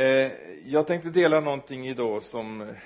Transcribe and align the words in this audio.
Eh, 0.00 0.32
jag 0.66 0.86
tänkte 0.86 1.10
dela 1.10 1.40
någonting 1.40 1.88
idag 1.88 2.22
som 2.22 2.60
eh, 2.60 2.76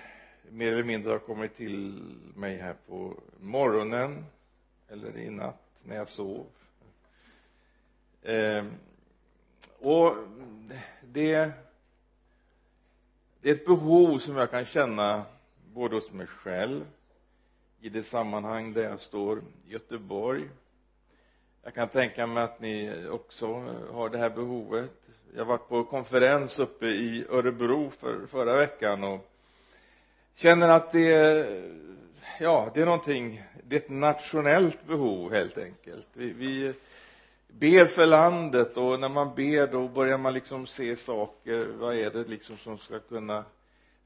mer 0.50 0.72
eller 0.72 0.82
mindre 0.82 1.12
har 1.12 1.18
kommit 1.18 1.56
till 1.56 2.14
mig 2.36 2.56
här 2.56 2.74
på 2.88 3.14
morgonen 3.40 4.24
eller 4.88 5.16
i 5.16 5.30
natt 5.30 5.62
när 5.82 5.96
jag 5.96 6.08
sov. 6.08 6.46
Eh, 8.22 8.64
och 9.78 10.16
det 11.02 11.52
det 13.40 13.50
är 13.50 13.54
ett 13.54 13.66
behov 13.66 14.18
som 14.18 14.36
jag 14.36 14.50
kan 14.50 14.64
känna 14.64 15.24
både 15.72 15.94
hos 15.94 16.12
mig 16.12 16.26
själv 16.26 16.84
i 17.80 17.88
det 17.88 18.02
sammanhang 18.02 18.72
där 18.72 18.82
jag 18.82 19.00
står 19.00 19.38
i 19.38 19.72
Göteborg 19.72 20.48
jag 21.64 21.74
kan 21.74 21.88
tänka 21.88 22.26
mig 22.26 22.42
att 22.42 22.60
ni 22.60 23.06
också 23.10 23.46
eh, 23.46 23.94
har 23.94 24.08
det 24.08 24.18
här 24.18 24.30
behovet. 24.30 24.90
Jag 25.36 25.44
varit 25.44 25.68
på 25.68 25.84
konferens 25.84 26.58
uppe 26.58 26.86
i 26.86 27.26
Örebro 27.30 27.90
för, 27.90 28.26
förra 28.26 28.56
veckan 28.56 29.04
och 29.04 29.30
känner 30.34 30.68
att 30.68 30.92
det 30.92 31.12
är 31.12 31.62
ja 32.40 32.70
det 32.74 32.80
är 32.80 32.84
någonting 32.84 33.42
det 33.64 33.76
är 33.76 33.80
ett 33.80 33.90
nationellt 33.90 34.86
behov 34.86 35.32
helt 35.32 35.58
enkelt. 35.58 36.06
Vi, 36.12 36.32
vi 36.32 36.72
ber 37.48 37.86
för 37.86 38.06
landet 38.06 38.76
och 38.76 39.00
när 39.00 39.08
man 39.08 39.34
ber 39.34 39.66
då 39.66 39.88
börjar 39.88 40.18
man 40.18 40.34
liksom 40.34 40.66
se 40.66 40.96
saker. 40.96 41.66
Vad 41.78 41.96
är 41.96 42.10
det 42.10 42.24
liksom 42.28 42.56
som 42.56 42.78
ska 42.78 42.98
kunna 42.98 43.44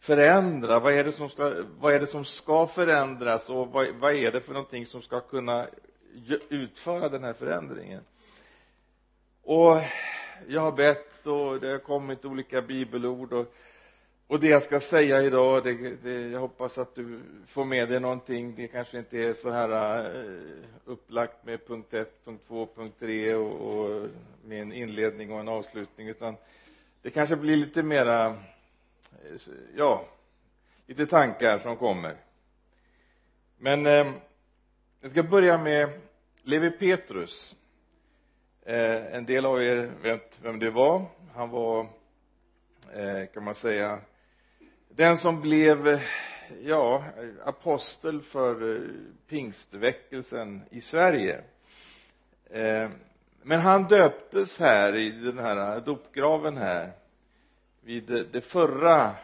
förändra? 0.01 0.81
Vad 0.81 0.93
är 0.93 1.05
det 1.05 1.13
som 1.13 1.29
ska 1.29 1.55
vad 1.81 1.95
är 1.95 2.01
det 2.01 2.07
som 2.07 2.25
ska 2.25 2.67
förändras? 2.67 3.51
Och 3.51 3.69
vad, 3.69 3.89
vad 3.95 4.15
är 4.15 4.33
det 4.33 4.41
för 4.41 4.53
någonting 4.53 4.87
som 4.87 5.03
ska 5.03 5.21
kunna 5.21 5.67
utföra 6.49 7.09
den 7.09 7.25
här 7.25 7.33
förändringen. 7.33 8.03
Och 9.43 9.77
jag 10.47 10.61
har 10.61 10.73
bett 10.73 11.27
och 11.27 11.61
det 11.61 11.69
har 11.69 11.79
kommit 11.79 12.25
olika 12.25 12.63
bibelord 12.63 13.33
och 13.33 13.55
och 14.31 14.41
det 14.41 14.47
jag 14.47 14.63
ska 14.63 14.81
säga 14.81 15.23
idag 15.23 15.65
det, 15.65 15.97
det, 16.03 16.29
jag 16.29 16.41
hoppas 16.41 16.79
att 16.79 16.95
du 16.95 17.21
får 17.47 17.65
med 17.65 17.89
dig 17.89 18.01
någonting. 18.01 18.55
Det 18.57 18.69
kanske 18.69 18.99
inte 18.99 19.19
är 19.19 19.35
så 19.35 19.51
här 19.51 20.01
eh, 20.15 20.43
upplagt 20.85 21.45
med 21.45 21.67
punkt 21.67 21.95
1, 21.95 22.25
punkt 22.25 22.45
2, 22.49 22.69
punkt 22.75 22.97
3 22.99 23.35
och, 23.35 23.53
och 23.53 24.09
med 24.45 24.63
en 24.63 24.73
inledning 24.73 25.33
och 25.33 25.41
en 25.41 25.49
avslutning 25.49 26.09
utan 26.09 26.37
det 27.03 27.11
kanske 27.11 27.37
blir 27.37 27.57
lite 27.57 27.83
mera 27.83 28.27
eh, 28.27 29.41
ja 29.77 30.05
lite 30.87 31.07
tankar 31.07 31.59
som 31.59 31.77
kommer. 31.77 32.17
Men 33.59 33.87
eh, 33.87 34.13
jag 35.01 35.11
ska 35.11 35.23
börja 35.23 35.59
med 35.59 36.01
Levi 36.43 36.71
Petrus. 36.71 37.57
Eh, 38.63 39.15
en 39.15 39.27
del 39.27 39.47
av 39.47 39.63
er 39.63 39.93
vet 40.03 40.39
vem 40.43 40.59
det 40.59 40.71
var. 40.71 41.07
Han 41.35 41.51
var 41.51 41.81
eh, 42.93 43.27
kan 43.35 43.45
man 43.45 43.55
säga 43.55 44.01
den 44.89 45.19
som 45.19 45.41
blev 45.41 45.89
eh, 45.89 46.01
ja 46.63 47.05
apostel 47.45 48.23
för 48.23 48.77
eh, 48.77 48.91
pingstväckelsen 49.29 50.63
i 50.71 50.81
Sverige. 50.81 51.45
Eh, 52.51 52.91
men 53.43 53.61
han 53.61 53.89
döptes 53.89 54.59
här 54.59 54.97
i 54.97 55.11
den 55.11 55.39
här 55.39 55.81
dopgraven 55.81 56.57
här 56.57 56.93
vid 57.81 58.27
det 58.33 58.41
förra 58.41 59.17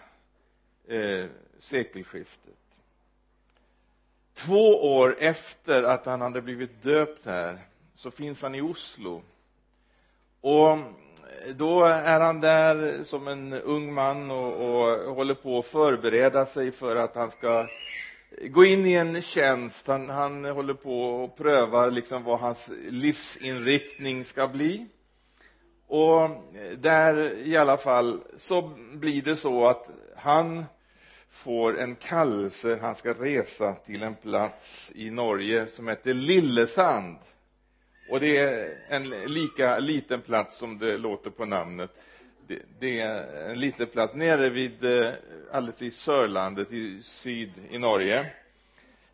eh, 0.88 1.26
sekelskiftet 1.58 2.54
två 4.34 4.96
år 4.96 5.16
efter 5.18 5.82
att 5.82 6.06
han 6.06 6.20
hade 6.20 6.42
blivit 6.42 6.82
döpt 6.82 7.26
här 7.26 7.58
så 7.94 8.10
finns 8.10 8.42
han 8.42 8.54
i 8.54 8.60
Oslo. 8.60 9.22
Och 10.40 10.78
då 11.56 11.84
är 11.84 12.20
han 12.20 12.40
där 12.40 13.04
som 13.04 13.28
en 13.28 13.52
ung 13.52 13.94
man 13.94 14.30
och, 14.30 14.52
och 14.52 15.14
håller 15.14 15.34
på 15.34 15.58
att 15.58 15.66
förbereda 15.66 16.46
sig 16.46 16.72
för 16.72 16.96
att 16.96 17.14
han 17.14 17.30
ska 17.30 17.66
gå 18.50 18.64
in 18.64 18.86
i 18.86 18.92
en 18.92 19.22
tjänst. 19.22 19.86
Han, 19.86 20.10
han 20.10 20.44
håller 20.44 20.74
på 20.74 21.00
och 21.00 21.36
prövar 21.36 21.90
liksom 21.90 22.24
vad 22.24 22.38
hans 22.38 22.70
livsinriktning 22.88 24.24
ska 24.24 24.48
bli. 24.48 24.86
Och 25.86 26.30
där 26.78 27.38
i 27.38 27.56
alla 27.56 27.76
fall 27.76 28.22
så 28.36 28.72
blir 28.92 29.22
det 29.22 29.36
så 29.36 29.66
att 29.66 29.88
han 30.16 30.64
får 31.34 31.78
en 31.78 31.96
kallelse. 31.96 32.78
Han 32.80 32.94
ska 32.94 33.14
resa 33.14 33.72
till 33.72 34.02
en 34.02 34.14
plats 34.14 34.90
i 34.94 35.10
Norge 35.10 35.66
som 35.66 35.88
heter 35.88 36.14
Lillesand. 36.14 37.18
Och 38.10 38.20
det 38.20 38.36
är 38.36 38.78
en 38.88 39.10
lika 39.10 39.78
liten 39.78 40.20
plats 40.20 40.58
som 40.58 40.78
det 40.78 40.98
låter 40.98 41.30
på 41.30 41.44
namnet. 41.44 41.90
Det, 42.46 42.62
det 42.80 43.00
är 43.00 43.48
en 43.50 43.60
liten 43.60 43.86
plats 43.86 44.14
nere 44.14 44.48
vid 44.50 44.84
eh, 44.84 45.12
alldeles 45.52 45.82
i 45.82 45.90
Sörlandet 45.90 46.72
i 46.72 47.02
syd 47.02 47.52
i 47.70 47.78
Norge. 47.78 48.32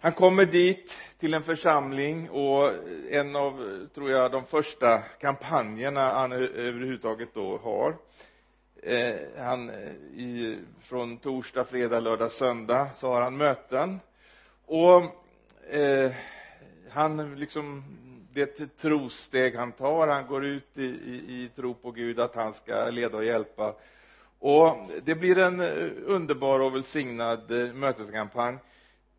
Han 0.00 0.12
kommer 0.12 0.44
dit 0.44 0.96
till 1.18 1.34
en 1.34 1.42
församling 1.42 2.30
och 2.30 2.72
en 3.10 3.36
av 3.36 3.86
tror 3.94 4.10
jag 4.10 4.32
de 4.32 4.44
första 4.44 4.98
kampanjerna 4.98 6.12
han 6.12 6.32
överhuvudtaget 6.32 7.34
då 7.34 7.58
har 7.58 7.96
eh, 8.82 9.14
han 9.38 9.70
eh, 9.70 9.92
i 10.14 10.58
från 10.82 11.18
torsdag, 11.18 11.64
fredag, 11.64 12.00
lördag, 12.00 12.32
söndag 12.32 12.88
så 12.94 13.12
har 13.12 13.20
han 13.20 13.36
möten. 13.36 14.00
Och 14.66 15.02
eh, 15.74 16.12
han 16.90 17.34
liksom 17.34 17.84
det 18.32 18.60
är 18.60 18.64
ett 18.64 18.78
trosteg 18.78 19.56
han 19.56 19.72
tar 19.72 20.08
han 20.08 20.26
går 20.26 20.44
ut 20.44 20.78
i, 20.78 20.84
i, 20.84 21.14
i 21.28 21.50
tro 21.56 21.74
på 21.74 21.90
Gud 21.90 22.20
att 22.20 22.34
han 22.34 22.54
ska 22.54 22.90
leda 22.90 23.16
och 23.16 23.24
hjälpa. 23.24 23.74
Och 24.38 24.76
det 25.02 25.14
blir 25.14 25.38
en 25.38 25.60
eh, 25.60 25.90
underbar 26.04 26.60
och 26.60 26.74
välsignad 26.74 27.50
eh, 27.50 27.72
möteskampanj. 27.72 28.58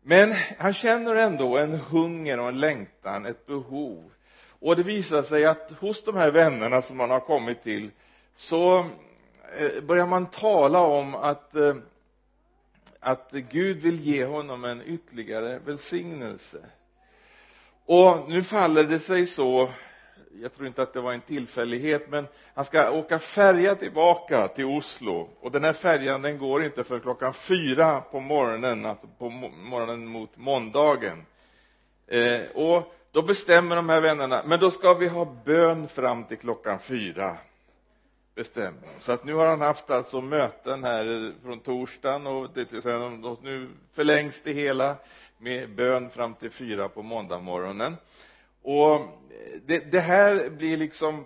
Men 0.02 0.34
han 0.58 0.74
känner 0.74 1.14
ändå 1.14 1.58
en 1.58 1.74
hunger 1.74 2.40
och 2.40 2.48
en 2.48 2.60
längtan, 2.60 3.26
ett 3.26 3.46
behov. 3.46 4.10
Och 4.48 4.76
det 4.76 4.82
visar 4.82 5.22
sig 5.22 5.44
att 5.44 5.72
hos 5.80 6.04
de 6.04 6.16
här 6.16 6.30
vännerna 6.30 6.82
som 6.82 7.00
han 7.00 7.10
har 7.10 7.20
kommit 7.20 7.62
till 7.62 7.90
så 8.36 8.86
Eh, 9.58 9.82
börjar 9.82 10.06
man 10.06 10.26
tala 10.26 10.80
om 10.80 11.14
att 11.14 11.54
eh, 11.54 11.74
att 13.00 13.30
Gud 13.32 13.76
vill 13.82 14.00
ge 14.00 14.24
honom 14.24 14.64
en 14.64 14.82
ytterligare 14.86 15.58
välsignelse? 15.58 16.58
Och 17.86 18.28
nu 18.28 18.42
faller 18.42 18.84
det 18.84 19.00
sig 19.00 19.26
så 19.26 19.70
jag 20.40 20.54
tror 20.54 20.66
inte 20.66 20.82
att 20.82 20.92
det 20.92 21.00
var 21.00 21.12
en 21.12 21.20
tillfällighet 21.20 22.10
men 22.10 22.26
han 22.54 22.64
ska 22.64 22.90
åka 22.90 23.18
färja 23.18 23.74
tillbaka 23.74 24.48
till 24.48 24.64
Oslo. 24.64 25.28
Och 25.40 25.52
den 25.52 25.64
här 25.64 25.72
färjan 25.72 26.22
den 26.22 26.38
går 26.38 26.64
inte 26.64 26.84
för 26.84 27.00
klockan 27.00 27.34
fyra 27.34 28.00
på 28.00 28.20
morgonen 28.20 28.86
alltså 28.86 29.06
på 29.18 29.30
morgonen 29.30 30.06
mot 30.06 30.36
måndagen. 30.36 31.26
Eh, 32.06 32.40
och 32.54 32.94
då 33.12 33.22
bestämmer 33.22 33.76
de 33.76 33.88
här 33.88 34.00
vännerna 34.00 34.42
men 34.46 34.60
då 34.60 34.70
ska 34.70 34.94
vi 34.94 35.08
ha 35.08 35.36
bön 35.44 35.88
fram 35.88 36.24
till 36.24 36.38
klockan 36.38 36.78
fyra 36.78 37.36
bestämmer 38.34 38.88
så 39.00 39.12
att 39.12 39.24
nu 39.24 39.34
har 39.34 39.46
han 39.46 39.60
haft 39.60 39.90
alltså 39.90 40.20
möten 40.20 40.84
här 40.84 41.34
från 41.42 41.60
torsdagen 41.60 42.26
och 42.26 42.50
det, 42.54 42.72
och 43.24 43.42
nu 43.42 43.68
förlängs 43.92 44.42
det 44.42 44.52
hela 44.52 44.96
med 45.38 45.74
bön 45.74 46.10
fram 46.10 46.34
till 46.34 46.50
fyra 46.50 46.88
på 46.88 47.02
måndag 47.02 47.38
morgonen 47.38 47.96
och 48.62 49.00
det, 49.66 49.92
det 49.92 50.00
här 50.00 50.50
blir 50.50 50.76
liksom 50.76 51.24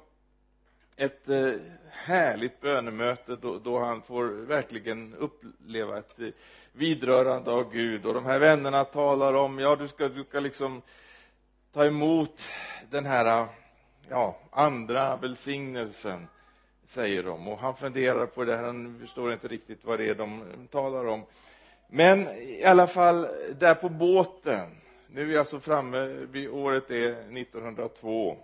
ett 0.96 1.28
eh, 1.28 1.52
härligt 1.92 2.60
bönemöte 2.60 3.36
då, 3.36 3.58
då, 3.58 3.78
han 3.78 4.02
får 4.02 4.24
verkligen 4.24 5.14
uppleva 5.14 5.98
ett 5.98 6.20
eh, 6.20 6.28
vidrörande 6.72 7.50
av 7.50 7.72
Gud. 7.72 8.06
Och 8.06 8.14
de 8.14 8.24
här 8.24 8.38
vännerna 8.38 8.84
talar 8.84 9.34
om 9.34 9.58
ja 9.58 9.76
du 9.76 9.88
ska, 9.88 10.08
du 10.08 10.24
ska 10.24 10.40
liksom 10.40 10.82
ta 11.72 11.84
emot 11.84 12.42
den 12.90 13.06
här 13.06 13.46
ja 14.08 14.40
andra 14.50 15.16
välsignelsen 15.16 16.28
säger 16.96 17.22
de. 17.22 17.48
Och 17.48 17.58
han 17.58 17.76
funderar 17.76 18.26
på 18.26 18.44
det 18.44 18.56
han 18.56 18.98
förstår 19.00 19.32
inte 19.32 19.48
riktigt 19.48 19.84
vad 19.84 19.98
det 19.98 20.08
är 20.08 20.14
de 20.14 20.42
talar 20.70 21.06
om. 21.06 21.22
Men 21.88 22.28
i 22.28 22.64
alla 22.64 22.86
fall 22.86 23.28
där 23.58 23.74
på 23.74 23.88
båten 23.88 24.70
nu 25.10 25.22
är 25.22 25.26
vi 25.26 25.38
alltså 25.38 25.60
framme 25.60 26.06
vid 26.06 26.48
året 26.50 26.90
är 26.90 27.10
1902 27.12 28.36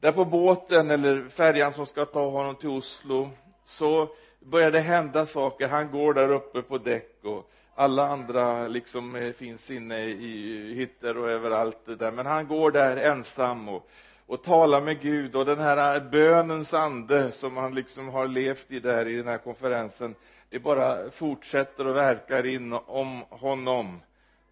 där 0.00 0.12
på 0.12 0.24
båten 0.24 0.90
eller 0.90 1.28
färjan 1.28 1.72
som 1.72 1.86
ska 1.86 2.04
ta 2.04 2.30
honom 2.30 2.56
till 2.56 2.68
Oslo 2.68 3.30
så 3.64 4.08
börjar 4.40 4.70
det 4.70 4.80
hända 4.80 5.26
saker. 5.26 5.68
Han 5.68 5.90
går 5.90 6.14
där 6.14 6.30
uppe 6.32 6.62
på 6.62 6.78
däck 6.78 7.24
och 7.24 7.50
alla 7.74 8.08
andra 8.08 8.68
liksom 8.68 9.16
eh, 9.16 9.32
finns 9.32 9.70
inne 9.70 10.04
i 10.04 10.74
hytter 10.74 11.16
och 11.16 11.30
överallt 11.30 11.78
det 11.84 11.96
där. 11.96 12.12
Men 12.12 12.26
han 12.26 12.48
går 12.48 12.70
där 12.70 12.96
ensam 12.96 13.68
och 13.68 13.88
och 14.26 14.42
tala 14.42 14.80
med 14.80 15.00
Gud 15.00 15.36
och 15.36 15.44
den 15.44 15.58
här 15.58 16.00
bönens 16.00 16.74
ande 16.74 17.32
som 17.32 17.56
han 17.56 17.74
liksom 17.74 18.08
har 18.08 18.28
levt 18.28 18.70
i 18.70 18.80
där 18.80 19.08
i 19.08 19.16
den 19.16 19.28
här 19.28 19.38
konferensen 19.38 20.14
det 20.48 20.58
bara 20.58 21.10
fortsätter 21.10 21.86
och 21.86 21.96
verkar 21.96 22.46
inom 22.46 23.24
honom. 23.30 24.02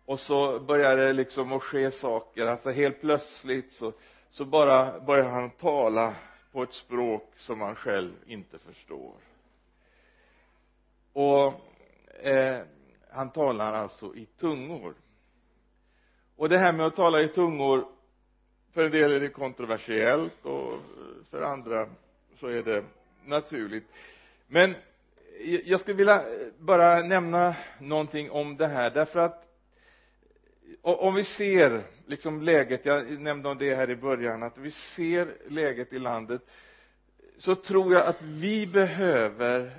Och 0.05 0.21
så 0.21 0.61
börjar 0.61 0.97
det 0.97 1.13
liksom 1.13 1.53
att 1.53 1.63
ske 1.63 1.91
saker 1.91 2.47
alltså 2.47 2.71
helt 2.71 3.01
plötsligt 3.01 3.73
så, 3.73 3.93
så 4.29 4.45
bara 4.45 5.01
börjar 5.01 5.31
han 5.31 5.51
tala 5.51 6.15
på 6.53 6.63
ett 6.63 6.75
språk 6.75 7.33
som 7.37 7.61
han 7.61 7.75
själv 7.75 8.13
inte 8.27 8.59
förstår. 8.59 9.15
Och 11.13 11.47
eh, 12.27 12.61
han 13.11 13.31
talar 13.31 13.73
alltså 13.73 14.15
i 14.15 14.27
tungor. 14.27 14.95
Och 16.37 16.49
det 16.49 16.59
här 16.59 16.73
med 16.73 16.87
att 16.87 16.97
tala 16.97 17.21
i 17.21 17.29
tungor 17.29 17.87
för 18.75 18.85
en 18.85 18.91
del 18.91 19.13
är 19.13 19.21
det 19.21 19.29
kontroversiellt 19.29 20.45
och 20.45 20.73
för 21.31 21.43
andra 21.43 21.89
så 22.37 22.47
är 22.47 22.63
det 22.63 22.85
naturligt. 23.25 23.85
Men 24.47 24.75
jag 25.65 25.81
skulle 25.81 25.97
vilja 25.97 26.25
bara 26.59 27.03
nämna 27.03 27.57
någonting 27.81 28.31
om 28.31 28.57
det 28.57 28.67
här 28.67 28.91
därför 28.91 29.21
att 29.21 29.45
om 30.83 31.15
vi 31.15 31.25
ser 31.25 31.83
liksom 32.07 32.43
läget, 32.43 32.85
jag 32.85 33.21
nämnde 33.21 33.49
om 33.49 33.59
det 33.59 33.75
här 33.75 33.91
i 33.91 33.97
början, 33.97 34.43
att 34.43 34.59
vi 34.59 34.71
ser 34.71 35.35
läget 35.49 35.93
i 35.93 35.99
landet 35.99 36.43
så 37.39 37.55
tror 37.55 37.93
jag 37.93 38.07
att 38.07 38.23
vi 38.23 38.67
behöver 38.67 39.71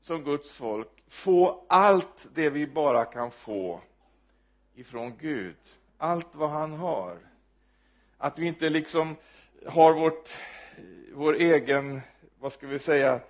som 0.00 0.24
Guds 0.24 0.52
folk 0.52 0.88
få 1.08 1.64
allt 1.68 2.26
det 2.34 2.50
vi 2.50 2.66
bara 2.66 3.04
kan 3.04 3.30
få 3.30 3.80
ifrån 4.74 5.16
Gud. 5.20 5.56
Allt 5.98 6.34
vad 6.34 6.50
han 6.50 6.72
har 6.72 7.18
att 8.18 8.38
vi 8.38 8.46
inte 8.46 8.70
liksom 8.70 9.16
har 9.66 9.92
vårt 9.92 10.28
vår 11.12 11.34
egen 11.34 12.00
vad 12.38 12.52
ska 12.52 12.66
vi 12.66 12.78
säga 12.78 13.20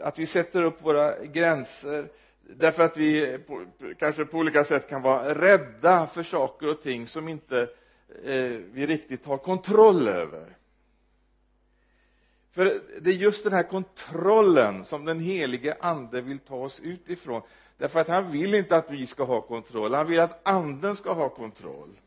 att 0.00 0.18
vi 0.18 0.26
sätter 0.26 0.62
upp 0.62 0.82
våra 0.82 1.24
gränser 1.24 2.08
därför 2.40 2.82
att 2.82 2.96
vi 2.96 3.38
på, 3.38 3.66
kanske 3.98 4.24
på 4.24 4.38
olika 4.38 4.64
sätt 4.64 4.88
kan 4.88 5.02
vara 5.02 5.34
rädda 5.34 6.06
för 6.06 6.22
saker 6.22 6.68
och 6.68 6.82
ting 6.82 7.08
som 7.08 7.28
inte 7.28 7.60
eh, 8.24 8.44
vi 8.72 8.86
riktigt 8.86 9.26
har 9.26 9.38
kontroll 9.38 10.08
över. 10.08 10.56
För 12.52 12.80
det 13.00 13.10
är 13.10 13.14
just 13.14 13.44
den 13.44 13.52
här 13.52 13.62
kontrollen 13.62 14.84
som 14.84 15.04
den 15.04 15.20
helige 15.20 15.76
ande 15.80 16.20
vill 16.20 16.38
ta 16.38 16.56
oss 16.56 16.80
ut 16.80 17.10
ifrån. 17.10 17.42
Därför 17.78 18.00
att 18.00 18.08
han 18.08 18.32
vill 18.32 18.54
inte 18.54 18.76
att 18.76 18.90
vi 18.90 19.06
ska 19.06 19.24
ha 19.24 19.40
kontroll. 19.40 19.94
Han 19.94 20.06
vill 20.06 20.20
att 20.20 20.48
anden 20.48 20.96
ska 20.96 21.12
ha 21.12 21.28
kontroll. 21.28 22.00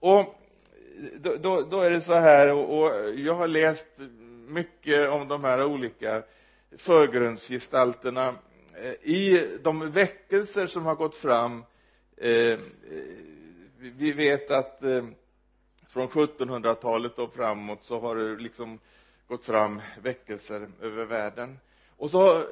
Och 0.00 0.34
då, 1.20 1.36
då, 1.36 1.62
då 1.62 1.80
är 1.80 1.90
det 1.90 2.00
så 2.00 2.14
här 2.14 2.52
och, 2.52 2.78
och 2.78 3.14
jag 3.14 3.34
har 3.34 3.48
läst 3.48 3.88
mycket 4.48 5.10
om 5.10 5.28
de 5.28 5.44
här 5.44 5.64
olika 5.64 6.22
förgrundsgestalterna 6.78 8.34
eh, 8.82 9.10
i 9.10 9.48
de 9.62 9.90
väckelser 9.90 10.66
som 10.66 10.86
har 10.86 10.94
gått 10.94 11.16
fram. 11.16 11.64
Eh, 12.16 12.30
eh 12.30 12.58
vi 13.78 14.12
vet 14.12 14.50
att 14.50 14.82
eh, 14.82 15.04
från 15.88 16.08
1700-talet 16.08 17.18
och 17.18 17.34
framåt 17.34 17.84
så 17.84 18.00
har 18.00 18.16
det 18.16 18.42
liksom 18.42 18.78
gått 19.28 19.44
fram 19.44 19.82
väckelser 20.02 20.68
över 20.82 21.04
världen. 21.04 21.58
Och 21.96 22.10
så 22.10 22.38
eh, 22.38 22.44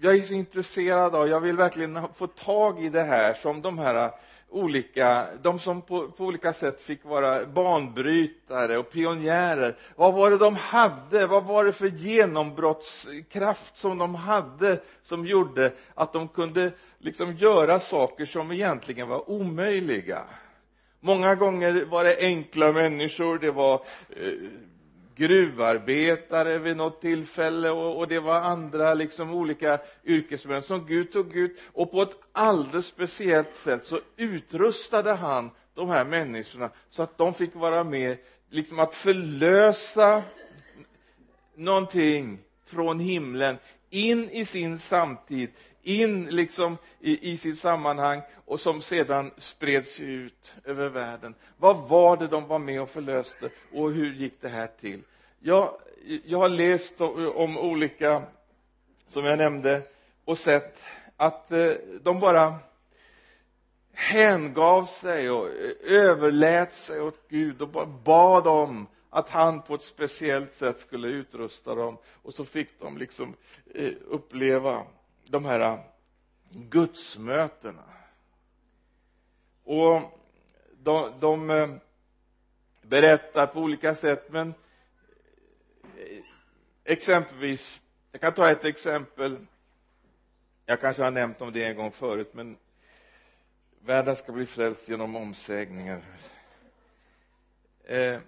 jag 0.00 0.16
är 0.16 0.20
så 0.20 0.34
intresserad 0.34 1.14
av 1.14 1.28
jag 1.28 1.40
vill 1.40 1.56
verkligen 1.56 2.08
få 2.14 2.26
tag 2.26 2.84
i 2.84 2.88
det 2.88 3.02
här 3.02 3.34
som 3.34 3.62
de 3.62 3.78
här 3.78 4.10
olika, 4.50 5.28
de 5.42 5.58
som 5.58 5.82
på, 5.82 6.08
på, 6.08 6.24
olika 6.24 6.52
sätt 6.52 6.82
fick 6.82 7.04
vara 7.04 7.46
banbrytare 7.46 8.78
och 8.78 8.90
pionjärer. 8.90 9.76
Vad 9.96 10.14
var 10.14 10.30
det 10.30 10.38
de 10.38 10.56
hade, 10.56 11.26
vad 11.26 11.44
var 11.44 11.64
det 11.64 11.72
för 11.72 11.86
genombrottskraft 11.86 13.78
som 13.78 13.98
de 13.98 14.14
hade 14.14 14.80
som 15.02 15.26
gjorde 15.26 15.72
att 15.94 16.12
de 16.12 16.28
kunde 16.28 16.72
liksom 16.98 17.36
göra 17.36 17.80
saker 17.80 18.24
som 18.26 18.52
egentligen 18.52 19.08
var 19.08 19.30
omöjliga? 19.30 20.22
Många 21.00 21.34
gånger 21.34 21.84
var 21.84 22.04
det 22.04 22.16
enkla 22.18 22.72
människor, 22.72 23.38
det 23.38 23.50
var 23.50 23.74
eh, 24.08 24.32
gruvarbetare 25.20 26.58
vid 26.58 26.76
något 26.76 27.00
tillfälle 27.00 27.70
och, 27.70 27.98
och 27.98 28.08
det 28.08 28.20
var 28.20 28.40
andra 28.40 28.94
liksom 28.94 29.30
olika 29.30 29.78
yrkesmän 30.04 30.62
som 30.62 30.86
Gud 30.86 31.12
tog 31.12 31.36
ut. 31.36 31.60
Och 31.72 31.90
på 31.90 32.02
ett 32.02 32.16
alldeles 32.32 32.86
speciellt 32.86 33.54
sätt 33.54 33.84
så 33.84 34.00
utrustade 34.16 35.12
han 35.12 35.50
de 35.74 35.88
här 35.88 36.04
människorna 36.04 36.70
så 36.88 37.02
att 37.02 37.18
de 37.18 37.34
fick 37.34 37.54
vara 37.54 37.84
med 37.84 38.18
liksom 38.50 38.78
att 38.78 38.94
förlösa 38.94 40.22
någonting 41.54 42.38
från 42.66 43.00
himlen 43.00 43.56
in 43.90 44.30
i 44.30 44.44
sin 44.44 44.78
samtid 44.78 45.50
in 45.82 46.26
liksom 46.26 46.76
i, 47.00 47.32
i 47.32 47.36
sitt 47.36 47.58
sammanhang 47.58 48.22
och 48.44 48.60
som 48.60 48.82
sedan 48.82 49.30
spreds 49.38 50.00
ut 50.00 50.54
över 50.64 50.88
världen. 50.88 51.34
Vad 51.56 51.88
var 51.88 52.16
det 52.16 52.28
de 52.28 52.46
var 52.46 52.58
med 52.58 52.82
och 52.82 52.90
förlöste 52.90 53.50
och 53.72 53.90
hur 53.90 54.12
gick 54.12 54.40
det 54.40 54.48
här 54.48 54.70
till? 54.80 55.02
Jag, 55.40 55.74
jag 56.24 56.38
har 56.38 56.48
läst 56.48 57.00
om 57.34 57.58
olika 57.58 58.22
som 59.08 59.24
jag 59.24 59.38
nämnde 59.38 59.82
och 60.24 60.38
sett 60.38 60.78
att 61.16 61.52
eh, 61.52 61.72
de 62.02 62.20
bara 62.20 62.58
hängav 63.92 64.84
sig 64.84 65.30
och 65.30 65.48
eh, 65.48 65.72
överlät 65.82 66.74
sig 66.74 67.00
åt 67.00 67.28
Gud 67.28 67.62
och 67.62 67.88
bad 67.88 68.46
om 68.46 68.86
att 69.10 69.28
han 69.28 69.62
på 69.62 69.74
ett 69.74 69.82
speciellt 69.82 70.54
sätt 70.54 70.78
skulle 70.78 71.08
utrusta 71.08 71.74
dem. 71.74 71.98
Och 72.22 72.34
så 72.34 72.44
fick 72.44 72.80
de 72.80 72.98
liksom 72.98 73.34
eh, 73.74 73.92
uppleva 74.06 74.86
de 75.30 75.44
här 75.44 75.60
äh, 75.60 75.80
gudsmötena. 76.50 77.84
Och 79.64 80.02
de, 80.82 81.20
de 81.20 81.50
äh, 81.50 81.70
berättar 82.82 83.46
på 83.46 83.60
olika 83.60 83.94
sätt 83.94 84.30
men 84.32 84.48
eh, 85.98 86.24
exempelvis 86.84 87.80
jag 88.12 88.20
kan 88.20 88.34
ta 88.34 88.50
ett 88.50 88.64
exempel. 88.64 89.46
Jag 90.66 90.80
kanske 90.80 91.02
har 91.02 91.10
nämnt 91.10 91.42
om 91.42 91.52
det 91.52 91.64
en 91.64 91.76
gång 91.76 91.90
förut 91.90 92.34
men 92.34 92.56
världen 93.80 94.16
ska 94.16 94.32
bli 94.32 94.46
frälst 94.46 94.88
genom 94.88 95.16
omsägningar. 95.16 96.02
Eh, 97.84 98.20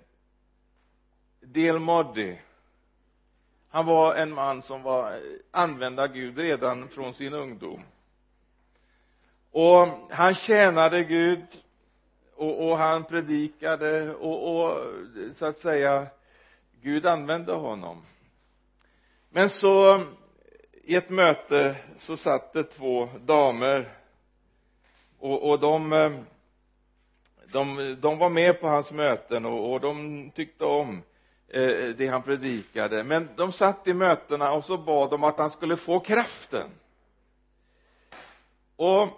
Del 1.40 1.78
Moddy 1.78 2.36
han 3.72 3.86
var 3.86 4.14
en 4.14 4.34
man 4.34 4.62
som 4.62 4.82
var 4.82 5.12
eh, 5.12 5.18
använd 5.50 6.00
av 6.00 6.06
Gud 6.06 6.38
redan 6.38 6.88
från 6.88 7.14
sin 7.14 7.32
ungdom. 7.32 7.82
Och 9.50 9.88
han 10.10 10.34
tjänade 10.34 11.04
Gud 11.04 11.44
och, 12.36 12.68
och 12.68 12.78
han 12.78 13.04
predikade 13.04 14.14
och, 14.14 14.56
och 14.56 14.86
så 15.36 15.46
att 15.46 15.58
säga 15.58 16.06
Gud 16.80 17.06
använde 17.06 17.52
honom. 17.52 18.02
Men 19.30 19.50
så 19.50 20.04
i 20.72 20.96
ett 20.96 21.10
möte 21.10 21.76
så 21.98 22.16
satt 22.16 22.52
det 22.52 22.64
två 22.64 23.08
damer 23.20 23.92
och, 25.18 25.50
och 25.50 25.60
de, 25.60 25.92
eh, 25.92 26.12
de, 27.52 27.96
de 28.00 28.18
var 28.18 28.28
med 28.28 28.60
på 28.60 28.68
hans 28.68 28.92
möten 28.92 29.46
och, 29.46 29.72
och 29.72 29.80
de 29.80 30.30
tyckte 30.30 30.64
om 30.64 30.90
eh, 30.96 31.02
Eh, 31.54 31.88
det 31.96 32.06
han 32.06 32.22
predikade. 32.22 33.04
Men 33.04 33.28
de 33.36 33.52
satt 33.52 33.88
i 33.88 33.94
mötena 33.94 34.52
och 34.52 34.64
så 34.64 34.76
bad 34.76 35.10
de 35.10 35.24
att 35.24 35.38
han 35.38 35.50
skulle 35.50 35.76
få 35.76 36.00
kraften. 36.00 36.70
Och 38.76 39.08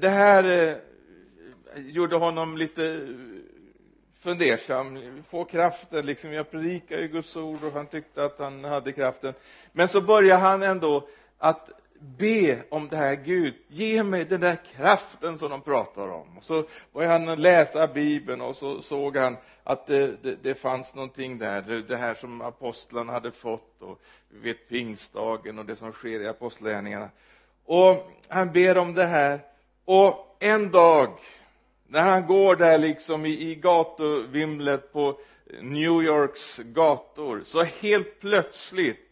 det 0.00 0.08
här 0.08 0.44
eh, 0.44 0.76
gjorde 1.76 2.16
honom 2.16 2.56
lite 2.56 3.08
fundersam. 4.20 5.22
Få 5.30 5.44
kraften 5.44 6.06
liksom 6.06 6.32
jag 6.32 6.50
predikar 6.50 6.98
ju 6.98 7.08
Guds 7.08 7.36
ord 7.36 7.64
och 7.64 7.72
han 7.72 7.86
tyckte 7.86 8.24
att 8.24 8.38
han 8.38 8.64
hade 8.64 8.92
kraften. 8.92 9.34
Men 9.72 9.88
så 9.88 10.00
började 10.00 10.40
han 10.40 10.62
ändå 10.62 11.08
att 11.38 11.81
be 12.18 12.62
om 12.70 12.88
det 12.88 12.96
här 12.96 13.14
Gud. 13.14 13.54
Ge 13.68 14.02
mig 14.02 14.24
den 14.24 14.40
där 14.40 14.56
kraften 14.76 15.38
som 15.38 15.50
de 15.50 15.60
pratar 15.60 16.08
om. 16.08 16.38
Och 16.38 16.44
så 16.44 16.64
började 16.92 17.26
han 17.26 17.42
läsa 17.42 17.86
bibeln 17.86 18.40
och 18.40 18.56
så 18.56 18.82
såg 18.82 19.16
han 19.16 19.36
att 19.64 19.86
det, 19.86 20.22
det, 20.22 20.36
det 20.42 20.54
fanns 20.54 20.94
någonting 20.94 21.38
där. 21.38 21.84
Det, 21.88 21.96
här 21.96 22.14
som 22.14 22.40
apostlarna 22.40 23.12
hade 23.12 23.30
fått 23.30 23.82
och 23.82 24.00
vi 24.28 24.38
vet 24.38 24.68
pingstdagen 24.68 25.58
och 25.58 25.66
det 25.66 25.76
som 25.76 25.92
sker 25.92 26.20
i 26.20 26.28
apostlagärningarna. 26.28 27.10
Och 27.64 28.10
han 28.28 28.52
ber 28.52 28.78
om 28.78 28.94
det 28.94 29.04
här. 29.04 29.40
Och 29.84 30.36
en 30.40 30.70
dag 30.70 31.08
när 31.86 32.02
han 32.02 32.26
går 32.26 32.56
där 32.56 32.78
liksom 32.78 33.26
i, 33.26 33.50
i 33.50 33.54
gatuvimlet 33.54 34.92
på 34.92 35.20
New 35.60 36.02
Yorks 36.02 36.58
gator 36.58 37.42
så 37.44 37.62
helt 37.62 38.20
plötsligt 38.20 39.11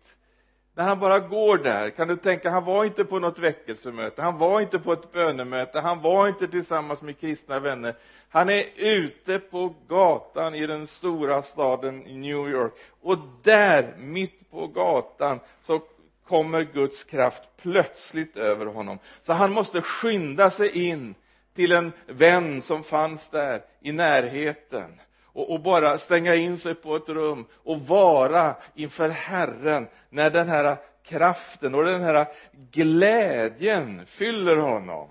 när 0.80 0.87
han 0.87 1.00
bara 1.00 1.18
går 1.18 1.58
där 1.58 1.90
kan 1.90 2.08
du 2.08 2.16
tänka 2.16 2.50
han 2.50 2.64
var 2.64 2.84
inte 2.84 3.04
på 3.04 3.18
något 3.18 3.38
väckelsemöte 3.38 4.22
han 4.22 4.38
var 4.38 4.60
inte 4.60 4.78
på 4.78 4.92
ett 4.92 5.12
bönemöte 5.12 5.80
han 5.80 6.00
var 6.00 6.28
inte 6.28 6.49
tillsammans 6.49 7.02
med 7.02 7.20
kristna 7.20 7.60
vänner. 7.60 7.94
Han 8.28 8.49
är 8.49 8.64
ute 8.76 9.38
på 9.38 9.75
gatan 9.88 10.54
i 10.54 10.66
den 10.66 10.87
stora 10.87 11.42
staden 11.42 11.99
New 11.99 12.49
York. 12.49 12.72
Och 13.00 13.18
där 13.42 13.94
mitt 13.99 14.50
på 14.50 14.66
gatan 14.66 15.40
så 15.66 15.80
kommer 16.26 16.62
Guds 16.62 17.04
kraft 17.04 17.42
plötsligt 17.62 18.37
över 18.37 18.66
honom. 18.66 18.99
Så 19.22 19.32
han 19.32 19.52
måste 19.52 19.82
skynda 19.82 20.50
sig 20.50 20.88
in 20.88 21.14
till 21.54 21.72
en 21.72 21.92
vän 22.06 22.62
som 22.62 22.84
fanns 22.84 23.28
där 23.28 23.62
i 23.80 23.92
närheten 23.92 25.00
och, 25.32 25.50
och, 25.50 25.62
bara 25.62 25.99
stänga 25.99 26.34
in 26.34 26.58
sig 26.58 26.75
på 26.75 26.96
ett 26.96 27.08
rum 27.08 27.46
och 27.64 27.80
vara 27.80 28.56
inför 28.75 29.08
Herren 29.08 29.88
när 30.08 30.30
den 30.30 30.49
här 30.49 30.76
kraften 31.04 31.75
och 31.75 31.84
den 31.84 32.02
här 32.02 32.26
glädjen 32.70 34.06
fyller 34.06 34.56
honom. 34.56 35.08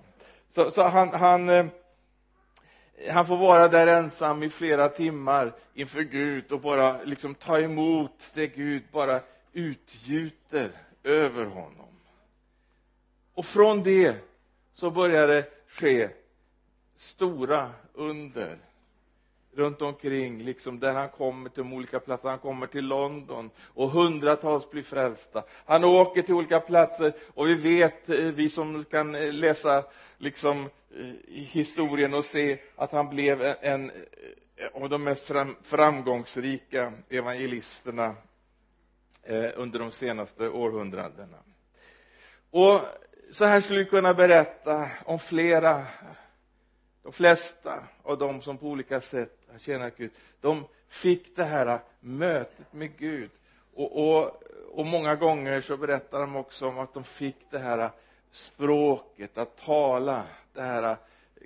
Så, 0.49 0.71
så 0.71 0.81
han, 0.81 1.09
han 1.09 1.49
eh, 1.49 1.65
han 3.07 3.25
får 3.25 3.37
vara 3.37 3.67
där 3.67 3.87
ensam 3.87 4.43
i 4.43 4.49
flera 4.49 4.89
timmar 4.89 5.53
inför 5.73 6.01
Gud 6.01 6.51
och 6.51 6.61
bara 6.61 7.01
liksom 7.03 7.35
ta 7.35 7.59
emot 7.59 8.31
det 8.33 8.47
Gud 8.47 8.83
bara 8.91 9.21
utgjuter 9.53 10.71
över 11.03 11.45
honom. 11.45 11.89
Och 13.33 13.45
från 13.45 13.83
det 13.83 14.15
så 14.73 14.91
börjar 14.91 15.27
det 15.27 15.45
ske 15.67 16.09
stora 16.97 17.71
under 17.93 18.57
runt 19.53 19.81
omkring 19.81 20.43
liksom 20.43 20.79
där 20.79 20.91
han 20.91 21.09
kommer 21.09 21.49
till 21.49 21.63
de 21.63 21.73
olika 21.73 21.99
platserna 21.99 22.31
han 22.31 22.39
kommer 22.39 22.67
till 22.67 22.85
London 22.85 23.49
och 23.61 23.89
hundratals 23.89 24.71
blir 24.71 24.83
frälsta. 24.83 25.43
Han 25.65 25.83
åker 25.83 26.21
till 26.21 26.33
olika 26.33 26.59
platser 26.59 27.13
och 27.33 27.47
vi 27.47 27.55
vet 27.55 28.09
eh, 28.09 28.15
vi 28.17 28.49
som 28.49 28.83
kan 28.85 29.15
eh, 29.15 29.33
läsa 29.33 29.83
liksom 30.17 30.59
eh, 30.59 31.05
historien 31.33 32.13
och 32.13 32.25
se 32.25 32.57
att 32.75 32.91
han 32.91 33.09
blev 33.09 33.55
en 33.61 33.91
av 34.73 34.89
de 34.89 35.03
mest 35.03 35.31
framgångsrika 35.63 36.93
evangelisterna 37.09 38.15
under 39.55 39.79
de 39.79 39.91
senaste 39.91 40.49
århundradena. 40.49 41.37
Och 42.51 42.79
så 43.31 43.45
här 43.45 43.61
skulle 43.61 43.79
vi 43.79 43.85
kunna 43.85 44.13
berätta 44.13 44.89
om 45.05 45.19
flera 45.19 45.85
de 47.03 47.11
flesta 47.11 47.83
av 48.03 48.17
dem 48.17 48.41
som 48.41 48.57
på 48.57 48.67
olika 48.67 49.01
sätt 49.01 49.37
har 49.51 49.59
tjänat 49.59 49.97
Gud 49.97 50.11
de 50.41 50.65
fick 50.87 51.35
det 51.35 51.43
här 51.43 51.81
mötet 51.99 52.73
med 52.73 52.97
Gud. 52.97 53.29
Och, 53.73 54.09
och, 54.09 54.43
och 54.71 54.85
många 54.85 55.15
gånger 55.15 55.61
så 55.61 55.77
berättar 55.77 56.19
de 56.19 56.35
också 56.35 56.67
om 56.67 56.79
att 56.79 56.93
de 56.93 57.03
fick 57.03 57.35
det 57.51 57.59
här 57.59 57.91
språket 58.31 59.37
att 59.37 59.57
tala 59.57 60.23
det 60.53 60.61
här 60.61 60.97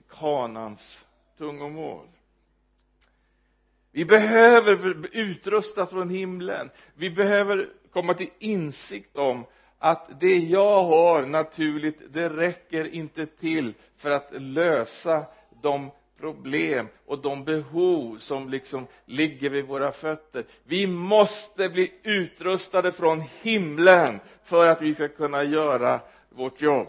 kanans 0.10 1.05
tungomål. 1.38 2.07
Vi 3.91 4.05
behöver 4.05 5.07
utrustas 5.12 5.89
från 5.89 6.10
himlen. 6.10 6.69
Vi 6.95 7.10
behöver 7.10 7.69
komma 7.91 8.13
till 8.13 8.29
insikt 8.39 9.17
om 9.17 9.45
att 9.79 10.19
det 10.19 10.38
jag 10.38 10.83
har 10.83 11.25
naturligt 11.25 12.13
det 12.13 12.29
räcker 12.29 12.93
inte 12.93 13.25
till 13.25 13.74
för 13.98 14.10
att 14.10 14.29
lösa 14.31 15.25
de 15.63 15.91
problem 16.17 16.88
och 17.05 17.22
de 17.22 17.43
behov 17.43 18.17
som 18.17 18.50
liksom 18.50 18.88
ligger 19.05 19.50
vid 19.50 19.65
våra 19.65 19.91
fötter. 19.91 20.46
Vi 20.63 20.88
måste 20.88 21.70
bli 21.70 21.93
utrustade 22.03 22.91
från 22.91 23.22
himlen 23.41 24.20
för 24.43 24.67
att 24.67 24.82
vi 24.82 24.93
ska 24.93 25.08
kunna 25.08 25.43
göra 25.43 26.00
vårt 26.29 26.62
jobb. 26.62 26.88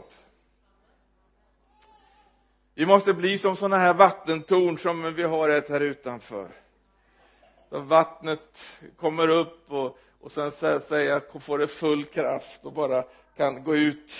Vi 2.74 2.86
måste 2.86 3.12
bli 3.14 3.38
som 3.38 3.56
sådana 3.56 3.78
här 3.78 3.94
vattentorn 3.94 4.78
som 4.78 5.14
vi 5.14 5.22
har 5.22 5.48
ett 5.48 5.68
här 5.68 5.80
utanför. 5.80 6.48
Så 7.70 7.80
vattnet 7.80 8.58
kommer 8.96 9.28
upp 9.28 9.72
och, 9.72 9.98
och 10.20 10.32
sen 10.32 10.50
säga 10.50 11.20
får 11.40 11.58
det 11.58 11.68
full 11.68 12.04
kraft 12.04 12.60
och 12.64 12.72
bara 12.72 13.04
kan 13.36 13.64
gå 13.64 13.76
ut 13.76 14.12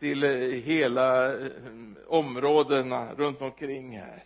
till 0.00 0.24
eh, 0.24 0.30
hela 0.50 1.32
eh, 1.32 1.50
områdena 2.06 3.14
runt 3.14 3.42
omkring 3.42 3.98
här. 3.98 4.22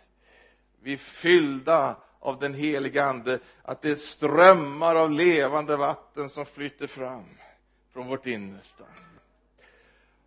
Vi 0.81 0.93
är 0.93 0.97
fyllda 0.97 1.95
av 2.19 2.39
den 2.39 2.53
heliga 2.53 3.03
ande 3.03 3.39
att 3.63 3.81
det 3.81 3.89
är 3.89 3.95
strömmar 3.95 4.95
av 4.95 5.11
levande 5.11 5.75
vatten 5.77 6.29
som 6.29 6.45
flyter 6.45 6.87
fram 6.87 7.25
från 7.93 8.07
vårt 8.07 8.25
innersta. 8.25 8.83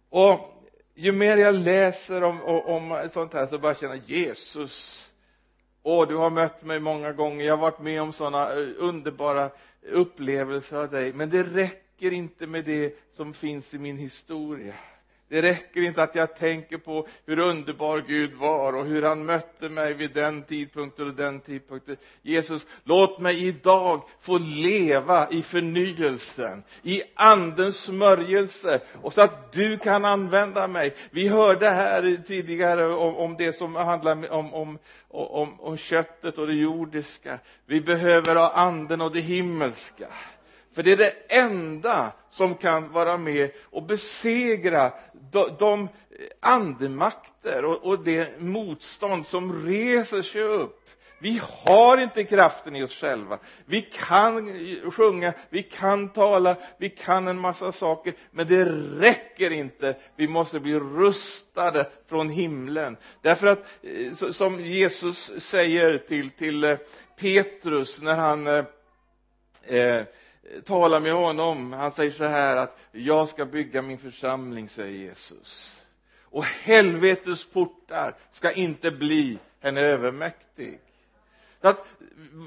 Och 0.08 0.64
ju 0.94 1.12
mer 1.12 1.36
jag 1.36 1.54
läser 1.54 2.22
om, 2.22 2.42
om 2.42 3.08
sånt 3.12 3.32
här 3.32 3.46
så 3.46 3.58
börjar 3.58 3.74
jag 3.74 3.80
känna 3.80 3.96
Jesus 3.96 5.08
åh 5.88 6.08
du 6.08 6.16
har 6.16 6.30
mött 6.30 6.64
mig 6.64 6.80
många 6.80 7.12
gånger. 7.12 7.44
Jag 7.44 7.56
har 7.56 7.62
varit 7.62 7.80
med 7.80 8.02
om 8.02 8.12
sådana 8.12 8.52
eh, 8.52 8.68
underbara 8.78 9.50
upplevelser 9.82 10.76
av 10.76 10.90
dig. 10.90 11.12
Men 11.12 11.30
det 11.30 11.42
räcker 11.42 12.12
inte 12.12 12.46
med 12.46 12.64
det 12.64 12.96
som 13.12 13.34
finns 13.34 13.74
i 13.74 13.78
min 13.78 13.96
historia 13.98 14.74
det 15.28 15.42
räcker 15.42 15.82
inte 15.82 16.02
att 16.02 16.14
jag 16.14 16.36
tänker 16.36 16.78
på 16.78 17.06
hur 17.26 17.38
underbar 17.38 18.04
Gud 18.08 18.34
var 18.34 18.72
och 18.72 18.84
hur 18.84 19.02
han 19.02 19.26
mötte 19.26 19.68
mig 19.68 19.94
vid 19.94 20.10
den 20.10 20.42
tidpunkten 20.42 21.06
och 21.08 21.14
den 21.14 21.40
tidpunkten. 21.40 21.96
Jesus 22.22 22.66
låt 22.84 23.18
mig 23.18 23.46
idag 23.46 24.02
få 24.20 24.38
leva 24.38 25.28
i 25.30 25.42
förnyelsen 25.42 26.62
i 26.82 27.02
andens 27.14 27.76
smörjelse 27.76 28.80
och 29.02 29.14
så 29.14 29.20
att 29.20 29.52
du 29.52 29.78
kan 29.78 30.04
använda 30.04 30.68
mig. 30.68 30.94
Vi 31.10 31.28
hörde 31.28 31.68
här 31.68 32.22
tidigare 32.26 32.94
om, 32.94 33.16
om 33.16 33.36
det 33.36 33.52
som 33.52 33.74
handlar 33.74 34.32
om, 34.32 34.54
om, 34.54 34.78
om, 35.08 35.60
om 35.60 35.76
köttet 35.76 36.38
och 36.38 36.46
det 36.46 36.54
jordiska. 36.54 37.38
Vi 37.66 37.80
behöver 37.80 38.34
ha 38.34 38.50
anden 38.50 39.00
och 39.00 39.12
det 39.12 39.20
himmelska 39.20 40.08
för 40.78 40.82
det 40.82 40.92
är 40.92 40.96
det 40.96 41.14
enda 41.28 42.12
som 42.30 42.54
kan 42.54 42.92
vara 42.92 43.16
med 43.16 43.50
och 43.64 43.82
besegra 43.82 44.92
de, 45.32 45.56
de 45.58 45.88
andemakter 46.40 47.64
och, 47.64 47.84
och 47.84 48.04
det 48.04 48.40
motstånd 48.40 49.26
som 49.26 49.66
reser 49.66 50.22
sig 50.22 50.42
upp. 50.42 50.80
Vi 51.20 51.40
har 51.42 51.98
inte 51.98 52.24
kraften 52.24 52.76
i 52.76 52.82
oss 52.82 53.00
själva. 53.00 53.38
Vi 53.64 53.82
kan 53.82 54.46
sjunga, 54.90 55.32
vi 55.50 55.62
kan 55.62 56.08
tala, 56.08 56.56
vi 56.78 56.90
kan 56.90 57.28
en 57.28 57.38
massa 57.38 57.72
saker 57.72 58.14
men 58.30 58.48
det 58.48 58.64
räcker 59.00 59.50
inte. 59.50 59.96
Vi 60.16 60.28
måste 60.28 60.60
bli 60.60 60.74
rustade 60.80 61.90
från 62.08 62.28
himlen. 62.28 62.96
Därför 63.22 63.46
att 63.46 63.64
eh, 63.82 64.32
som 64.32 64.60
Jesus 64.60 65.30
säger 65.38 65.98
till, 65.98 66.30
till 66.30 66.64
eh, 66.64 66.76
Petrus 67.20 68.00
när 68.02 68.16
han 68.16 68.46
eh, 68.46 68.64
eh 69.64 70.04
talar 70.64 71.00
med 71.00 71.12
honom. 71.12 71.72
Han 71.72 71.92
säger 71.92 72.10
så 72.10 72.24
här 72.24 72.56
att 72.56 72.78
jag 72.92 73.28
ska 73.28 73.44
bygga 73.44 73.82
min 73.82 73.98
församling 73.98 74.68
säger 74.68 74.98
Jesus. 74.98 75.82
Och 76.22 76.44
helvetets 76.44 77.46
portar 77.46 78.14
ska 78.30 78.52
inte 78.52 78.90
bli 78.90 79.38
henne 79.60 79.80
övermäktig. 79.80 80.80
Så 81.60 81.68
att 81.68 81.86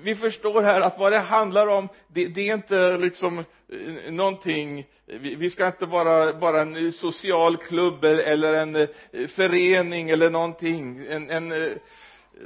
vi 0.03 0.15
förstår 0.15 0.61
här 0.61 0.81
att 0.81 0.99
vad 0.99 1.11
det 1.11 1.19
handlar 1.19 1.67
om 1.67 1.89
det, 2.07 2.27
det 2.27 2.49
är 2.49 2.53
inte 2.53 2.97
liksom 2.97 3.39
eh, 3.39 4.11
någonting 4.11 4.85
vi, 5.19 5.35
vi 5.35 5.49
ska 5.49 5.67
inte 5.67 5.85
vara 5.85 6.33
bara 6.33 6.61
en 6.61 6.93
social 6.93 7.57
klubb 7.57 8.03
eller 8.03 8.53
en 8.53 8.75
eh, 8.75 8.87
förening 9.27 10.09
eller 10.09 10.29
någonting. 10.29 11.05
En, 11.09 11.29
en 11.29 11.51
eh, 11.51 11.71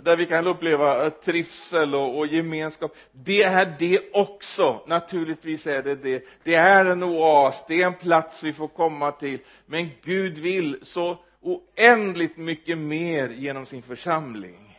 där 0.03 0.17
vi 0.17 0.25
kan 0.25 0.47
uppleva 0.47 1.05
eh, 1.05 1.09
trivsel 1.09 1.95
och, 1.95 2.17
och, 2.17 2.27
gemenskap. 2.27 2.95
Det 3.11 3.43
är 3.43 3.75
det 3.79 4.13
också. 4.13 4.83
Naturligtvis 4.87 5.67
är 5.67 5.83
det 5.83 5.95
det. 5.95 6.25
Det 6.43 6.55
är 6.55 6.85
en 6.85 7.03
oas. 7.03 7.65
Det 7.67 7.81
är 7.81 7.87
en 7.87 7.93
plats 7.93 8.43
vi 8.43 8.53
får 8.53 8.67
komma 8.67 9.11
till. 9.11 9.39
Men 9.65 9.89
Gud 10.03 10.37
vill 10.37 10.79
så 10.81 11.19
oändligt 11.41 12.37
mycket 12.37 12.77
mer 12.77 13.29
genom 13.29 13.65
sin 13.65 13.81
församling. 13.81 14.77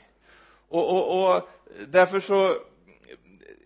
Och, 0.69 0.91
och, 0.91 1.35
och 1.35 1.49
därför 1.89 2.21
så 2.21 2.55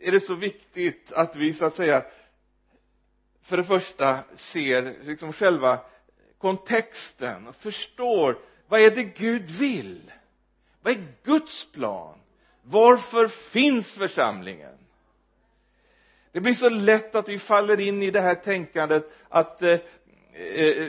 är 0.03 0.13
det 0.13 0.21
så 0.21 0.35
viktigt 0.35 1.13
att 1.13 1.37
vi 1.37 1.55
så 1.55 1.65
att 1.65 1.77
säga 1.77 2.05
för 3.43 3.57
det 3.57 3.65
första 3.65 4.19
ser 4.37 5.05
liksom 5.05 5.33
själva 5.33 5.79
kontexten 6.39 7.47
och 7.49 7.57
förstår 7.57 8.39
vad 8.69 8.81
är 8.81 8.91
det 8.91 9.03
Gud 9.03 9.51
vill? 9.51 10.13
Vad 10.83 10.93
är 10.93 11.07
Guds 11.25 11.73
plan? 11.73 12.19
Varför 12.63 13.29
finns 13.29 13.93
församlingen? 13.93 14.75
Det 16.33 16.41
blir 16.41 16.55
så 16.55 16.69
lätt 16.69 17.15
att 17.15 17.29
vi 17.29 17.39
faller 17.39 17.81
in 17.81 18.03
i 18.03 18.11
det 18.11 18.21
här 18.21 18.35
tänkandet 18.35 19.11
att 19.29 19.63
eh, 19.63 19.71
eh, 19.71 19.79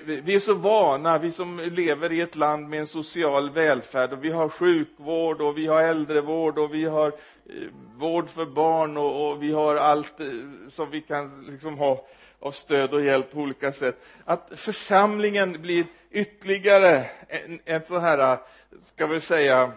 vi 0.05 0.35
är 0.35 0.39
så 0.39 0.53
vana, 0.53 1.17
vi 1.17 1.31
som 1.31 1.59
lever 1.59 2.11
i 2.11 2.21
ett 2.21 2.35
land 2.35 2.69
med 2.69 2.79
en 2.79 2.87
social 2.87 3.49
välfärd 3.49 4.13
och 4.13 4.23
vi 4.23 4.31
har 4.31 4.49
sjukvård 4.49 5.41
och 5.41 5.57
vi 5.57 5.67
har 5.67 5.81
äldrevård 5.81 6.57
och 6.57 6.73
vi 6.73 6.85
har 6.85 7.07
eh, 7.07 7.67
vård 7.95 8.29
för 8.29 8.45
barn 8.45 8.97
och, 8.97 9.31
och 9.31 9.43
vi 9.43 9.51
har 9.51 9.75
allt 9.75 10.19
eh, 10.19 10.27
som 10.69 10.89
vi 10.89 11.01
kan 11.01 11.41
liksom 11.41 11.77
ha 11.77 12.05
av 12.41 12.51
stöd 12.51 12.93
och 12.93 13.01
hjälp 13.01 13.31
på 13.31 13.39
olika 13.39 13.73
sätt. 13.73 14.05
Att 14.25 14.51
församlingen 14.55 15.61
blir 15.61 15.85
ytterligare 16.11 17.05
en, 17.27 17.59
en 17.65 17.81
så 17.85 17.99
här 17.99 18.39
ska 18.83 19.07
vi 19.07 19.21
säga 19.21 19.71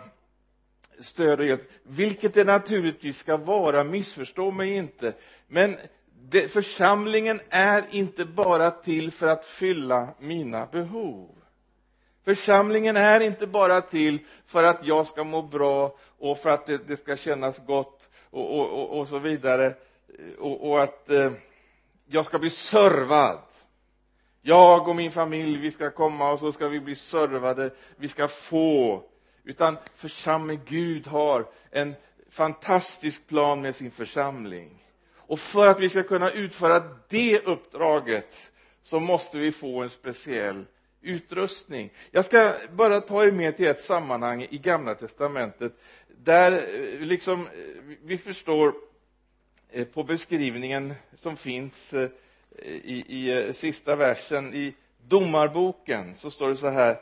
stöd 1.01 1.41
och 1.41 1.47
hjälp. 1.47 1.71
Vilket 1.83 2.35
det 2.35 2.45
naturligtvis 2.45 3.19
ska 3.19 3.37
vara 3.37 3.85
missförstå 3.85 4.51
mig 4.51 4.77
inte. 4.77 5.13
Men 5.49 5.77
det, 6.31 6.49
församlingen 6.49 7.41
är 7.51 7.85
inte 7.91 8.25
bara 8.25 8.71
till 8.71 9.13
för 9.13 9.27
att 9.27 9.47
fylla 9.47 10.09
mina 10.19 10.67
behov. 10.67 11.31
Församlingen 12.25 12.97
är 12.97 13.21
inte 13.21 13.47
bara 13.47 13.81
till 13.81 14.19
för 14.47 14.63
att 14.63 14.81
jag 14.87 15.07
ska 15.07 15.25
må 15.25 15.43
bra 15.43 15.97
och 16.19 16.39
för 16.39 16.51
att 16.51 16.67
det, 16.67 16.89
det 16.89 16.97
ska 16.97 17.17
kännas 17.17 17.67
gott 17.67 18.09
och, 18.31 18.59
och, 18.59 18.73
och, 18.73 18.99
och 18.99 19.09
så 19.09 19.19
vidare. 19.19 19.75
Och, 20.39 20.71
och 20.71 20.83
att 20.83 21.11
eh, 21.11 21.33
jag 22.07 22.27
ska 22.27 22.39
bli 22.39 22.51
servad. 22.51 23.41
Jag 24.43 24.89
och 24.89 24.97
min 24.97 25.13
familj 25.13 25.59
vi 25.59 25.71
ska 25.71 25.91
komma 25.91 26.33
och 26.33 26.41
så 26.41 26.53
ska 26.53 26.69
vi 26.69 26.81
bli 26.81 26.95
servade. 26.95 27.71
Vi 27.97 28.09
ska 28.09 28.29
få. 28.29 29.03
Utan 29.45 29.77
församling 29.97 30.61
Gud 30.67 31.07
har 31.07 31.47
en 31.71 31.95
fantastisk 32.31 33.27
plan 33.27 33.63
med 33.63 33.77
sin 33.77 33.91
församling. 33.91 34.85
Och 35.17 35.39
för 35.39 35.67
att 35.67 35.81
vi 35.81 35.89
ska 35.89 36.03
kunna 36.03 36.31
utföra 36.31 36.83
det 37.09 37.47
uppdraget 37.47 38.51
så 38.83 39.01
måste 39.01 39.39
vi 39.39 39.53
få 39.53 39.83
en 39.83 39.91
speciell 39.91 40.65
utrustning. 41.03 41.93
Jag 42.11 42.25
ska 42.25 42.55
bara 42.73 43.01
ta 43.01 43.25
er 43.25 43.31
med 43.31 43.57
till 43.57 43.67
ett 43.67 43.81
sammanhang 43.81 44.43
i 44.51 44.59
gamla 44.59 44.95
testamentet 44.95 45.73
där 46.09 46.53
eh, 46.53 47.01
liksom 47.01 47.47
eh, 47.47 47.53
vi 48.03 48.19
förstår 48.19 48.75
Eh, 49.75 49.85
på 49.85 50.03
beskrivningen 50.03 50.95
som 51.17 51.37
finns 51.37 51.93
eh, 51.93 52.11
i, 52.63 53.05
i 53.09 53.47
eh, 53.47 53.53
sista 53.53 53.97
versen 53.97 54.55
i 54.55 54.75
domarboken 55.09 56.17
så 56.17 56.31
står 56.31 56.49
det 56.49 56.57
så 56.57 56.69
här. 56.69 57.01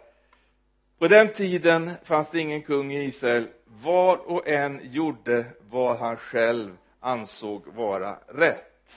På 0.98 1.08
den 1.08 1.32
tiden 1.32 1.90
fanns 2.04 2.30
det 2.30 2.40
ingen 2.40 2.62
kung 2.62 2.92
i 2.92 3.04
Israel. 3.04 3.48
Var 3.64 4.16
och 4.16 4.48
en 4.48 4.80
gjorde 4.92 5.46
vad 5.70 5.96
han 5.96 6.16
själv 6.16 6.76
ansåg 7.00 7.66
vara 7.66 8.18
rätt. 8.28 8.92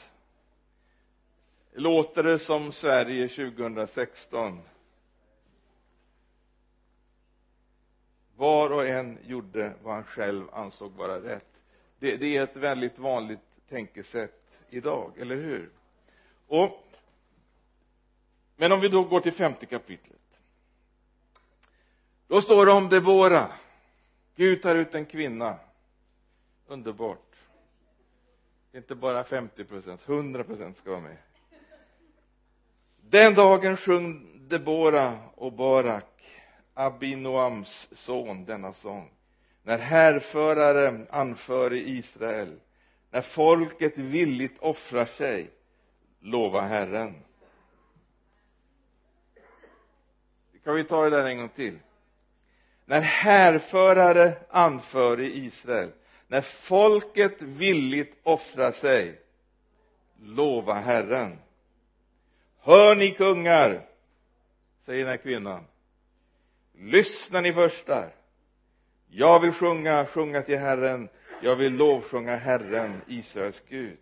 Låter 1.74 2.24
det 2.24 2.40
som 2.40 2.72
Sverige 2.72 3.28
2016 3.28 4.62
var 8.36 8.70
och 8.70 8.88
en 8.88 9.18
gjorde 9.24 9.74
vad 9.84 9.94
han 9.94 10.04
själv 10.04 10.44
ansåg 10.54 10.92
vara 10.92 11.20
rätt. 11.20 11.48
Det, 12.00 12.18
det 12.18 12.38
är 12.38 12.44
ett 12.44 12.56
väldigt 12.56 13.00
vanligt 13.00 13.40
tänkesätt 13.70 14.58
idag, 14.70 15.12
eller 15.18 15.36
hur? 15.36 15.70
Och 16.48 16.86
men 18.56 18.72
om 18.72 18.80
vi 18.80 18.88
då 18.88 19.04
går 19.04 19.20
till 19.20 19.34
femte 19.34 19.66
kapitlet. 19.66 20.20
Då 22.28 22.42
står 22.42 22.66
det 22.66 22.72
om 22.72 22.90
Debora. 22.90 23.52
Gud 24.36 24.62
tar 24.62 24.76
ut 24.76 24.96
en 24.96 25.06
kvinna. 25.06 25.60
Underbart. 26.68 27.36
Inte 28.74 28.96
bara 28.96 29.24
50 29.24 29.64
procent, 29.64 30.02
100 30.10 30.44
procent 30.44 30.78
ska 30.78 30.92
vara 30.92 31.02
med. 31.02 31.18
Den 33.02 33.34
dagen 33.34 33.78
sjöng 33.78 34.28
Debora 34.48 35.20
och 35.36 35.54
Barak 35.54 36.16
Abinoams 36.74 37.90
son 37.92 38.46
denna 38.46 38.74
sång. 38.74 39.10
När 39.64 39.78
härförare 39.78 41.06
anför 41.10 41.74
i 41.74 41.98
Israel 41.98 42.60
när 43.16 43.22
folket 43.22 43.98
villigt 43.98 44.60
offrar 44.60 45.06
sig 45.06 45.50
lova 46.20 46.62
Herren. 46.62 47.16
Kan 50.64 50.76
vi 50.76 50.84
ta 50.84 51.04
det 51.04 51.10
där 51.10 51.26
en 51.26 51.38
gång 51.38 51.50
till? 51.50 51.80
När 52.86 53.02
härförare 53.02 54.34
anför 54.50 55.22
i 55.22 55.46
Israel 55.46 55.92
när 56.28 56.42
folket 56.42 57.42
villigt 57.42 58.18
offrar 58.24 58.72
sig 58.72 59.22
lova 60.22 60.74
Herren. 60.74 61.40
Hör 62.60 62.96
ni 62.96 63.12
kungar 63.12 63.86
säger 64.86 65.00
den 65.00 65.10
här 65.12 65.18
kvinnan. 65.18 65.66
Lyssna 66.74 67.42
ni 67.42 67.54
förstar 67.54 68.12
jag 69.10 69.40
vill 69.40 69.52
sjunga, 69.52 70.06
sjunga 70.06 70.42
till 70.42 70.58
Herren 70.58 71.10
jag 71.42 71.56
vill 71.56 71.74
lovsjunga 71.74 72.36
Herren, 72.36 73.02
Israels 73.08 73.64
Gud. 73.70 73.98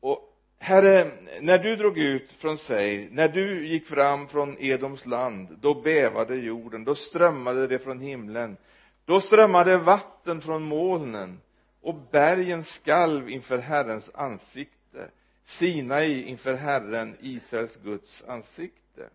Och 0.00 0.34
Herre, 0.58 1.10
när 1.40 1.58
du 1.58 1.76
drog 1.76 1.98
ut 1.98 2.32
från 2.32 2.58
Seir, 2.58 3.08
när 3.10 3.28
du 3.28 3.68
gick 3.68 3.86
fram 3.86 4.28
från 4.28 4.56
Edoms 4.58 5.06
land, 5.06 5.58
då 5.60 5.74
bävade 5.74 6.36
jorden, 6.36 6.84
då 6.84 6.94
strömmade 6.94 7.66
det 7.66 7.78
från 7.78 8.00
himlen, 8.00 8.56
då 9.04 9.20
strömmade 9.20 9.76
vatten 9.76 10.40
från 10.40 10.62
molnen 10.62 11.40
och 11.80 11.94
bergen 11.94 12.64
skalv 12.64 13.30
inför 13.30 13.58
Herrens 13.58 14.10
ansikte, 14.14 15.10
Sinai 15.44 16.22
inför 16.22 16.54
Herren, 16.54 17.16
Israels 17.20 17.76
Guds 17.76 18.24
ansikte. 18.28 19.08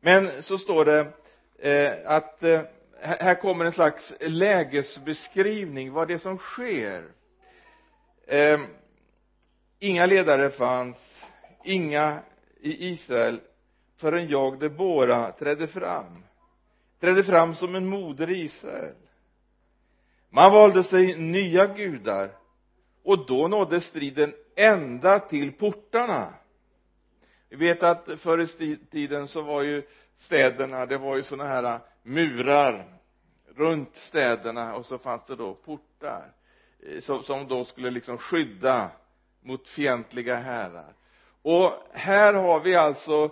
Men 0.00 0.42
så 0.42 0.58
står 0.58 0.84
det 0.84 1.12
eh, 1.58 2.12
att 2.12 2.42
eh, 2.42 2.62
här 3.00 3.34
kommer 3.34 3.64
en 3.64 3.72
slags 3.72 4.14
lägesbeskrivning 4.20 5.92
vad 5.92 6.08
det 6.08 6.14
är 6.14 6.18
som 6.18 6.38
sker. 6.38 7.04
Eh, 8.26 8.60
inga 9.78 10.06
ledare 10.06 10.50
fanns 10.50 10.96
inga 11.64 12.22
i 12.60 12.88
Israel 12.88 13.40
förrän 13.96 14.28
jag 14.28 14.58
Debora 14.58 15.32
trädde 15.32 15.66
fram. 15.66 16.24
Trädde 17.00 17.24
fram 17.24 17.54
som 17.54 17.74
en 17.74 17.86
moder 17.86 18.30
i 18.30 18.42
Israel. 18.42 18.94
Man 20.30 20.52
valde 20.52 20.84
sig 20.84 21.16
nya 21.16 21.66
gudar 21.66 22.30
och 23.04 23.26
då 23.26 23.48
nådde 23.48 23.80
striden 23.80 24.34
ända 24.56 25.18
till 25.18 25.52
portarna. 25.52 26.34
Vi 27.48 27.56
vet 27.56 27.82
att 27.82 28.08
förr 28.16 28.62
i 28.62 28.76
tiden 28.76 29.28
så 29.28 29.42
var 29.42 29.62
ju 29.62 29.82
städerna 30.16 30.86
det 30.86 30.98
var 30.98 31.16
ju 31.16 31.22
sådana 31.22 31.50
här 31.50 31.80
murar 32.08 32.84
runt 33.56 33.96
städerna 33.96 34.74
och 34.74 34.86
så 34.86 34.98
fanns 34.98 35.26
det 35.26 35.36
då 35.36 35.54
portar 35.54 36.32
eh, 36.82 37.00
som, 37.00 37.22
som 37.22 37.48
då 37.48 37.64
skulle 37.64 37.90
liksom 37.90 38.18
skydda 38.18 38.90
mot 39.40 39.68
fientliga 39.68 40.36
härar. 40.36 40.94
Och 41.42 41.72
här 41.92 42.34
har 42.34 42.60
vi 42.60 42.74
alltså 42.74 43.30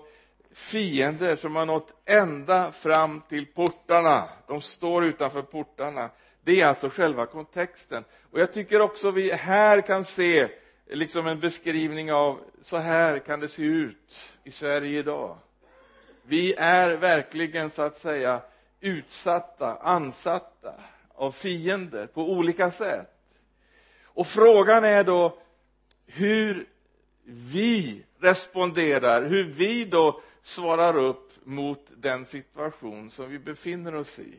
fiender 0.52 1.36
som 1.36 1.56
har 1.56 1.66
nått 1.66 1.94
ända 2.04 2.72
fram 2.72 3.22
till 3.28 3.46
portarna. 3.46 4.28
De 4.46 4.60
står 4.60 5.04
utanför 5.04 5.42
portarna. 5.42 6.10
Det 6.44 6.60
är 6.60 6.66
alltså 6.66 6.88
själva 6.88 7.26
kontexten. 7.26 8.04
Och 8.30 8.40
jag 8.40 8.52
tycker 8.52 8.80
också 8.80 9.10
vi 9.10 9.32
här 9.32 9.80
kan 9.80 10.04
se 10.04 10.48
liksom 10.86 11.26
en 11.26 11.40
beskrivning 11.40 12.12
av 12.12 12.40
så 12.62 12.76
här 12.76 13.18
kan 13.18 13.40
det 13.40 13.48
se 13.48 13.62
ut 13.62 14.34
i 14.44 14.50
Sverige 14.50 14.98
idag. 14.98 15.38
Vi 16.22 16.54
är 16.54 16.96
verkligen 16.96 17.70
så 17.70 17.82
att 17.82 17.98
säga 17.98 18.42
utsatta, 18.80 19.76
ansatta 19.76 20.74
av 21.14 21.30
fiender 21.32 22.06
på 22.06 22.30
olika 22.30 22.70
sätt. 22.70 23.12
Och 24.04 24.26
frågan 24.26 24.84
är 24.84 25.04
då 25.04 25.38
hur 26.06 26.68
vi 27.24 28.04
responderar, 28.20 29.22
hur 29.22 29.44
vi 29.44 29.84
då 29.84 30.20
svarar 30.42 30.96
upp 30.96 31.32
mot 31.44 31.86
den 31.96 32.26
situation 32.26 33.10
som 33.10 33.30
vi 33.30 33.38
befinner 33.38 33.94
oss 33.94 34.18
i. 34.18 34.34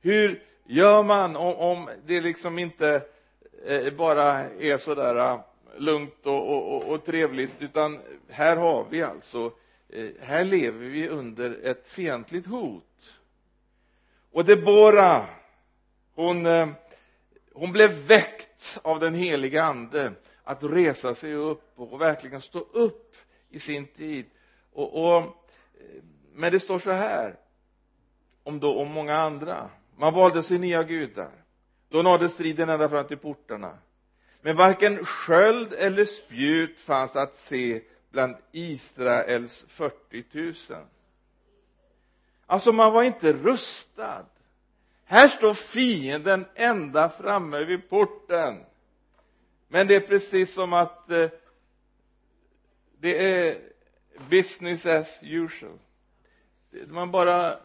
Hur 0.00 0.42
gör 0.64 1.02
man 1.02 1.36
om, 1.36 1.54
om 1.54 1.90
det 2.06 2.20
liksom 2.20 2.58
inte 2.58 3.02
eh, 3.66 3.94
bara 3.94 4.50
är 4.50 4.78
sådär 4.78 5.16
ah, 5.16 5.46
lugnt 5.76 6.26
och, 6.26 6.74
och, 6.74 6.84
och, 6.84 7.04
trevligt 7.04 7.62
utan 7.62 7.98
här 8.28 8.56
har 8.56 8.86
vi 8.90 9.02
alltså 9.02 9.52
eh, 9.88 10.08
här 10.20 10.44
lever 10.44 10.86
vi 10.86 11.08
under 11.08 11.58
ett 11.62 11.88
fientligt 11.88 12.46
hot 12.46 12.84
och 14.38 14.44
Debora 14.44 15.26
hon 16.14 16.46
eh, 16.46 16.68
hon 17.52 17.72
blev 17.72 17.90
väckt 17.90 18.78
av 18.82 19.00
den 19.00 19.14
heliga 19.14 19.62
ande 19.62 20.12
att 20.44 20.64
resa 20.64 21.14
sig 21.14 21.34
upp 21.34 21.72
och 21.76 22.00
verkligen 22.00 22.42
stå 22.42 22.58
upp 22.58 23.16
i 23.50 23.60
sin 23.60 23.86
tid. 23.86 24.26
Och, 24.72 25.04
och 25.04 25.22
eh, 25.22 26.02
men 26.32 26.52
det 26.52 26.60
står 26.60 26.78
så 26.78 26.90
här 26.90 27.36
om 28.42 28.60
då 28.60 28.80
om 28.80 28.88
många 28.88 29.16
andra. 29.16 29.70
Man 29.96 30.14
valde 30.14 30.42
sig 30.42 30.58
nya 30.58 30.82
gudar 30.82 31.32
då 31.88 32.02
nådde 32.02 32.28
striden 32.28 32.68
ända 32.68 32.88
fram 32.88 33.06
till 33.06 33.18
portarna. 33.18 33.78
Men 34.40 34.56
varken 34.56 35.04
sköld 35.04 35.72
eller 35.72 36.04
spjut 36.04 36.80
fanns 36.80 37.16
att 37.16 37.36
se 37.36 37.82
bland 38.10 38.36
Israels 38.52 39.64
40 39.68 40.24
000 40.32 40.54
alltså 42.48 42.72
man 42.72 42.92
var 42.92 43.02
inte 43.02 43.32
rustad. 43.32 44.26
Här 45.04 45.28
står 45.28 45.54
fienden 45.54 46.46
ända 46.54 47.08
framme 47.08 47.64
vid 47.64 47.88
porten. 47.88 48.64
Men 49.68 49.86
det 49.86 49.94
är 49.94 50.00
precis 50.00 50.54
som 50.54 50.72
att 50.72 51.10
eh, 51.10 51.30
det 52.98 53.28
är 53.28 53.58
business 54.30 54.86
as 54.86 55.22
usual. 55.22 55.78
Man 56.86 57.10
bara 57.10 57.58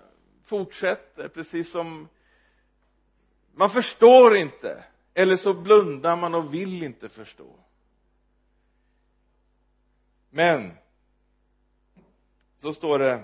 fortsätter 0.44 1.28
precis 1.28 1.72
som 1.72 2.08
man 3.54 3.70
förstår 3.70 4.36
inte 4.36 4.84
eller 5.14 5.38
så 5.38 5.54
blundar 5.54 6.16
man 6.16 6.36
och 6.36 6.54
vill 6.54 6.84
inte 6.84 7.10
förstå. 7.10 7.60
Men 10.30 10.72
så 12.58 12.74
står 12.74 13.00
det 13.00 13.24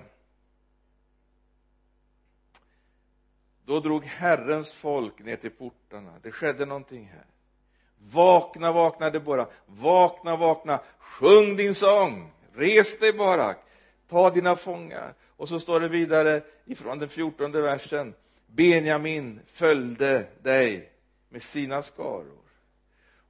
då 3.70 3.80
drog 3.80 4.06
Herrens 4.06 4.74
folk 4.74 5.20
ner 5.20 5.36
till 5.36 5.52
portarna. 5.52 6.14
Det 6.22 6.32
skedde 6.32 6.66
någonting 6.66 7.06
här. 7.06 7.26
Vakna, 8.14 8.72
vakna 8.72 9.10
Debora 9.10 9.48
vakna, 9.66 10.36
vakna. 10.36 10.80
Sjung 11.00 11.56
din 11.56 11.76
sång. 11.76 12.32
Res 12.54 13.00
dig 13.00 13.14
Barak. 13.14 13.58
Ta 14.08 14.30
dina 14.30 14.56
fångar. 14.56 15.14
Och 15.38 15.50
så 15.50 15.60
står 15.60 15.80
det 15.80 15.88
vidare 15.88 16.42
ifrån 16.66 17.00
den 17.00 17.10
fjortonde 17.10 17.62
versen. 17.62 18.14
Benjamin 18.48 19.40
följde 19.46 20.28
dig 20.42 20.92
med 21.30 21.42
sina 21.42 21.84
skaror. 21.84 22.44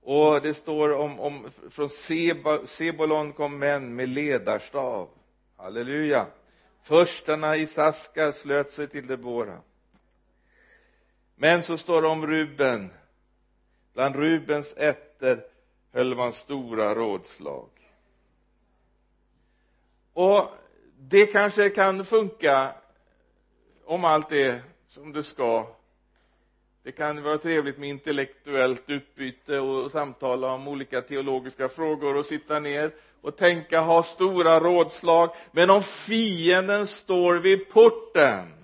Och 0.02 0.42
det 0.42 0.54
står 0.54 0.94
om, 0.94 1.20
om 1.20 1.50
från 1.70 1.90
Seba, 1.90 2.68
Sebolon 2.68 3.34
kom 3.34 3.60
män 3.60 3.96
med 3.96 4.10
ledarstav. 4.10 5.10
Halleluja. 5.58 6.26
Förstarna 6.84 7.56
i 7.56 7.68
Saskar 7.68 8.32
slöt 8.32 8.72
sig 8.72 8.88
till 8.88 9.08
Debora 9.08 9.62
men 11.42 11.64
så 11.64 11.78
står 11.78 12.02
det 12.02 12.08
om 12.08 12.28
Ruben. 12.28 12.90
Bland 13.94 14.16
Rubens 14.16 14.74
ätter 14.78 15.44
höll 15.94 16.16
man 16.16 16.34
stora 16.34 16.96
rådslag. 16.96 17.70
Och 20.14 20.48
det 20.98 21.26
kanske 21.26 21.70
kan 21.70 22.06
funka 22.06 22.74
om 23.86 24.06
allt 24.06 24.32
är 24.32 24.64
som 24.88 25.14
det 25.14 25.24
ska. 25.24 25.68
Det 26.84 26.92
kan 26.92 27.24
vara 27.24 27.38
trevligt 27.38 27.78
med 27.78 27.90
intellektuellt 27.90 28.84
utbyte 28.88 29.60
och 29.60 29.92
samtala 29.92 30.52
om 30.52 30.68
olika 30.68 31.02
teologiska 31.02 31.70
frågor 31.70 32.18
och 32.18 32.26
sitta 32.26 32.60
ner 32.60 32.94
och 33.22 33.38
tänka, 33.38 33.82
ha 33.82 34.04
stora 34.04 34.60
rådslag. 34.60 35.30
Men 35.52 35.70
om 35.70 35.84
fienden 35.84 36.88
står 36.88 37.36
vid 37.36 37.70
porten 37.70 38.59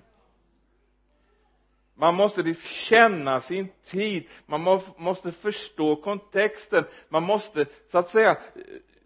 man 1.97 2.15
måste 2.15 2.41
liksom 2.41 2.69
känna 2.69 3.41
sin 3.41 3.67
tid. 3.85 4.27
Man 4.45 4.81
måste 4.97 5.31
förstå 5.31 5.95
kontexten. 5.95 6.83
Man 7.09 7.23
måste 7.23 7.65
så 7.91 7.97
att 7.97 8.09
säga 8.09 8.37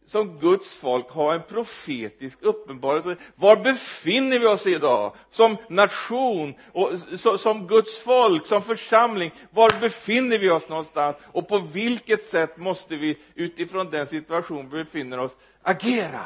som 0.09 0.39
Guds 0.39 0.77
folk 0.77 1.09
ha 1.09 1.33
en 1.33 1.43
profetisk 1.43 2.37
uppenbarelse. 2.41 3.15
Var 3.35 3.55
befinner 3.55 4.39
vi 4.39 4.45
oss 4.45 4.67
idag? 4.67 5.15
Som 5.31 5.57
nation 5.69 6.53
och 6.71 6.91
som 7.39 7.67
Guds 7.67 8.01
folk, 8.01 8.47
som 8.47 8.61
församling 8.61 9.31
var 9.51 9.79
befinner 9.79 10.37
vi 10.39 10.49
oss 10.49 10.69
någonstans? 10.69 11.17
Och 11.25 11.47
på 11.47 11.59
vilket 11.59 12.23
sätt 12.23 12.57
måste 12.57 12.95
vi 12.95 13.17
utifrån 13.35 13.89
den 13.89 14.07
situation 14.07 14.69
vi 14.69 14.83
befinner 14.83 15.19
oss 15.19 15.35
agera? 15.61 16.25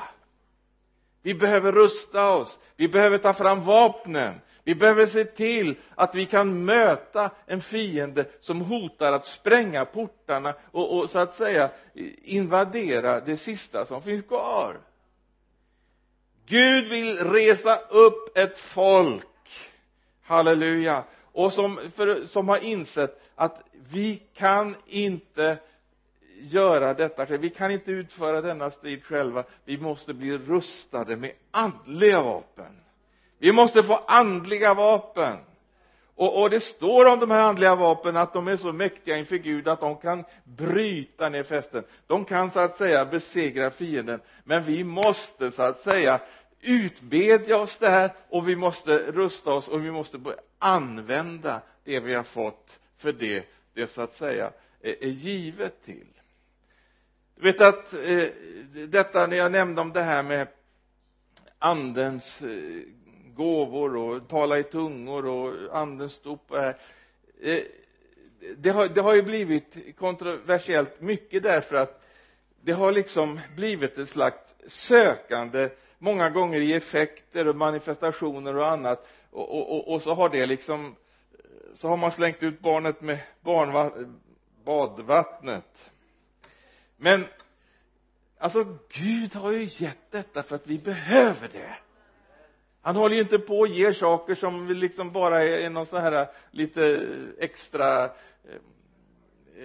Vi 1.21 1.33
behöver 1.33 1.71
rusta 1.71 2.35
oss. 2.35 2.59
Vi 2.75 2.87
behöver 2.87 3.17
ta 3.17 3.33
fram 3.33 3.63
vapnen 3.63 4.33
vi 4.63 4.75
behöver 4.75 5.05
se 5.05 5.23
till 5.23 5.75
att 5.95 6.15
vi 6.15 6.25
kan 6.25 6.65
möta 6.65 7.31
en 7.45 7.61
fiende 7.61 8.25
som 8.39 8.61
hotar 8.61 9.13
att 9.13 9.27
spränga 9.27 9.85
portarna 9.85 10.53
och, 10.71 10.97
och 10.97 11.09
så 11.09 11.19
att 11.19 11.35
säga 11.35 11.69
invadera 12.23 13.19
det 13.19 13.37
sista 13.37 13.85
som 13.85 14.01
finns 14.01 14.25
kvar. 14.25 14.77
Gud 16.45 16.89
vill 16.89 17.17
resa 17.17 17.77
upp 17.77 18.37
ett 18.37 18.59
folk. 18.59 19.25
Halleluja. 20.23 21.03
Och 21.31 21.53
som, 21.53 21.79
för, 21.95 22.25
som 22.25 22.49
har 22.49 22.57
insett 22.57 23.21
att 23.35 23.61
vi 23.91 24.21
kan 24.33 24.75
inte 24.85 25.57
göra 26.39 26.93
detta 26.93 27.25
själv 27.25 27.41
vi 27.41 27.49
kan 27.49 27.71
inte 27.71 27.91
utföra 27.91 28.41
denna 28.41 28.71
strid 28.71 29.03
själva. 29.03 29.43
Vi 29.65 29.77
måste 29.77 30.13
bli 30.13 30.37
rustade 30.37 31.15
med 31.15 31.31
andliga 31.51 32.21
vapen 32.21 32.79
vi 33.43 33.51
måste 33.51 33.83
få 33.83 33.93
andliga 33.93 34.73
vapen. 34.73 35.37
Och, 36.15 36.41
och 36.41 36.49
det 36.49 36.59
står 36.59 37.05
om 37.05 37.19
de 37.19 37.31
här 37.31 37.41
andliga 37.41 37.75
vapnen 37.75 38.17
att 38.17 38.33
de 38.33 38.47
är 38.47 38.57
så 38.57 38.71
mäktiga 38.71 39.17
inför 39.17 39.35
Gud 39.35 39.67
att 39.67 39.79
de 39.79 39.97
kan 39.97 40.23
bryta 40.43 41.29
ner 41.29 41.43
fästen. 41.43 41.83
De 42.07 42.25
kan 42.25 42.51
så 42.51 42.59
att 42.59 42.75
säga 42.75 43.05
besegra 43.05 43.71
fienden. 43.71 44.21
Men 44.43 44.63
vi 44.63 44.83
måste 44.83 45.51
så 45.51 45.61
att 45.61 45.81
säga 45.81 46.21
utbedja 46.61 47.57
oss 47.57 47.77
det 47.77 47.89
här 47.89 48.11
och 48.29 48.47
vi 48.47 48.55
måste 48.55 48.91
rusta 48.97 49.53
oss 49.53 49.67
och 49.67 49.85
vi 49.85 49.91
måste 49.91 50.17
börja 50.17 50.39
använda 50.59 51.61
det 51.83 51.99
vi 51.99 52.13
har 52.13 52.23
fått 52.23 52.79
för 52.97 53.11
det 53.11 53.45
det 53.73 53.87
så 53.87 54.01
att 54.01 54.15
säga 54.15 54.51
är, 54.81 55.03
är 55.03 55.09
givet 55.09 55.83
till. 55.85 56.07
Du 57.35 57.41
vet 57.41 57.61
att 57.61 57.93
eh, 57.93 58.27
detta 58.87 59.27
när 59.27 59.37
jag 59.37 59.51
nämnde 59.51 59.81
om 59.81 59.93
det 59.93 60.03
här 60.03 60.23
med 60.23 60.47
andens 61.59 62.41
eh, 62.41 63.02
gåvor 63.35 63.95
och 63.95 64.27
tala 64.27 64.59
i 64.59 64.63
tungor 64.63 65.25
och 65.25 65.77
andens 65.77 66.21
dop 66.21 66.51
och 66.51 66.57
det 66.57 66.61
här. 66.61 66.77
Eh, 67.41 67.63
det 68.57 68.69
har, 68.69 68.87
det 68.87 69.01
har 69.01 69.15
ju 69.15 69.21
blivit 69.21 69.97
kontroversiellt 69.97 71.01
mycket 71.01 71.43
därför 71.43 71.75
att 71.75 72.03
det 72.61 72.71
har 72.71 72.91
liksom 72.91 73.39
blivit 73.55 73.97
ett 73.97 74.09
slags 74.09 74.55
sökande 74.67 75.69
många 75.97 76.29
gånger 76.29 76.61
i 76.61 76.73
effekter 76.73 77.47
och 77.47 77.55
manifestationer 77.55 78.55
och 78.55 78.67
annat. 78.67 79.07
Och, 79.31 79.55
och, 79.55 79.71
och, 79.71 79.93
och 79.93 80.01
så 80.01 80.13
har 80.13 80.29
det 80.29 80.45
liksom 80.45 80.95
så 81.75 81.87
har 81.87 81.97
man 81.97 82.11
slängt 82.11 82.43
ut 82.43 82.59
barnet 82.59 83.01
med 83.01 83.19
badvattnet. 84.63 85.91
Men 86.97 87.25
alltså 88.37 88.77
Gud 88.89 89.35
har 89.35 89.51
ju 89.51 89.69
gett 89.71 90.11
detta 90.11 90.43
för 90.43 90.55
att 90.55 90.67
vi 90.67 90.77
behöver 90.77 91.49
det 91.53 91.77
han 92.83 92.95
håller 92.95 93.15
ju 93.15 93.21
inte 93.21 93.39
på 93.39 93.59
och 93.59 93.67
ger 93.67 93.93
saker 93.93 94.35
som 94.35 94.67
liksom 94.67 95.11
bara 95.11 95.43
är 95.43 95.69
någon 95.69 95.85
sån 95.85 96.01
här 96.01 96.27
lite 96.51 97.07
extra 97.39 98.03
eh, 98.03 98.09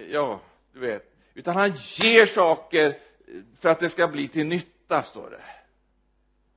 ja 0.09 0.41
du 0.73 0.79
vet. 0.79 1.15
Utan 1.33 1.55
han 1.55 1.73
ger 1.75 2.25
saker 2.25 2.97
för 3.59 3.69
att 3.69 3.79
det 3.79 3.89
ska 3.89 4.07
bli 4.07 4.27
till 4.27 4.45
nytta 4.45 5.03
står 5.03 5.29
det. 5.29 5.43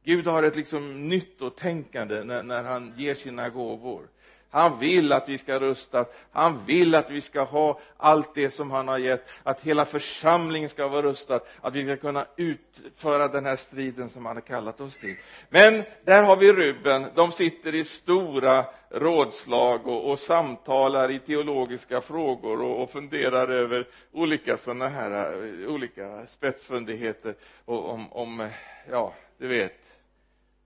Gud 0.05 0.27
har 0.27 0.43
ett 0.43 0.57
liksom 0.57 1.09
nyttotänkande 1.09 2.25
när, 2.25 2.43
när 2.43 2.63
han 2.63 2.95
ger 2.97 3.15
sina 3.15 3.49
gåvor 3.49 4.09
han 4.53 4.79
vill 4.79 5.13
att 5.13 5.29
vi 5.29 5.39
ska 5.39 5.59
rustas 5.59 6.09
han 6.33 6.65
vill 6.65 6.95
att 6.95 7.11
vi 7.11 7.21
ska 7.21 7.43
ha 7.43 7.81
allt 7.97 8.35
det 8.35 8.51
som 8.51 8.71
han 8.71 8.89
har 8.89 8.99
gett. 8.99 9.29
Att 9.43 9.61
hela 9.61 9.85
församlingen 9.85 10.71
ska 10.71 10.89
vara 10.89 11.03
rustad. 11.03 11.41
Att 11.61 11.75
vi 11.75 11.85
ska 11.85 11.97
kunna 11.97 12.27
utföra 12.37 13.29
den 13.29 13.45
här 13.45 13.57
striden 13.57 14.11
som 14.11 14.27
han 14.27 14.37
har 14.37 14.41
kallat 14.41 14.81
oss 14.81 14.97
till. 14.97 15.17
Men 15.49 15.85
där 16.05 16.23
har 16.23 16.37
vi 16.37 16.53
Ruben 16.53 17.07
de 17.15 17.33
sitter 17.33 17.75
i 17.75 17.85
stora 17.85 18.67
rådslag 18.91 19.87
och, 19.87 20.11
och 20.11 20.19
samtalar 20.19 21.11
i 21.11 21.19
teologiska 21.19 22.01
frågor 22.01 22.63
och, 22.63 22.83
och 22.83 22.91
funderar 22.91 23.49
över 23.49 23.89
olika 24.13 24.57
sådana 24.57 24.89
här 24.89 25.33
eh, 25.33 25.75
olika 25.75 26.27
spetsfundigheter 26.27 27.35
och 27.65 27.91
om, 27.91 28.13
om 28.13 28.41
eh, 28.41 28.51
ja 28.91 29.15
du 29.39 29.49
vet. 29.49 29.79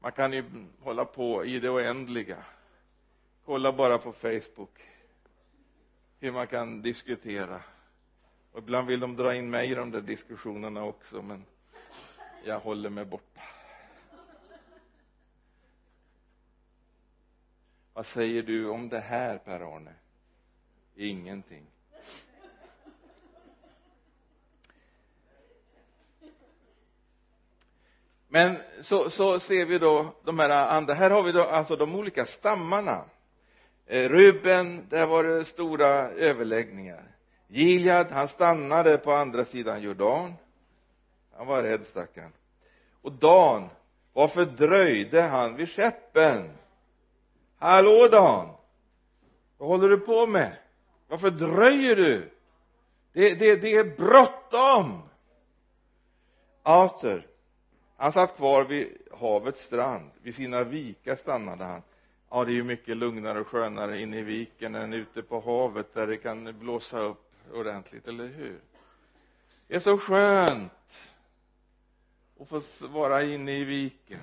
Man 0.02 0.12
kan 0.12 0.32
ju 0.32 0.44
hålla 0.80 1.04
på 1.04 1.44
i 1.44 1.58
det 1.58 1.70
oändliga 1.70 2.36
kolla 3.46 3.72
bara 3.72 3.98
på 3.98 4.12
facebook. 4.12 4.80
Hur 6.20 6.32
man 6.32 6.46
kan 6.46 6.82
diskutera. 6.82 7.60
Och 8.52 8.58
ibland 8.58 8.86
vill 8.86 9.00
de 9.00 9.16
dra 9.16 9.34
in 9.34 9.50
mig 9.50 9.70
i 9.70 9.74
de 9.74 9.90
där 9.90 10.00
diskussionerna 10.00 10.84
också 10.84 11.22
men 11.22 11.44
jag 12.44 12.60
håller 12.60 12.90
mig 12.90 13.04
borta. 13.04 13.40
Vad 17.92 18.06
säger 18.06 18.42
du 18.42 18.68
om 18.68 18.88
det 18.88 19.00
här 19.00 19.38
Per-Arne 19.38 19.94
ingenting. 20.94 21.66
Men 28.28 28.58
så, 28.80 29.10
så 29.10 29.40
ser 29.40 29.64
vi 29.64 29.78
då 29.78 30.14
de 30.24 30.38
här 30.38 30.50
andra. 30.50 30.94
Här 30.94 31.10
har 31.10 31.22
vi 31.22 31.32
då 31.32 31.42
alltså 31.42 31.76
de 31.76 31.94
olika 31.94 32.26
stammarna. 32.26 33.04
Eh, 33.86 34.08
Ruben, 34.08 34.88
där 34.88 35.06
var 35.06 35.24
det 35.24 35.44
stora 35.44 36.10
överläggningar. 36.10 37.02
Gilead, 37.48 38.10
han 38.10 38.28
stannade 38.28 38.98
på 38.98 39.12
andra 39.12 39.44
sidan 39.44 39.82
Jordan. 39.82 40.34
Han 41.36 41.46
var 41.46 41.62
rädd 41.62 41.86
stackarn 41.86 42.32
och 43.02 43.12
Dan 43.12 43.68
varför 44.12 44.44
dröjde 44.44 45.22
han 45.22 45.56
vid 45.56 45.68
skeppen? 45.68 46.50
Hallå 47.58 48.08
Dan! 48.08 48.48
Vad 49.58 49.68
håller 49.68 49.88
du 49.88 49.98
på 49.98 50.26
med? 50.26 50.56
Varför 51.08 51.30
dröjer 51.30 51.96
du? 51.96 52.30
Det, 53.12 53.34
det, 53.34 53.56
det 53.56 53.76
är 53.76 53.96
bråttom! 53.96 55.02
Arthur 56.62 57.26
han 57.96 58.12
satt 58.12 58.36
kvar 58.36 58.64
vid 58.64 58.96
havets 59.10 59.60
strand. 59.60 60.10
Vid 60.22 60.34
sina 60.34 60.64
vikar 60.64 61.16
stannade 61.16 61.64
han 61.64 61.82
ja 62.30 62.44
det 62.44 62.50
är 62.52 62.54
ju 62.54 62.64
mycket 62.64 62.96
lugnare 62.96 63.40
och 63.40 63.46
skönare 63.46 64.00
inne 64.00 64.18
i 64.18 64.22
viken 64.22 64.74
än 64.74 64.92
ute 64.92 65.22
på 65.22 65.40
havet 65.40 65.94
där 65.94 66.06
det 66.06 66.16
kan 66.16 66.58
blåsa 66.58 66.98
upp 66.98 67.32
ordentligt, 67.52 68.08
eller 68.08 68.26
hur? 68.26 68.60
Det 69.66 69.74
är 69.74 69.80
så 69.80 69.98
skönt 69.98 70.72
att 72.40 72.48
få 72.48 72.62
vara 72.88 73.24
inne 73.24 73.52
i 73.52 73.64
viken 73.64 74.20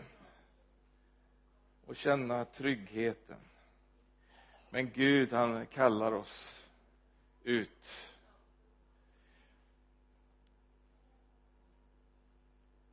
och 1.85 1.95
känna 1.95 2.45
tryggheten. 2.45 3.37
Men 4.69 4.91
Gud 4.91 5.33
han 5.33 5.65
kallar 5.65 6.11
oss 6.11 6.65
ut. 7.43 8.09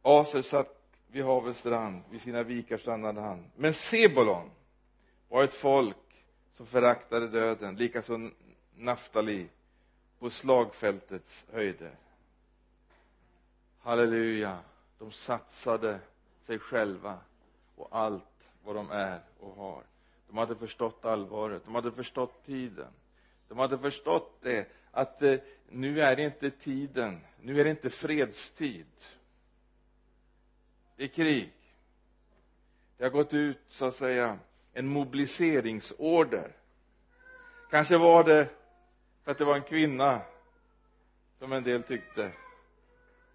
Aser 0.03 0.43
satt 0.43 0.77
vid 1.07 1.25
havets 1.25 1.61
strand 1.61 2.03
vid 2.11 2.21
sina 2.21 2.43
vikar 2.43 2.79
stannade 2.79 3.21
han. 3.21 3.51
Men 3.57 3.75
Sebolon 3.75 4.51
var 5.31 5.45
ett 5.45 5.55
folk 5.55 5.97
som 6.53 6.67
föraktade 6.67 7.29
döden 7.29 7.77
likaså 7.77 8.31
Naftali 8.75 9.49
på 10.19 10.31
slagfältets 10.31 11.45
höjder. 11.53 11.95
Halleluja. 13.79 14.59
De 14.99 15.13
satsade 15.13 16.01
sig 16.47 16.59
själva 16.59 17.19
och 17.77 17.89
allt 17.91 18.49
vad 18.65 18.75
de 18.75 18.91
är 18.91 19.21
och 19.41 19.55
har. 19.55 19.83
De 20.29 20.37
hade 20.37 20.57
förstått 20.57 21.05
allvaret 21.05 21.65
de 21.65 21.75
hade 21.75 21.93
förstått 21.93 22.45
tiden. 22.47 22.93
De 23.49 23.59
hade 23.59 23.79
förstått 23.79 24.39
det 24.43 24.69
att 24.91 25.23
eh, 25.23 25.39
nu 25.69 26.01
är 26.01 26.17
det 26.17 26.23
inte 26.23 26.51
tiden 26.51 27.21
nu 27.43 27.61
är 27.61 27.65
det 27.65 27.71
inte 27.71 27.91
fredstid. 27.91 28.87
Det 30.97 31.05
är 31.05 31.09
krig. 31.09 31.53
Det 32.97 33.05
har 33.05 33.11
gått 33.11 33.35
ut 33.35 33.61
så 33.69 33.85
att 33.85 33.95
säga 33.97 34.39
en 34.73 34.87
mobiliseringsorder. 34.87 36.53
Kanske 37.71 37.99
var 37.99 38.25
det 38.25 38.49
för 39.25 39.31
att 39.31 39.39
det 39.39 39.45
var 39.45 39.57
en 39.57 39.63
kvinna 39.63 40.23
som 41.39 41.53
en 41.53 41.65
del 41.65 41.83
tyckte 41.83 42.33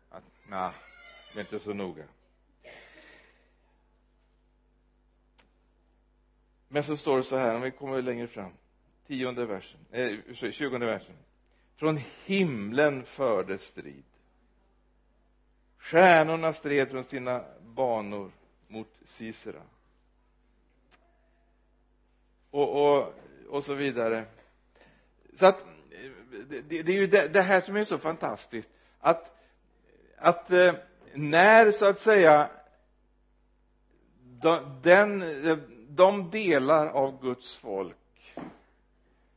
att 0.09 0.23
nej, 0.49 0.71
det 1.33 1.39
är 1.39 1.41
inte 1.41 1.59
så 1.59 1.73
noga. 1.73 2.03
Men 6.67 6.83
så 6.83 6.97
står 6.97 7.17
det 7.17 7.23
så 7.23 7.37
här 7.37 7.55
om 7.55 7.61
vi 7.61 7.71
kommer 7.71 8.01
längre 8.01 8.27
fram. 8.27 8.51
Tionde 9.07 9.45
versen, 9.45 9.79
eh, 9.91 10.51
tjugonde 10.51 10.85
versen. 10.85 11.15
Från 11.75 11.99
himlen 12.25 13.05
fördes 13.05 13.61
strid. 13.61 14.03
Stjärnorna 15.77 16.53
stred 16.53 16.89
från 16.89 17.03
sina 17.03 17.45
banor 17.61 18.31
mot 18.67 18.99
Sisera 19.05 19.61
och, 22.55 22.97
och, 22.97 23.13
och 23.49 23.63
så 23.63 23.73
vidare. 23.73 24.25
Så 25.39 25.45
att 25.45 25.65
det, 26.49 26.61
det 26.61 26.91
är 26.91 26.99
ju 26.99 27.07
det, 27.07 27.27
det, 27.27 27.41
här 27.41 27.61
som 27.61 27.75
är 27.75 27.83
så 27.83 27.97
fantastiskt 27.97 28.69
att 28.99 29.31
att 30.17 30.51
eh, 30.51 30.73
när 31.13 31.71
så 31.71 31.85
att 31.85 31.99
säga 31.99 32.49
den 34.81 35.21
eh, 35.47 35.57
de 35.89 36.29
delar 36.29 36.87
av 36.87 37.21
Guds 37.21 37.57
folk 37.57 38.35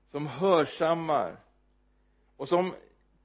som 0.07 0.27
hörsammar 0.27 1.37
och 2.37 2.49
som 2.49 2.75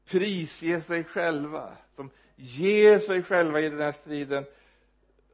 prisger 0.05 0.81
sig 0.81 1.03
själva 1.03 1.77
som 1.95 2.09
ger 2.35 2.99
sig 2.99 3.23
själva 3.23 3.59
i 3.61 3.69
den 3.69 3.81
här 3.81 3.91
striden 3.91 4.45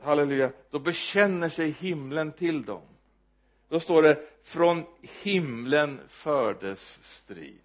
halleluja 0.01 0.51
då 0.69 0.79
bekänner 0.79 1.49
sig 1.49 1.69
himlen 1.69 2.31
till 2.31 2.65
dem 2.65 2.81
då 3.69 3.79
står 3.79 4.01
det 4.01 4.19
från 4.43 4.85
himlen 5.01 5.99
fördes 6.07 6.99
strid. 7.01 7.59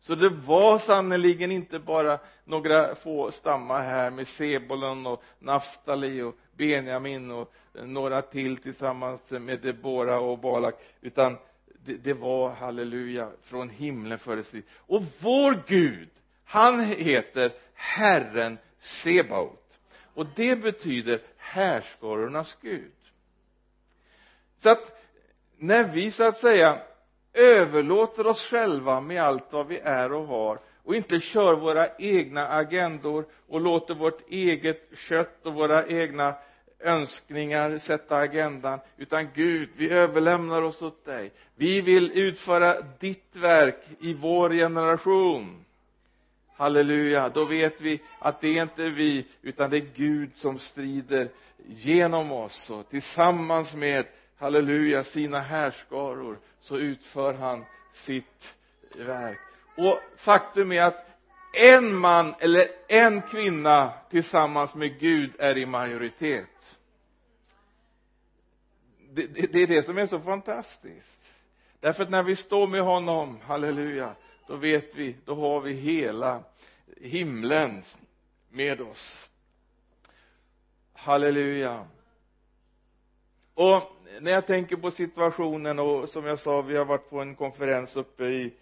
Så 0.00 0.14
det 0.14 0.28
var 0.28 0.78
sannerligen 0.78 1.50
inte 1.50 1.78
bara 1.78 2.18
några 2.44 2.94
få 2.94 3.32
stammar 3.32 3.82
här 3.82 4.10
med 4.10 4.28
Sebolon 4.28 5.06
och 5.06 5.22
Naftali 5.38 6.22
och 6.22 6.34
Benjamin 6.56 7.30
och 7.30 7.52
några 7.72 8.22
till 8.22 8.56
tillsammans 8.56 9.20
med 9.30 9.60
Debora 9.60 10.20
och 10.20 10.38
Balak 10.38 10.74
utan 11.00 11.36
det, 11.84 11.94
det 11.94 12.14
var 12.14 12.50
halleluja 12.50 13.30
från 13.42 13.70
himlen 13.70 14.18
fördes 14.18 14.46
strid. 14.46 14.64
Och 14.76 15.02
vår 15.20 15.62
Gud 15.66 16.08
han 16.44 16.80
heter 16.80 17.52
Herren 17.74 18.58
Sebaot. 18.80 19.78
Och 20.14 20.26
det 20.36 20.56
betyder 20.56 21.22
härskarornas 21.36 22.58
Gud. 22.60 22.92
Så 24.58 24.68
att 24.68 24.95
när 25.58 25.84
vi 25.84 26.10
så 26.10 26.24
att 26.24 26.38
säga 26.38 26.78
överlåter 27.34 28.26
oss 28.26 28.42
själva 28.42 29.00
med 29.00 29.22
allt 29.22 29.52
vad 29.52 29.66
vi 29.66 29.78
är 29.78 30.12
och 30.12 30.26
har 30.26 30.58
och 30.84 30.96
inte 30.96 31.20
kör 31.20 31.54
våra 31.54 31.88
egna 31.98 32.48
agendor 32.48 33.26
och 33.48 33.60
låter 33.60 33.94
vårt 33.94 34.30
eget 34.30 34.88
kött 34.96 35.46
och 35.46 35.54
våra 35.54 35.86
egna 35.86 36.34
önskningar 36.80 37.78
sätta 37.78 38.16
agendan 38.16 38.80
utan 38.96 39.28
Gud 39.34 39.68
vi 39.76 39.90
överlämnar 39.90 40.62
oss 40.62 40.82
åt 40.82 41.04
dig. 41.04 41.32
Vi 41.54 41.80
vill 41.80 42.18
utföra 42.18 42.80
ditt 43.00 43.36
verk 43.36 43.84
i 44.00 44.14
vår 44.14 44.50
generation. 44.50 45.64
Halleluja 46.56 47.28
då 47.28 47.44
vet 47.44 47.80
vi 47.80 48.02
att 48.18 48.40
det 48.40 48.58
är 48.58 48.62
inte 48.62 48.90
vi 48.90 49.26
utan 49.42 49.70
det 49.70 49.76
är 49.76 49.88
Gud 49.94 50.30
som 50.36 50.58
strider 50.58 51.28
genom 51.66 52.32
oss 52.32 52.70
och 52.70 52.88
tillsammans 52.88 53.74
med 53.74 54.06
halleluja 54.36 55.04
sina 55.04 55.40
härskaror 55.40 56.38
så 56.60 56.76
utför 56.76 57.34
han 57.34 57.64
sitt 57.92 58.56
verk. 58.96 59.38
Och 59.76 60.00
faktum 60.16 60.72
är 60.72 60.82
att 60.82 61.06
en 61.52 61.96
man 61.96 62.34
eller 62.38 62.66
en 62.88 63.22
kvinna 63.22 63.92
tillsammans 64.10 64.74
med 64.74 64.98
Gud 64.98 65.32
är 65.38 65.56
i 65.56 65.66
majoritet. 65.66 66.76
Det, 69.10 69.26
det, 69.26 69.52
det 69.52 69.62
är 69.62 69.66
det 69.66 69.82
som 69.82 69.98
är 69.98 70.06
så 70.06 70.20
fantastiskt. 70.20 71.20
Därför 71.80 72.02
att 72.02 72.10
när 72.10 72.22
vi 72.22 72.36
står 72.36 72.66
med 72.66 72.82
honom 72.82 73.40
halleluja 73.40 74.14
då 74.46 74.56
vet 74.56 74.94
vi 74.94 75.16
då 75.24 75.34
har 75.34 75.60
vi 75.60 75.72
hela 75.72 76.42
himlen 77.00 77.82
med 78.48 78.80
oss. 78.80 79.28
Halleluja 80.92 81.86
och 83.56 83.82
när 84.20 84.30
jag 84.30 84.46
tänker 84.46 84.76
på 84.76 84.90
situationen 84.90 85.78
och 85.78 86.08
som 86.08 86.26
jag 86.26 86.38
sa 86.38 86.62
vi 86.62 86.76
har 86.76 86.84
varit 86.84 87.10
på 87.10 87.20
en 87.20 87.36
konferens 87.36 87.96
uppe 87.96 88.24
i 88.24 88.52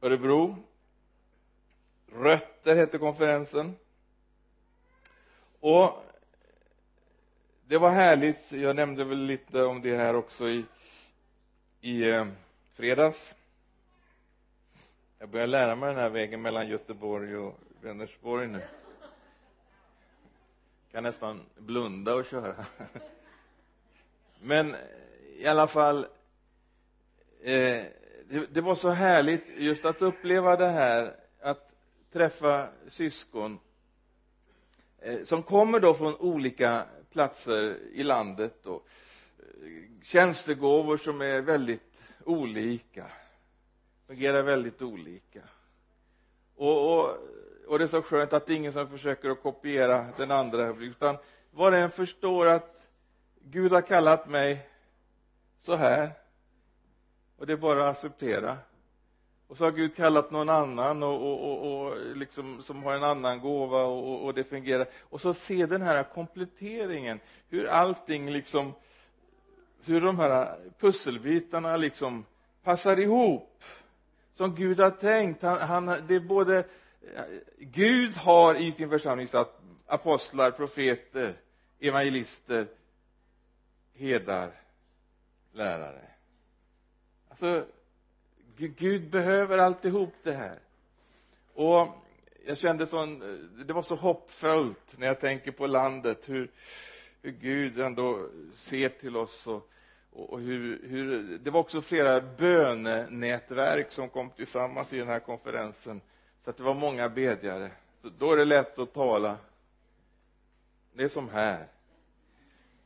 Örebro. 0.00 0.56
Rötter 2.12 2.76
hette 2.76 2.98
konferensen. 2.98 3.76
Och 5.60 6.04
det 7.66 7.78
var 7.78 7.90
härligt 7.90 8.52
jag 8.52 8.76
nämnde 8.76 9.04
väl 9.04 9.18
lite 9.18 9.62
om 9.62 9.82
det 9.82 9.96
här 9.96 10.14
också 10.16 10.48
i 10.48 10.64
i 11.80 12.10
eh, 12.10 12.26
fredags. 12.74 13.34
Jag 15.18 15.28
börjar 15.28 15.46
lära 15.46 15.76
mig 15.76 15.88
den 15.88 15.98
här 15.98 16.10
vägen 16.10 16.42
mellan 16.42 16.68
Göteborg 16.68 17.36
och 17.36 17.58
Vänersborg 17.80 18.46
nu. 18.46 18.62
Kan 20.92 21.02
nästan 21.02 21.40
blunda 21.56 22.14
och 22.14 22.26
köra. 22.26 22.66
men 24.42 24.76
i 25.38 25.46
alla 25.46 25.66
fall 25.66 26.06
eh, 27.42 27.82
det, 28.28 28.46
det 28.50 28.60
var 28.60 28.74
så 28.74 28.90
härligt 28.90 29.48
just 29.56 29.84
att 29.84 30.02
uppleva 30.02 30.56
det 30.56 30.68
här 30.68 31.16
att 31.40 31.70
träffa 32.12 32.68
syskon 32.88 33.58
eh, 34.98 35.22
som 35.24 35.42
kommer 35.42 35.80
då 35.80 35.94
från 35.94 36.16
olika 36.16 36.86
platser 37.12 37.76
i 37.92 38.02
landet 38.02 38.66
och 38.66 38.86
eh, 39.38 40.02
tjänstegåvor 40.02 40.96
som 40.96 41.20
är 41.20 41.40
väldigt 41.40 41.82
olika 42.24 43.06
fungerar 44.12 44.42
väldigt 44.42 44.82
olika. 44.82 45.40
Och, 46.56 46.98
och, 46.98 47.16
och 47.66 47.78
det 47.78 47.84
är 47.84 47.88
så 47.88 48.02
skönt 48.02 48.32
att 48.32 48.46
det 48.46 48.52
är 48.52 48.56
ingen 48.56 48.72
som 48.72 48.88
försöker 48.88 49.30
att 49.30 49.42
kopiera 49.42 50.06
den 50.16 50.30
andra 50.30 50.68
utan 50.68 51.16
var 51.50 51.72
och 51.72 51.78
en 51.78 51.90
förstår 51.90 52.46
att 52.46 52.81
Gud 53.44 53.72
har 53.72 53.82
kallat 53.82 54.28
mig 54.28 54.68
så 55.58 55.76
här. 55.76 56.10
Och 57.38 57.46
det 57.46 57.52
är 57.52 57.56
bara 57.56 57.88
att 57.90 57.96
acceptera. 57.96 58.58
Och 59.46 59.56
så 59.58 59.64
har 59.64 59.72
Gud 59.72 59.96
kallat 59.96 60.30
någon 60.30 60.48
annan 60.48 61.02
och, 61.02 61.22
och, 61.22 61.50
och, 61.50 61.86
och 61.86 62.16
liksom 62.16 62.62
som 62.62 62.82
har 62.82 62.94
en 62.94 63.04
annan 63.04 63.40
gåva 63.40 63.82
och, 63.82 64.24
och 64.24 64.34
det 64.34 64.44
fungerar. 64.44 64.86
Och 65.00 65.20
så 65.20 65.34
se 65.34 65.66
den 65.66 65.82
här 65.82 66.02
kompletteringen 66.02 67.20
hur 67.48 67.66
allting 67.66 68.30
liksom 68.30 68.72
hur 69.84 70.00
de 70.00 70.18
här 70.18 70.58
pusselbitarna 70.78 71.76
liksom 71.76 72.24
passar 72.62 73.00
ihop 73.00 73.64
som 74.34 74.54
Gud 74.54 74.80
har 74.80 74.90
tänkt. 74.90 75.42
Han, 75.42 75.58
han 75.58 75.86
det 75.86 76.14
är 76.14 76.20
både 76.20 76.64
Gud 77.58 78.16
har 78.16 78.54
i 78.54 78.72
sin 78.72 78.90
församling 78.90 79.28
satt 79.28 79.60
apostlar, 79.86 80.50
profeter, 80.50 81.34
evangelister 81.80 82.68
hedar 83.94 84.50
lärare. 85.52 86.08
Alltså 87.28 87.66
Gud 88.56 89.10
behöver 89.10 89.58
alltihop 89.58 90.14
det 90.22 90.32
här. 90.32 90.58
Och 91.54 91.88
jag 92.46 92.58
kände 92.58 92.86
sån 92.86 93.18
det 93.66 93.72
var 93.72 93.82
så 93.82 93.94
hoppfullt 93.94 94.98
när 94.98 95.06
jag 95.06 95.20
tänker 95.20 95.52
på 95.52 95.66
landet 95.66 96.28
hur 96.28 96.50
hur 97.22 97.32
Gud 97.32 97.80
ändå 97.80 98.28
ser 98.56 98.88
till 98.88 99.16
oss 99.16 99.46
och, 99.46 99.68
och 100.12 100.40
hur, 100.40 100.88
hur 100.88 101.38
det 101.38 101.50
var 101.50 101.60
också 101.60 101.80
flera 101.80 102.20
bönenätverk 102.20 103.92
som 103.92 104.08
kom 104.08 104.30
tillsammans 104.30 104.92
i 104.92 104.98
den 104.98 105.08
här 105.08 105.20
konferensen 105.20 106.00
så 106.44 106.50
att 106.50 106.56
det 106.56 106.62
var 106.62 106.74
många 106.74 107.08
bedjare. 107.08 107.70
Så 108.02 108.08
då 108.18 108.32
är 108.32 108.36
det 108.36 108.44
lätt 108.44 108.78
att 108.78 108.94
tala. 108.94 109.36
Det 110.92 111.04
är 111.04 111.08
som 111.08 111.28
här 111.28 111.66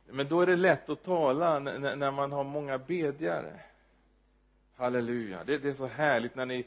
men 0.09 0.27
då 0.27 0.41
är 0.41 0.45
det 0.45 0.55
lätt 0.55 0.89
att 0.89 1.03
tala 1.03 1.59
när 1.59 2.11
man 2.11 2.31
har 2.31 2.43
många 2.43 2.77
bedjare. 2.77 3.59
Halleluja. 4.75 5.43
Det, 5.43 5.57
det 5.57 5.69
är 5.69 5.73
så 5.73 5.85
härligt 5.85 6.35
när 6.35 6.45
ni 6.45 6.65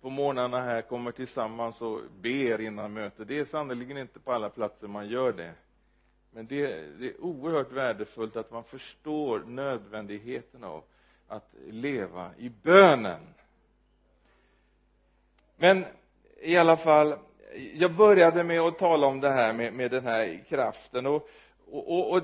på 0.00 0.10
morgnarna 0.10 0.60
här 0.60 0.82
kommer 0.82 1.12
tillsammans 1.12 1.80
och 1.80 2.00
ber 2.20 2.60
innan 2.60 2.92
mötet. 2.92 3.28
Det 3.28 3.38
är 3.38 3.44
sannerligen 3.44 3.98
inte 3.98 4.20
på 4.20 4.32
alla 4.32 4.50
platser 4.50 4.86
man 4.86 5.08
gör 5.08 5.32
det. 5.32 5.52
Men 6.30 6.46
det, 6.46 6.66
det 6.98 7.06
är 7.06 7.20
oerhört 7.20 7.72
värdefullt 7.72 8.36
att 8.36 8.50
man 8.50 8.64
förstår 8.64 9.40
nödvändigheten 9.40 10.64
av 10.64 10.84
att 11.28 11.54
leva 11.70 12.30
i 12.38 12.48
bönen. 12.48 13.20
Men 15.56 15.84
i 16.40 16.56
alla 16.56 16.76
fall 16.76 17.18
jag 17.74 17.96
började 17.96 18.44
med 18.44 18.60
att 18.60 18.78
tala 18.78 19.06
om 19.06 19.20
det 19.20 19.30
här 19.30 19.52
med, 19.52 19.72
med 19.72 19.90
den 19.90 20.04
här 20.04 20.44
kraften 20.48 21.06
och, 21.06 21.28
och, 21.70 22.12
och 22.12 22.22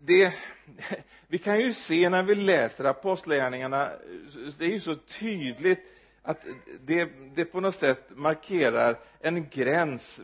det 0.00 0.34
vi 1.28 1.38
kan 1.38 1.60
ju 1.60 1.72
se 1.72 2.08
när 2.08 2.22
vi 2.22 2.34
läser 2.34 2.84
apostlagärningarna 2.84 3.90
det 4.58 4.64
är 4.64 4.70
ju 4.70 4.80
så 4.80 4.96
tydligt 4.96 5.94
att 6.22 6.44
det, 6.80 7.10
det 7.34 7.44
på 7.44 7.60
något 7.60 7.74
sätt 7.74 8.10
markerar 8.10 8.98
en 9.20 9.48
gräns 9.48 10.20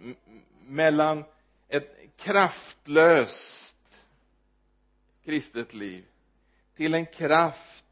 mellan 0.67 1.25
ett 1.69 1.97
kraftlöst 2.17 4.01
kristet 5.25 5.75
liv 5.75 6.05
till 6.77 6.95
en 6.95 7.07
kraft 7.07 7.85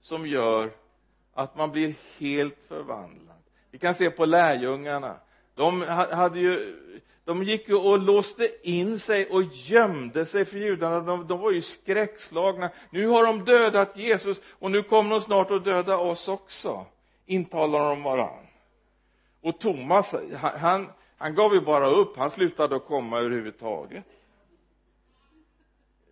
som 0.00 0.26
gör 0.26 0.70
att 1.32 1.56
man 1.56 1.70
blir 1.70 1.94
helt 2.18 2.58
förvandlad. 2.68 3.36
Vi 3.70 3.78
kan 3.78 3.94
se 3.94 4.10
på 4.10 4.24
lärjungarna. 4.24 5.16
De 5.54 5.80
hade 6.10 6.40
ju 6.40 6.76
de 7.26 7.42
gick 7.42 7.68
ju 7.68 7.74
och 7.74 7.98
låste 7.98 8.68
in 8.68 8.98
sig 8.98 9.30
och 9.30 9.42
gömde 9.42 10.26
sig 10.26 10.44
för 10.44 10.58
judarna. 10.58 11.00
De, 11.00 11.26
de 11.26 11.40
var 11.40 11.50
ju 11.50 11.62
skräckslagna. 11.62 12.70
Nu 12.90 13.06
har 13.06 13.26
de 13.26 13.44
dödat 13.44 13.96
Jesus 13.96 14.40
och 14.50 14.70
nu 14.70 14.82
kommer 14.82 15.10
de 15.10 15.20
snart 15.20 15.50
att 15.50 15.64
döda 15.64 15.96
oss 15.96 16.28
också 16.28 16.86
intalar 17.26 17.90
de 17.90 18.02
varann 18.02 18.46
och 19.46 19.60
Thomas 19.60 20.14
han, 20.34 20.92
han 21.16 21.34
gav 21.34 21.54
ju 21.54 21.60
bara 21.60 21.88
upp. 21.88 22.16
Han 22.16 22.30
slutade 22.30 22.76
att 22.76 22.86
komma 22.86 23.18
överhuvudtaget. 23.18 24.04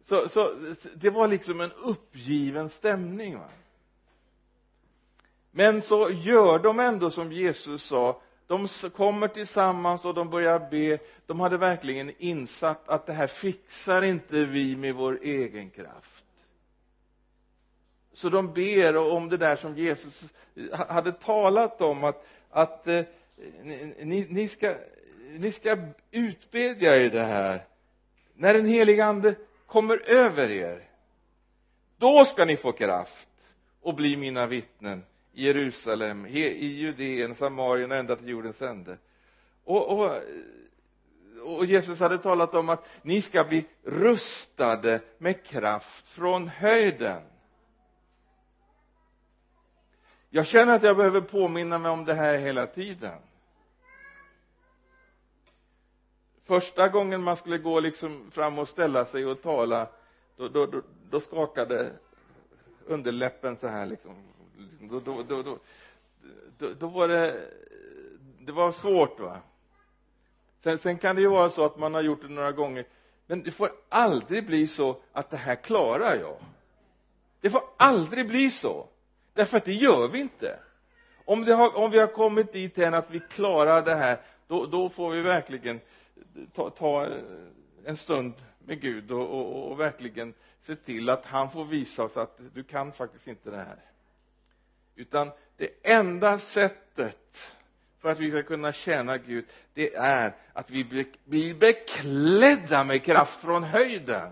Så, 0.05 0.29
så 0.29 0.55
det 0.95 1.11
var 1.11 1.29
liksom 1.29 1.61
en 1.61 1.73
uppgiven 1.73 2.71
stämning 2.71 3.39
va. 3.39 3.49
Men 5.51 5.83
så 5.83 6.11
gör 6.11 6.59
de 6.59 6.81
ändå 6.81 7.11
som 7.11 7.33
Jesus 7.33 7.83
sa 7.83 8.23
de 8.47 8.69
kommer 8.97 9.29
tillsammans 9.29 10.05
och 10.05 10.15
de 10.15 10.31
börjar 10.31 10.71
be. 10.71 10.99
De 11.27 11.41
hade 11.41 11.57
verkligen 11.57 12.13
insatt 12.19 12.89
att 12.89 13.07
det 13.07 13.13
här 13.13 13.27
fixar 13.27 14.03
inte 14.03 14.45
vi 14.45 14.77
med 14.77 14.95
vår 14.95 15.19
egen 15.23 15.71
kraft. 15.71 16.25
Så 18.13 18.29
de 18.29 18.53
ber 18.53 18.97
om 18.97 19.29
det 19.29 19.37
där 19.37 19.57
som 19.57 19.77
Jesus 19.77 20.25
hade 20.73 21.13
talat 21.13 21.81
om 21.81 22.05
att 22.05 22.27
att 22.51 22.87
eh, 22.87 23.05
ni, 24.03 24.27
ni 24.31 24.49
ska 24.49 24.75
ni 25.31 25.53
ska 25.53 25.79
utbedja 26.11 26.97
er 26.97 27.11
det 27.11 27.21
här. 27.25 27.65
När 28.35 28.55
den 28.55 28.67
helige 28.67 29.05
ande 29.05 29.35
kommer 29.67 30.11
över 30.11 30.51
er 30.51 30.89
då 31.97 32.25
ska 32.25 32.45
ni 32.45 32.57
få 32.57 32.73
kraft 32.73 33.29
och 33.81 33.95
bli 33.95 34.17
mina 34.17 34.47
vittnen. 34.47 35.03
Jerusalem, 35.35 36.27
i 36.27 36.67
Judeen, 36.67 37.35
Samarien 37.35 37.91
och 37.91 37.97
ända 37.97 38.17
till 38.17 38.29
jordens 38.29 38.63
ände. 38.63 38.99
Och, 39.65 39.99
och, 39.99 40.21
och 41.43 41.67
Jesus 41.67 42.01
hade 42.01 42.19
talat 42.19 42.55
om 42.55 42.69
att 42.69 42.89
ni 43.03 43.23
ska 43.23 43.45
bli 43.45 43.67
rustade 43.83 45.01
med 45.19 45.45
kraft 45.45 46.09
från 46.09 46.49
höjden. 46.49 47.23
Jag 50.31 50.47
känner 50.47 50.75
att 50.75 50.83
jag 50.83 50.97
behöver 50.97 51.21
påminna 51.21 51.79
mig 51.79 51.91
om 51.91 52.05
det 52.05 52.15
här 52.15 52.35
hela 52.35 52.67
tiden. 52.67 53.19
Första 56.45 56.89
gången 56.89 57.23
man 57.23 57.37
skulle 57.37 57.59
gå 57.59 57.81
liksom 57.81 58.31
fram 58.31 58.59
och 58.59 58.69
ställa 58.69 59.05
sig 59.05 59.27
och 59.27 59.43
tala 59.43 59.89
då, 60.37 60.49
då, 60.49 60.67
då, 60.67 60.83
då 61.11 61.21
skakade 61.21 61.93
underläppen 62.87 63.57
så 63.57 63.69
här 63.69 63.87
liksom 63.87 64.34
då, 64.81 65.01
då, 65.01 65.23
då, 65.23 65.43
då, 65.43 65.59
då, 66.59 66.75
då 66.75 66.87
var 66.87 67.09
det 67.09 67.51
det 68.39 68.53
var 68.53 68.73
svårt 68.73 69.21
va? 69.21 69.39
Sen, 70.63 70.79
sen 70.79 70.99
kan 70.99 71.17
det 71.17 71.23
ju 71.23 71.29
vara 71.29 71.51
så 71.51 71.65
att 71.65 71.79
man 71.79 71.95
har 71.95 72.03
gjort 72.03 72.23
det 72.23 72.29
några 72.29 72.53
gånger 72.53 72.87
men 73.27 73.43
det 73.43 73.51
får 73.51 73.71
aldrig 73.89 74.47
bli 74.47 74.67
så 74.67 75.01
att 75.13 75.31
det 75.31 75.37
här 75.37 75.55
klarar 75.55 76.15
jag. 76.15 76.37
Det 77.41 77.51
får 77.51 77.63
aldrig 77.77 78.29
bli 78.29 78.51
så 78.51 78.89
därför 79.33 79.57
att 79.57 79.65
det 79.65 79.73
gör 79.73 80.09
vi 80.09 80.21
inte. 80.21 80.59
Om, 81.25 81.45
det 81.45 81.55
har, 81.55 81.77
om 81.77 81.91
vi 81.91 81.99
har 81.99 82.07
kommit 82.07 82.53
dit 82.53 82.79
än 82.79 82.95
att 82.95 83.11
vi 83.11 83.21
klarar 83.21 83.83
det 83.83 83.95
här 83.95 84.21
då, 84.47 84.67
då 84.67 84.89
får 84.89 85.11
vi 85.11 85.23
verkligen 85.23 85.81
ta, 86.53 86.71
ta 86.71 87.09
en 87.85 87.97
stund 87.97 88.35
med 88.59 88.81
Gud 88.81 89.11
och, 89.11 89.31
och, 89.31 89.71
och 89.71 89.81
verkligen 89.81 90.35
se 90.61 90.77
till 90.77 91.11
att 91.11 91.25
han 91.25 91.51
får 91.51 91.65
visa 91.65 92.03
oss 92.03 92.17
att 92.17 92.41
du 92.55 92.63
kan 92.63 92.93
faktiskt 92.93 93.27
inte 93.27 93.51
det 93.51 93.57
här 93.57 93.79
utan 94.97 95.31
det 95.57 95.69
enda 95.83 96.39
sättet 96.39 97.55
för 98.03 98.09
att 98.09 98.19
vi 98.19 98.31
ska 98.31 98.43
kunna 98.43 98.73
tjäna 98.73 99.19
Gud 99.19 99.45
det 99.75 99.95
är 99.95 100.35
att 100.53 100.71
vi 100.71 101.07
blir 101.25 101.55
beklädda 101.55 102.85
med 102.85 103.05
kraft 103.05 103.41
från 103.41 103.63
höjden. 103.63 104.31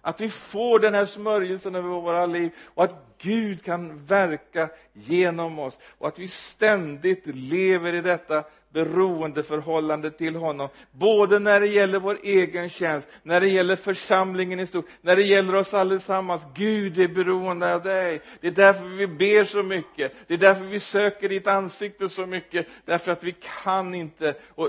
Att 0.00 0.20
vi 0.20 0.28
får 0.28 0.78
den 0.78 0.94
här 0.94 1.06
smörjelsen 1.06 1.74
över 1.74 1.88
våra 1.88 2.26
liv 2.26 2.50
och 2.64 2.84
att 2.84 3.11
Gud 3.22 3.64
kan 3.64 4.04
verka 4.04 4.68
genom 4.92 5.58
oss 5.58 5.78
och 5.98 6.08
att 6.08 6.18
vi 6.18 6.28
ständigt 6.28 7.26
lever 7.26 7.92
i 7.92 8.00
detta 8.00 8.44
beroendeförhållande 8.72 10.10
till 10.10 10.36
honom. 10.36 10.68
Både 10.90 11.38
när 11.38 11.60
det 11.60 11.66
gäller 11.66 11.98
vår 11.98 12.18
egen 12.22 12.70
tjänst 12.70 13.08
när 13.22 13.40
det 13.40 13.48
gäller 13.48 13.76
församlingen 13.76 14.60
i 14.60 14.66
stort 14.66 14.86
när 15.00 15.16
det 15.16 15.22
gäller 15.22 15.54
oss 15.54 15.74
allesammans. 15.74 16.42
Gud 16.54 16.98
är 16.98 17.08
beroende 17.08 17.74
av 17.74 17.82
dig. 17.82 18.20
Det 18.40 18.46
är 18.46 18.52
därför 18.52 18.84
vi 18.84 19.06
ber 19.06 19.44
så 19.44 19.62
mycket. 19.62 20.12
Det 20.26 20.34
är 20.34 20.38
därför 20.38 20.64
vi 20.64 20.80
söker 20.80 21.28
ditt 21.28 21.46
ansikte 21.46 22.08
så 22.08 22.26
mycket. 22.26 22.66
Därför 22.84 23.12
att 23.12 23.24
vi 23.24 23.34
kan 23.64 23.94
inte 23.94 24.34
och 24.48 24.68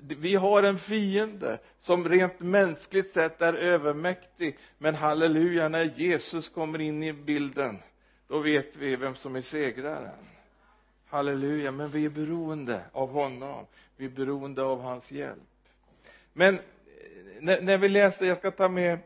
vi 0.00 0.34
har 0.34 0.62
en 0.62 0.78
fiende 0.78 1.58
som 1.80 2.08
rent 2.08 2.40
mänskligt 2.40 3.10
sett 3.10 3.42
är 3.42 3.54
övermäktig. 3.54 4.58
Men 4.78 4.94
halleluja 4.94 5.68
när 5.68 5.84
Jesus 5.96 6.48
kommer 6.48 6.80
in 6.80 7.02
i 7.02 7.12
bilden 7.12 7.78
då 8.34 8.40
vet 8.40 8.76
vi 8.76 8.96
vem 8.96 9.14
som 9.14 9.36
är 9.36 9.40
segraren. 9.40 10.26
Halleluja. 11.06 11.70
Men 11.70 11.90
vi 11.90 12.04
är 12.04 12.10
beroende 12.10 12.84
av 12.92 13.10
honom. 13.10 13.66
Vi 13.96 14.04
är 14.04 14.10
beroende 14.10 14.62
av 14.62 14.80
hans 14.80 15.10
hjälp. 15.10 15.68
Men 16.32 16.54
eh, 16.54 16.62
när, 17.40 17.60
när 17.60 17.78
vi 17.78 17.88
läser 17.88 18.26
jag 18.26 18.38
ska 18.38 18.50
ta 18.50 18.68
med 18.68 18.98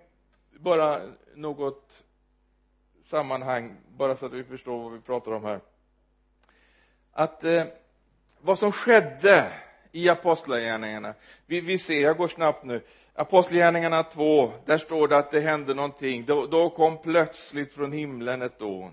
bara 0.51 1.01
något 1.35 2.05
sammanhang 3.05 3.77
bara 3.97 4.17
så 4.17 4.27
att 4.27 4.33
vi 4.33 4.45
förstår 4.45 4.83
vad 4.83 4.93
vi 4.93 5.01
pratar 5.01 5.33
om 5.33 5.45
här. 5.45 5.61
Att 7.13 7.45
eh, 7.45 7.65
vad 8.41 8.59
som 8.59 8.73
skedde 8.73 9.53
i 9.93 10.09
apostlagärningarna. 10.09 11.15
Vi, 11.47 11.61
vi 11.61 11.79
ser, 11.79 12.01
jag 12.01 12.17
går 12.17 12.29
snabbt 12.29 12.65
nu. 12.65 12.83
Apostlagärningarna 13.15 14.03
2 14.03 14.53
där 14.65 14.79
står 14.79 15.09
det 15.09 15.19
att 15.19 15.31
det 15.31 15.41
hände 15.41 15.75
någonting. 15.75 16.25
Då, 16.25 16.47
då 16.47 16.71
kom 16.71 17.03
plötsligt 17.03 17.75
från 17.75 17.93
himlen 17.93 18.43
ett 18.43 18.59
dån 18.59 18.93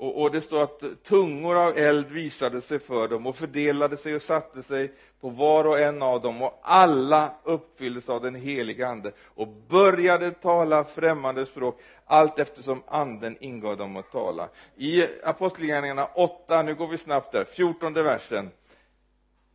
och, 0.00 0.22
och 0.22 0.30
det 0.30 0.40
står 0.40 0.62
att 0.62 0.82
tungor 1.02 1.56
av 1.56 1.78
eld 1.78 2.10
visade 2.10 2.60
sig 2.60 2.78
för 2.78 3.08
dem 3.08 3.26
och 3.26 3.36
fördelade 3.36 3.96
sig 3.96 4.14
och 4.14 4.22
satte 4.22 4.62
sig 4.62 4.92
på 5.20 5.28
var 5.28 5.64
och 5.64 5.80
en 5.80 6.02
av 6.02 6.20
dem 6.20 6.42
och 6.42 6.60
alla 6.62 7.34
uppfylldes 7.44 8.08
av 8.08 8.22
den 8.22 8.34
heliga 8.34 8.88
ande 8.88 9.12
och 9.24 9.48
började 9.48 10.30
tala 10.30 10.84
främmande 10.84 11.46
språk 11.46 11.80
allt 12.04 12.38
eftersom 12.38 12.82
anden 12.86 13.36
ingav 13.40 13.76
dem 13.76 13.96
att 13.96 14.12
tala. 14.12 14.48
I 14.76 15.06
apostlagärningarna 15.24 16.04
8, 16.04 16.62
nu 16.62 16.74
går 16.74 16.88
vi 16.88 16.98
snabbt 16.98 17.32
där, 17.32 17.44
14 17.44 17.94
versen 17.94 18.50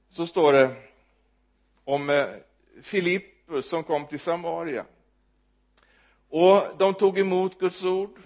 så 0.10 0.26
står 0.26 0.54
det 0.54 0.76
om 1.84 2.10
eh, 2.10 2.26
Filippus 2.82 3.70
som 3.70 3.84
kom 3.84 4.08
till 4.08 4.20
Samaria. 4.20 4.86
Och 6.30 6.64
de 6.78 6.94
tog 6.94 7.20
emot 7.20 7.60
Guds 7.60 7.84
ord 7.84 8.20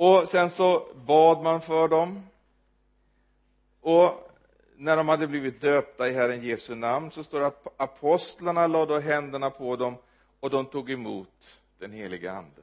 och 0.00 0.28
sen 0.28 0.50
så 0.50 0.86
bad 1.06 1.42
man 1.42 1.60
för 1.60 1.88
dem. 1.88 2.26
Och 3.80 4.30
när 4.76 4.96
de 4.96 5.08
hade 5.08 5.26
blivit 5.26 5.60
döpta 5.60 6.08
i 6.08 6.12
Herren 6.12 6.42
Jesu 6.42 6.74
namn 6.74 7.10
så 7.10 7.24
står 7.24 7.40
det 7.40 7.46
att 7.46 7.66
apostlarna 7.76 8.66
lade 8.66 8.94
då 8.94 8.98
händerna 8.98 9.50
på 9.50 9.76
dem 9.76 9.96
och 10.40 10.50
de 10.50 10.66
tog 10.66 10.90
emot 10.90 11.60
den 11.78 11.92
heliga 11.92 12.32
ande. 12.32 12.62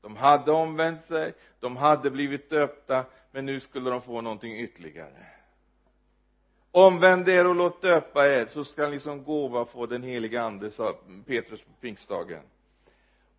De 0.00 0.16
hade 0.16 0.52
omvänt 0.52 1.04
sig 1.04 1.34
de 1.60 1.76
hade 1.76 2.10
blivit 2.10 2.50
döpta 2.50 3.04
men 3.30 3.46
nu 3.46 3.60
skulle 3.60 3.90
de 3.90 4.02
få 4.02 4.20
någonting 4.20 4.56
ytterligare. 4.60 5.26
Omvänd 6.70 7.28
er 7.28 7.46
och 7.46 7.54
låt 7.54 7.82
döpa 7.82 8.26
er 8.26 8.46
så 8.46 8.64
skall 8.64 8.90
ni 8.90 9.00
som 9.00 9.24
gåva 9.24 9.64
få 9.64 9.86
den 9.86 10.02
heliga 10.02 10.42
ande 10.42 10.70
sa 10.70 10.94
Petrus 11.26 11.62
på 11.62 11.72
pingstdagen 11.80 12.42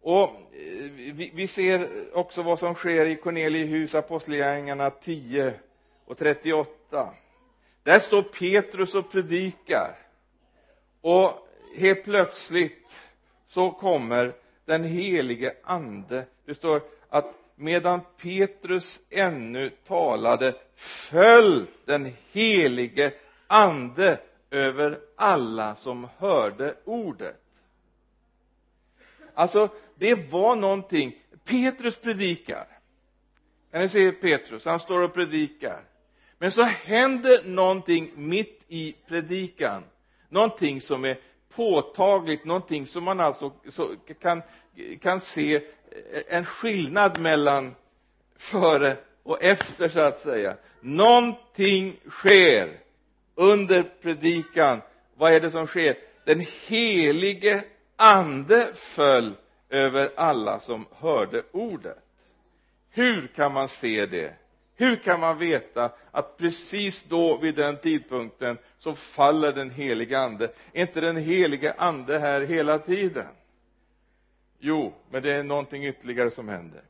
och 0.06 0.30
eh, 0.30 0.92
vi, 0.92 1.32
vi 1.36 1.48
ser 1.48 1.88
också 2.14 2.44
vad 2.44 2.60
som 2.60 2.76
sker 2.76 3.06
i 3.06 3.16
Corneliehus 3.16 3.96
apostlagärningarna 3.96 4.90
10 4.90 5.54
och 6.06 6.18
38 6.18 7.14
där 7.84 8.00
står 8.00 8.22
Petrus 8.22 8.96
och 8.96 9.12
predikar. 9.12 9.98
Och 11.02 11.48
helt 11.76 12.04
plötsligt 12.04 12.92
så 13.48 13.72
kommer 13.72 14.36
den 14.66 14.84
helige 14.84 15.54
ande. 15.64 16.26
Det 16.46 16.56
står 16.56 16.82
att 17.10 17.34
medan 17.56 18.02
Petrus 18.22 19.00
ännu 19.10 19.70
talade 19.70 20.56
föll 21.10 21.68
den 21.86 22.14
helige 22.32 23.14
ande 23.48 24.20
över 24.52 25.00
alla 25.16 25.76
som 25.76 26.08
hörde 26.18 26.76
ordet. 26.86 27.42
Alltså 29.34 29.70
det 29.98 30.32
var 30.32 30.56
någonting. 30.56 31.16
Petrus 31.46 31.98
predikar. 31.98 32.68
När 33.72 33.82
ni 33.82 33.90
ser 33.90 34.12
Petrus 34.12 34.66
han 34.66 34.80
står 34.80 35.02
och 35.02 35.14
predikar. 35.14 35.82
Men 36.38 36.52
så 36.52 36.64
händer 36.64 37.44
någonting 37.44 38.12
mitt 38.16 38.64
i 38.68 38.96
predikan. 39.08 39.84
Någonting 40.30 40.82
som 40.82 41.06
är 41.06 41.18
påtagligt 41.56 42.46
någonting 42.46 42.88
som 42.88 43.04
man 43.04 43.20
alltså 43.20 43.50
kan, 44.22 44.42
kan 45.02 45.22
se 45.22 45.56
eh, 45.56 45.62
en 46.28 46.46
skillnad 46.46 47.20
mellan 47.20 47.76
före 48.38 48.98
och 49.24 49.44
efter 49.44 49.88
så 49.88 50.00
att 50.00 50.22
säga. 50.22 50.58
Någonting 50.82 52.00
sker 52.10 52.80
under 53.36 53.84
predikan. 54.02 54.82
Vad 55.16 55.34
är 55.34 55.40
det 55.40 55.52
som 55.52 55.68
sker? 55.68 55.96
Den 56.26 56.46
helige 56.68 57.64
ande 57.96 58.74
föll 58.76 59.36
över 59.70 60.12
alla 60.16 60.60
som 60.60 60.86
hörde 60.92 61.44
ordet. 61.52 61.98
Hur 62.90 63.28
kan 63.28 63.54
man 63.54 63.68
se 63.68 64.06
det? 64.06 64.34
Hur 64.76 64.96
kan 64.96 65.20
man 65.20 65.38
veta 65.38 65.92
att 66.12 66.38
precis 66.38 67.04
då 67.04 67.38
vid 67.38 67.56
den 67.56 67.78
tidpunkten 67.78 68.58
så 68.78 68.96
faller 68.96 69.52
den 69.52 69.70
helige 69.70 70.20
ande? 70.20 70.52
Är 70.74 70.82
inte 70.82 71.02
den 71.02 71.18
helige 71.18 71.74
ande 71.78 72.20
här 72.20 72.42
hela 72.42 72.80
tiden? 72.80 73.28
Jo 74.60 74.94
men 75.10 75.24
det 75.24 75.32
är 75.32 75.44
någonting 75.44 75.86
ytterligare 75.86 76.32
som 76.32 76.50
händer. 76.50 76.82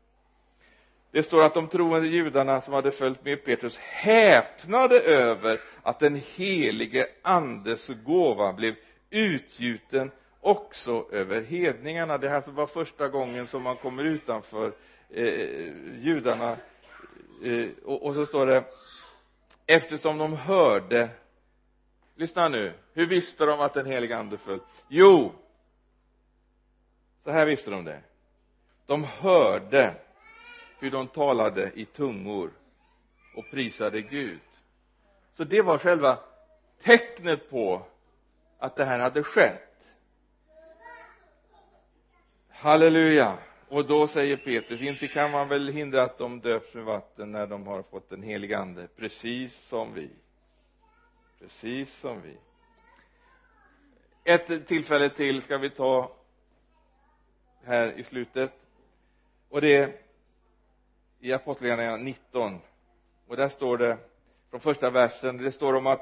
Det 1.12 1.24
står 1.24 1.44
att 1.44 1.54
de 1.54 1.68
troende 1.68 2.08
judarna 2.08 2.62
som 2.62 2.74
hade 2.74 2.92
följt 2.92 3.26
med 3.26 3.46
Petrus 3.46 3.78
häpnade 3.78 5.00
över 5.00 5.60
att 5.84 6.00
den 6.00 6.22
helige 6.36 7.08
andes 7.22 7.88
gåva 7.88 8.54
blev 8.54 8.76
utgjuten 9.10 10.12
också 10.46 11.08
över 11.12 11.41
hedningarna. 11.41 12.18
Det 12.18 12.30
här 12.30 12.43
var 12.48 12.68
första 12.68 13.08
gången 13.08 13.48
som 13.48 13.64
man 13.64 13.76
kommer 13.76 14.04
utanför 14.04 14.74
eh, 15.10 16.00
judarna. 16.00 16.58
Eh, 17.43 17.70
och, 17.84 18.06
och 18.06 18.14
så 18.14 18.26
står 18.26 18.46
det 18.46 18.64
eftersom 19.66 20.18
de 20.18 20.34
hörde 20.34 21.10
lyssna 22.16 22.48
nu 22.48 22.74
hur 22.93 23.08
visste 23.08 23.46
de 23.46 23.60
att 23.60 23.74
den 23.74 23.86
helige 23.86 24.18
ande 24.18 24.38
föll? 24.38 24.60
Jo 24.88 25.32
så 27.24 27.32
här 27.32 27.46
visste 27.46 27.72
de 27.72 27.86
det. 27.86 28.02
De 28.86 29.04
hörde 29.04 29.93
hur 30.80 30.91
de 30.91 31.08
talade 31.08 31.72
i 31.76 31.86
tungor 31.86 32.52
och 33.36 33.52
prisade 33.52 34.02
Gud. 34.02 34.39
Så 35.34 35.43
det 35.43 35.62
var 35.62 35.78
själva 35.78 36.20
tecknet 36.84 37.50
på 37.50 37.86
att 38.60 38.76
det 38.76 38.86
här 38.86 39.00
hade 39.00 39.24
skett 39.24 39.75
halleluja. 42.56 43.38
Och 43.70 43.86
då 43.86 44.08
säger 44.08 44.38
Petrus 44.38 44.82
inte 44.82 45.08
kan 45.08 45.32
man 45.32 45.47
väl 45.47 45.68
hindra 45.68 46.03
att 46.03 46.18
de 46.18 46.39
döps 46.39 46.74
med 46.74 46.84
vatten 46.84 47.32
när 47.32 47.47
de 47.47 47.68
har 47.68 47.84
fått 47.84 48.10
den 48.10 48.24
helige 48.24 48.58
ande 48.58 48.88
precis 48.95 49.68
som 49.68 49.93
vi. 49.93 50.10
Precis 51.39 51.99
som 51.99 52.22
vi. 52.22 52.38
Ett 54.24 54.68
tillfälle 54.68 55.10
till 55.10 55.41
ska 55.41 55.58
vi 55.58 55.70
ta 55.70 56.16
här 57.64 57.99
i 57.99 58.03
slutet. 58.03 58.51
Och 59.49 59.62
det 59.62 59.76
är 59.76 59.95
i 61.20 61.34
apostlagärningarna 61.34 61.97
19 61.97 62.60
och 63.28 63.38
där 63.38 63.49
står 63.49 63.78
det 63.78 63.97
från 64.49 64.60
första 64.60 64.89
versen 64.89 65.38
det 65.38 65.51
står 65.51 65.74
om 65.74 65.88
att 65.88 65.99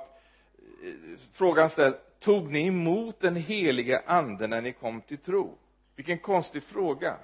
eh, 0.83 1.19
frågan 1.33 1.69
ställs 1.69 1.95
tog 2.19 2.51
ni 2.51 2.67
emot 2.67 3.19
den 3.19 3.35
helige 3.35 4.01
ande 4.05 4.47
när 4.47 4.61
ni 4.61 4.73
kom 4.73 5.01
till 5.01 5.17
tro? 5.17 5.57
Vilken 5.95 6.19
konstig 6.19 6.63
fråga. 6.63 7.17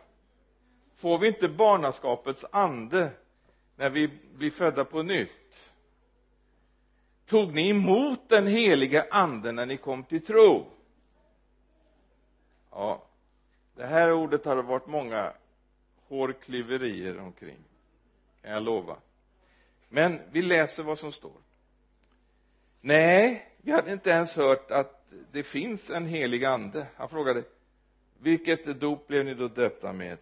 Får 0.96 1.20
vi 1.20 1.28
inte 1.28 1.50
barnaskapets 1.50 2.46
ande 2.52 3.12
när 3.76 3.90
vi 3.90 4.08
blir 4.36 4.52
födda 4.52 4.86
på 4.86 5.04
nytt? 5.04 5.72
Tog 7.26 7.54
ni 7.54 7.70
emot 7.70 8.30
den 8.30 8.48
heliga 8.48 9.06
anden 9.12 9.56
när 9.56 9.66
ni 9.66 9.78
kom 9.78 10.04
till 10.04 10.26
tro? 10.26 10.66
Ja 12.72 13.06
det 13.80 13.86
här 13.86 14.14
ordet 14.14 14.46
har 14.46 14.56
det 14.56 14.62
varit 14.62 14.88
många 14.88 15.34
hårklyverier 16.08 17.20
omkring 17.20 17.58
kan 18.42 18.52
jag 18.52 18.64
lova. 18.64 18.98
Men 19.90 20.20
vi 20.32 20.42
läser 20.42 20.84
vad 20.84 21.00
som 21.00 21.12
står. 21.12 21.42
Nej 22.82 23.52
vi 23.62 23.72
hade 23.72 23.94
inte 23.94 24.10
ens 24.10 24.36
hört 24.36 24.72
att 24.72 25.06
det 25.32 25.44
finns 25.44 25.90
en 25.90 26.06
helig 26.06 26.46
ande. 26.46 26.88
Han 26.96 27.10
frågade 27.10 27.44
vilket 28.22 28.80
dop 28.80 29.08
blev 29.08 29.26
ni 29.26 29.34
då 29.34 29.48
döpta 29.48 29.94
med? 29.94 30.18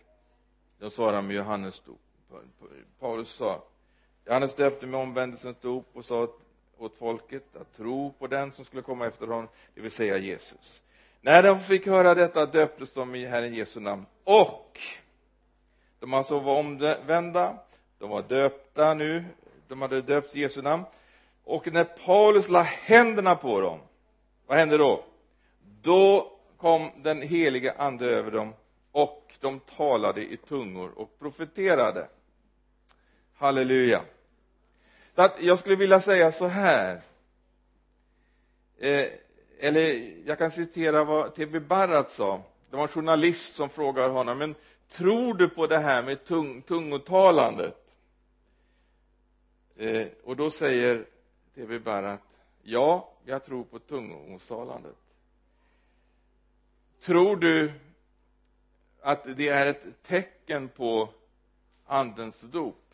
Då 0.80 0.90
svarade 0.90 1.22
med 1.22 1.36
Johannes 1.36 1.80
dop. 1.80 2.00
Paulus 3.00 3.30
sa 3.30 3.64
Johannes 4.26 4.56
döpte 4.56 4.88
med 4.88 5.00
omvändelsens 5.00 5.58
dop 5.62 5.86
och 5.94 6.06
sa 6.06 6.28
åt 6.78 6.98
folket 6.98 7.56
att 7.56 7.74
tro 7.74 8.14
på 8.20 8.28
den 8.28 8.52
som 8.52 8.66
skulle 8.66 8.82
komma 8.82 9.08
efter 9.08 9.28
honom 9.28 9.48
det 9.74 9.82
vill 9.82 9.92
säga 9.92 10.18
Jesus. 10.18 10.82
När 11.22 11.44
de 11.44 11.60
fick 11.60 11.86
höra 11.86 12.16
detta 12.16 12.46
döptes 12.46 12.94
de 12.94 13.16
i 13.16 13.26
Herren 13.26 13.54
Jesu 13.54 13.80
namn. 13.80 14.06
Och 14.24 14.80
de 16.00 16.14
alltså 16.14 16.40
var 16.40 16.60
omvända 16.60 17.58
de 18.00 18.10
var 18.10 18.22
döpta 18.22 18.94
nu 18.94 19.26
de 19.68 19.82
hade 19.82 20.02
döpts 20.02 20.36
i 20.36 20.40
Jesu 20.40 20.62
namn. 20.62 20.84
Och 21.44 21.74
när 21.74 21.84
Paulus 21.84 22.50
la 22.50 22.62
händerna 22.62 23.36
på 23.36 23.62
dem 23.62 23.80
vad 24.48 24.58
hände 24.58 24.78
då? 24.78 25.04
Då 25.82 26.37
kom 26.58 26.92
den 27.04 27.22
helige 27.22 27.74
ande 27.78 28.06
över 28.06 28.32
dem 28.32 28.54
och 28.92 29.34
de 29.40 29.60
talade 29.60 30.22
i 30.22 30.38
tungor 30.38 30.92
och 31.00 31.20
profeterade 31.20 32.10
halleluja 33.36 34.02
så 35.16 35.22
att 35.22 35.42
jag 35.42 35.60
skulle 35.60 35.76
vilja 35.76 36.02
säga 36.02 36.32
så 36.32 36.48
här 36.48 37.02
eh, 38.78 39.06
eller 39.60 40.14
jag 40.26 40.38
kan 40.38 40.52
citera 40.52 41.04
vad 41.04 41.36
T.B. 41.36 41.60
Barrat 41.60 42.10
sa 42.10 42.42
det 42.70 42.76
var 42.76 42.84
en 42.84 42.90
journalist 42.90 43.56
som 43.56 43.70
frågade 43.70 44.10
honom 44.14 44.38
men 44.38 44.56
tror 44.90 45.34
du 45.34 45.50
på 45.50 45.68
det 45.68 45.78
här 45.80 46.04
med 46.04 46.26
tung, 46.26 46.62
tungotalandet 46.62 47.78
eh, 49.76 50.08
och 50.24 50.36
då 50.36 50.52
säger 50.52 51.06
T.B. 51.56 51.80
Barrat 51.80 52.22
ja 52.62 53.14
jag 53.26 53.46
tror 53.46 53.64
på 53.64 53.80
tungotalandet 53.80 54.96
tror 57.02 57.36
du 57.36 57.72
att 59.02 59.38
det 59.38 59.48
är 59.48 59.66
ett 59.66 60.04
tecken 60.04 60.70
på 60.70 61.10
andens 61.86 62.42
dop? 62.42 62.94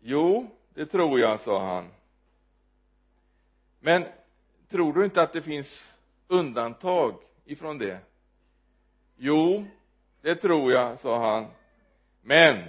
Jo 0.00 0.50
det 0.74 0.86
tror 0.86 1.20
jag 1.20 1.40
sa 1.40 1.74
han. 1.74 1.88
Men 3.80 4.04
tror 4.68 4.92
du 4.92 5.04
inte 5.04 5.22
att 5.22 5.32
det 5.32 5.42
finns 5.42 5.90
undantag 6.28 7.14
ifrån 7.44 7.78
det? 7.78 8.00
Jo 9.16 9.66
det 10.20 10.34
tror 10.34 10.72
jag 10.72 11.00
sa 11.00 11.34
han. 11.34 11.46
Men 12.22 12.64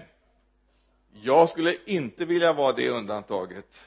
jag 1.12 1.50
skulle 1.50 1.78
inte 1.86 2.26
vilja 2.26 2.54
vara 2.54 2.74
det 2.74 2.90
undantaget. 2.90 3.82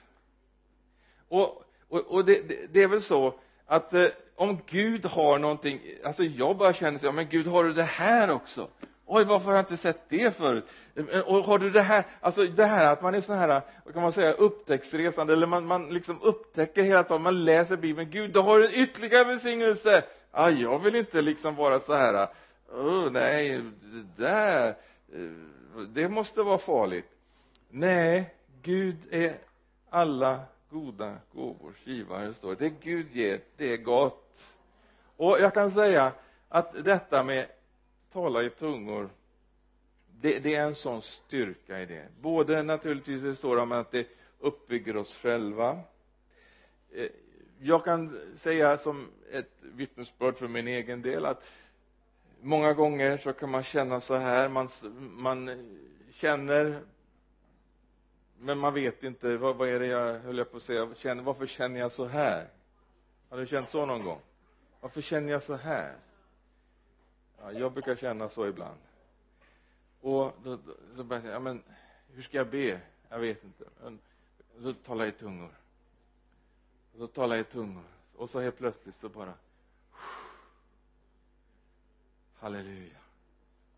Och, 1.28 1.64
och, 1.88 2.06
och 2.06 2.24
det, 2.24 2.48
det, 2.48 2.66
det, 2.72 2.82
är 2.82 2.88
väl 2.88 3.02
så 3.02 3.40
att 3.66 3.94
eh, 3.94 4.06
om 4.38 4.58
Gud 4.66 5.04
har 5.04 5.38
någonting 5.38 5.80
alltså 6.04 6.22
jag 6.22 6.56
bara 6.56 6.72
känner 6.72 6.98
så 6.98 7.06
ja 7.06 7.12
men 7.12 7.28
Gud 7.28 7.46
har 7.46 7.64
du 7.64 7.72
det 7.72 7.82
här 7.82 8.30
också? 8.30 8.68
Oj 9.06 9.24
varför 9.24 9.46
har 9.46 9.52
jag 9.52 9.62
inte 9.62 9.76
sett 9.76 10.08
det 10.08 10.36
förut? 10.36 10.64
Och 11.26 11.44
har 11.44 11.58
du 11.58 11.70
det 11.70 11.82
här 11.82 12.06
alltså 12.20 12.44
det 12.44 12.66
här 12.66 12.84
att 12.84 13.02
man 13.02 13.14
är 13.14 13.20
sån 13.20 13.38
här 13.38 13.62
vad 13.84 13.94
kan 13.94 14.02
man 14.02 14.12
säga 14.12 14.32
upptäcktsresande 14.32 15.32
eller 15.32 15.46
man, 15.46 15.66
man 15.66 15.88
liksom 15.88 16.22
upptäcker 16.22 16.82
hela 16.82 17.04
tiden 17.04 17.22
man 17.22 17.44
läser 17.44 17.76
bibeln 17.76 18.10
gud 18.10 18.32
då 18.32 18.42
har 18.42 18.60
en 18.60 18.74
ytterligare 18.74 19.24
välsignelse. 19.24 20.04
Ah, 20.30 20.50
jag 20.50 20.78
vill 20.78 20.96
inte 20.96 21.22
liksom 21.22 21.56
vara 21.56 21.80
så 21.80 21.92
här 21.92 22.28
oh, 22.72 23.10
nej 23.10 23.60
det 24.16 24.24
där 24.24 24.74
det 25.88 26.08
måste 26.08 26.42
vara 26.42 26.58
farligt. 26.58 27.08
Nej 27.70 28.34
Gud 28.62 28.96
är 29.10 29.38
alla 29.90 30.40
goda 30.70 31.16
gåvors 31.32 31.86
givare 31.86 32.34
står 32.34 32.56
det 32.58 32.70
Gud 32.82 33.06
ger 33.12 33.40
det 33.56 33.72
är 33.72 33.76
gott 33.76 34.27
och 35.18 35.40
jag 35.40 35.54
kan 35.54 35.70
säga 35.70 36.12
att 36.48 36.84
detta 36.84 37.24
med 37.24 37.46
tala 38.12 38.42
i 38.42 38.50
tungor 38.50 39.10
det, 40.20 40.38
det 40.38 40.54
är 40.54 40.62
en 40.62 40.74
sån 40.74 41.02
styrka 41.02 41.80
i 41.80 41.86
det. 41.86 42.08
Både 42.20 42.62
naturligtvis 42.62 43.22
det 43.22 43.34
står 43.34 43.56
om 43.56 43.72
att 43.72 43.90
det 43.90 44.06
uppbygger 44.38 44.96
oss 44.96 45.16
själva. 45.16 45.80
Eh, 46.92 47.08
jag 47.60 47.84
kan 47.84 48.20
säga 48.36 48.78
som 48.78 49.08
ett 49.30 49.52
vittnesbörd 49.60 50.36
för 50.36 50.48
min 50.48 50.68
egen 50.68 51.02
del 51.02 51.26
att 51.26 51.44
många 52.40 52.72
gånger 52.72 53.16
så 53.16 53.32
kan 53.32 53.50
man 53.50 53.62
känna 53.62 54.00
så 54.00 54.14
här 54.14 54.48
man, 54.48 54.68
man 54.98 55.50
känner 56.12 56.80
men 58.40 58.58
man 58.58 58.74
vet 58.74 59.02
inte 59.02 59.36
vad, 59.36 59.56
vad 59.56 59.68
är 59.68 59.78
det 59.78 59.86
jag 59.86 60.18
höll 60.18 60.38
jag 60.38 60.50
på 60.50 60.56
att 60.56 60.62
säga? 60.62 60.88
Känner, 60.96 61.22
varför 61.22 61.46
känner 61.46 61.80
jag 61.80 61.92
så 61.92 62.06
här? 62.06 62.48
Har 63.28 63.38
du 63.38 63.46
känt 63.46 63.68
så 63.68 63.86
någon 63.86 64.04
gång? 64.04 64.20
Varför 64.80 65.02
känner 65.02 65.32
jag 65.32 65.42
så 65.42 65.54
här? 65.54 65.96
Ja, 67.38 67.52
jag 67.52 67.72
brukar 67.72 67.96
känna 67.96 68.28
så 68.28 68.46
ibland. 68.46 68.80
Och 70.00 70.32
då, 70.42 70.56
då, 70.56 70.74
då 70.96 71.04
börjar 71.04 71.24
jag 71.24 71.34
ja 71.34 71.40
men 71.40 71.62
hur 72.12 72.22
ska 72.22 72.36
jag 72.36 72.50
be? 72.50 72.80
Jag 73.08 73.18
vet 73.18 73.44
inte. 73.44 73.64
Men 73.82 73.98
då 74.58 74.72
talar 74.72 75.04
jag 75.04 75.14
i 75.14 75.18
tungor. 75.18 75.54
Och 76.92 76.98
så 76.98 77.06
talar 77.06 77.36
jag 77.36 77.46
i 77.46 77.50
tungor. 77.50 77.84
Och 78.16 78.30
så 78.30 78.40
helt 78.40 78.58
plötsligt 78.58 78.94
så 78.94 79.08
bara 79.08 79.34
halleluja. 82.38 82.98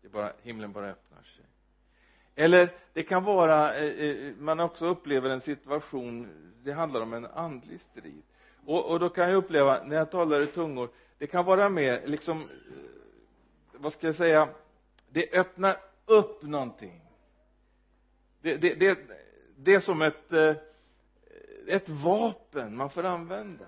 Det 0.01 0.09
bara 0.09 0.33
himlen 0.41 0.71
bara 0.71 0.89
öppnar 0.89 1.23
sig. 1.23 1.45
Eller 2.35 2.73
det 2.93 3.03
kan 3.03 3.23
vara 3.23 3.75
eh, 3.75 4.05
eh, 4.05 4.35
man 4.35 4.59
också 4.59 4.85
upplever 4.85 5.29
en 5.29 5.41
situation 5.41 6.27
det 6.63 6.71
handlar 6.71 7.01
om 7.01 7.13
en 7.13 7.25
andlig 7.25 7.81
strid 7.81 8.23
och, 8.65 8.85
och 8.85 8.99
då 8.99 9.09
kan 9.09 9.29
jag 9.29 9.37
uppleva 9.37 9.83
när 9.83 9.95
jag 9.95 10.11
talar 10.11 10.41
i 10.41 10.47
tungor 10.47 10.89
det 11.17 11.27
kan 11.27 11.45
vara 11.45 11.69
mer 11.69 12.01
liksom 12.05 12.41
eh, 12.41 12.45
vad 13.73 13.93
ska 13.93 14.07
jag 14.07 14.15
säga 14.15 14.49
det 15.09 15.33
öppnar 15.33 15.77
upp 16.05 16.43
någonting. 16.43 17.01
Det, 18.41 18.57
det, 18.57 18.75
det, 18.75 18.97
det 19.57 19.73
är 19.73 19.79
som 19.79 20.01
ett 20.01 20.33
eh, 20.33 20.53
ett 21.67 21.89
vapen 21.89 22.75
man 22.75 22.89
får 22.89 23.03
använda. 23.03 23.65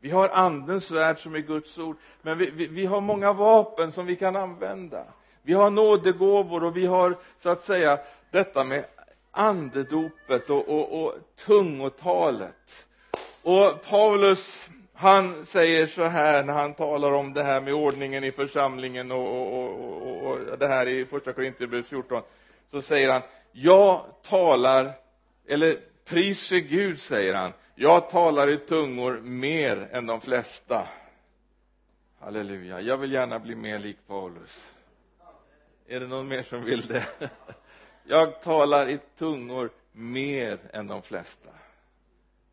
Vi 0.00 0.10
har 0.10 0.28
andens 0.28 0.84
svärd 0.84 1.18
som 1.18 1.34
är 1.34 1.38
Guds 1.38 1.78
ord 1.78 1.96
men 2.22 2.38
vi, 2.38 2.50
vi, 2.50 2.66
vi 2.66 2.86
har 2.86 3.00
många 3.00 3.32
vapen 3.32 3.92
som 3.92 4.06
vi 4.06 4.16
kan 4.16 4.36
använda. 4.36 5.04
Vi 5.42 5.52
har 5.52 5.70
nådegåvor 5.70 6.64
och 6.64 6.76
vi 6.76 6.86
har 6.86 7.16
så 7.38 7.50
att 7.50 7.64
säga 7.64 7.98
detta 8.30 8.64
med 8.64 8.84
andedopet 9.30 10.50
och, 10.50 10.68
och, 10.68 11.04
och 11.04 11.14
tungotalet 11.46 12.86
och 13.44 13.82
Paulus 13.82 14.70
han 14.94 15.46
säger 15.46 15.86
så 15.86 16.04
här 16.04 16.44
när 16.44 16.52
han 16.52 16.74
talar 16.74 17.12
om 17.12 17.32
det 17.34 17.42
här 17.42 17.60
med 17.60 17.74
ordningen 17.74 18.24
i 18.24 18.32
församlingen 18.32 19.12
och, 19.12 19.26
och, 19.26 19.72
och, 19.72 20.26
och 20.26 20.58
det 20.58 20.68
här 20.68 20.86
i 20.86 21.06
första 21.06 21.32
Korinthierbrevet 21.32 21.86
14 21.86 22.22
så 22.70 22.82
säger 22.82 23.12
han 23.12 23.22
jag 23.52 24.04
talar 24.22 24.92
eller 25.46 25.78
pris 26.04 26.48
för 26.48 26.56
Gud 26.56 27.00
säger 27.00 27.34
han 27.34 27.52
jag 27.74 28.10
talar 28.10 28.50
i 28.50 28.58
tungor 28.58 29.20
mer 29.20 29.88
än 29.92 30.06
de 30.06 30.20
flesta. 30.20 30.88
Halleluja 32.20 32.80
jag 32.80 32.96
vill 32.96 33.12
gärna 33.12 33.38
bli 33.38 33.54
mer 33.54 33.78
lik 33.78 33.98
Paulus. 34.06 34.72
Är 35.86 36.00
det 36.00 36.06
någon 36.06 36.28
mer 36.28 36.42
som 36.42 36.64
vill 36.64 36.86
det? 36.86 37.06
Jag 38.06 38.42
talar 38.42 38.88
i 38.88 38.98
tungor 39.18 39.70
mer 39.92 40.58
än 40.72 40.86
de 40.86 41.02
flesta. 41.02 41.50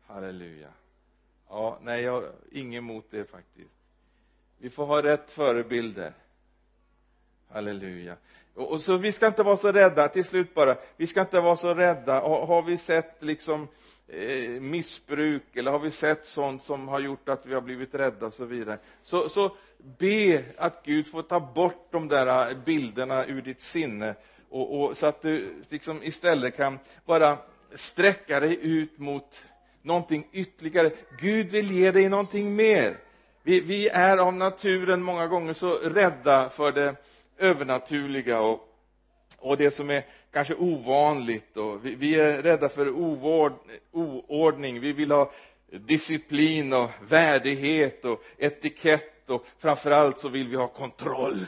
Halleluja 0.06 0.68
ja 1.52 1.78
nej 1.82 2.02
jag 2.02 2.12
har 2.12 2.32
inget 2.50 2.78
emot 2.78 3.06
det 3.10 3.24
faktiskt. 3.24 3.74
Vi 4.58 4.70
får 4.70 4.86
ha 4.86 5.02
rätt 5.02 5.30
förebilder. 5.30 6.12
Halleluja. 7.48 8.16
Och, 8.54 8.70
och 8.70 8.80
så 8.80 8.96
vi 8.96 9.12
ska 9.12 9.26
inte 9.26 9.42
vara 9.42 9.56
så 9.56 9.72
rädda 9.72 10.08
till 10.08 10.24
slut 10.24 10.54
bara. 10.54 10.76
Vi 10.96 11.06
ska 11.06 11.20
inte 11.20 11.40
vara 11.40 11.56
så 11.56 11.74
rädda. 11.74 12.20
Har, 12.20 12.46
har 12.46 12.62
vi 12.62 12.78
sett 12.78 13.22
liksom 13.22 13.68
eh, 14.08 14.60
missbruk 14.60 15.56
eller 15.56 15.70
har 15.70 15.78
vi 15.78 15.90
sett 15.90 16.26
sånt 16.26 16.64
som 16.64 16.88
har 16.88 17.00
gjort 17.00 17.28
att 17.28 17.46
vi 17.46 17.54
har 17.54 17.60
blivit 17.60 17.94
rädda 17.94 18.26
och 18.26 18.34
så 18.34 18.44
vidare? 18.44 18.78
Så, 19.02 19.28
så 19.28 19.56
be 19.98 20.44
att 20.56 20.84
Gud 20.84 21.06
får 21.06 21.22
ta 21.22 21.40
bort 21.40 21.88
de 21.90 22.08
där 22.08 22.50
eh, 22.50 22.64
bilderna 22.64 23.26
ur 23.26 23.42
ditt 23.42 23.60
sinne. 23.60 24.14
Och, 24.48 24.80
och 24.80 24.96
så 24.96 25.06
att 25.06 25.22
du 25.22 25.62
liksom 25.68 26.02
istället 26.02 26.56
kan 26.56 26.78
bara 27.04 27.38
sträcka 27.74 28.40
dig 28.40 28.58
ut 28.62 28.98
mot 28.98 29.46
någonting 29.82 30.28
ytterligare. 30.32 30.90
Gud 31.18 31.46
vill 31.46 31.70
ge 31.70 31.90
dig 31.90 32.08
någonting 32.08 32.56
mer. 32.56 32.96
Vi, 33.42 33.60
vi 33.60 33.88
är 33.88 34.16
av 34.16 34.34
naturen 34.34 35.02
många 35.02 35.26
gånger 35.26 35.52
så 35.52 35.74
rädda 35.74 36.48
för 36.48 36.72
det 36.72 36.96
övernaturliga 37.38 38.40
och, 38.40 38.68
och 39.38 39.56
det 39.56 39.70
som 39.70 39.90
är 39.90 40.06
kanske 40.32 40.54
ovanligt. 40.54 41.56
Och 41.56 41.86
vi, 41.86 41.94
vi 41.94 42.14
är 42.14 42.42
rädda 42.42 42.68
för 42.68 42.88
ovård, 42.88 43.52
oordning. 43.90 44.80
Vi 44.80 44.92
vill 44.92 45.10
ha 45.10 45.32
disciplin 45.66 46.72
och 46.72 46.90
värdighet 47.08 48.04
och 48.04 48.22
etikett. 48.38 49.30
Och 49.30 49.46
framförallt 49.58 50.18
så 50.18 50.28
vill 50.28 50.48
vi 50.48 50.56
ha 50.56 50.68
kontroll. 50.68 51.46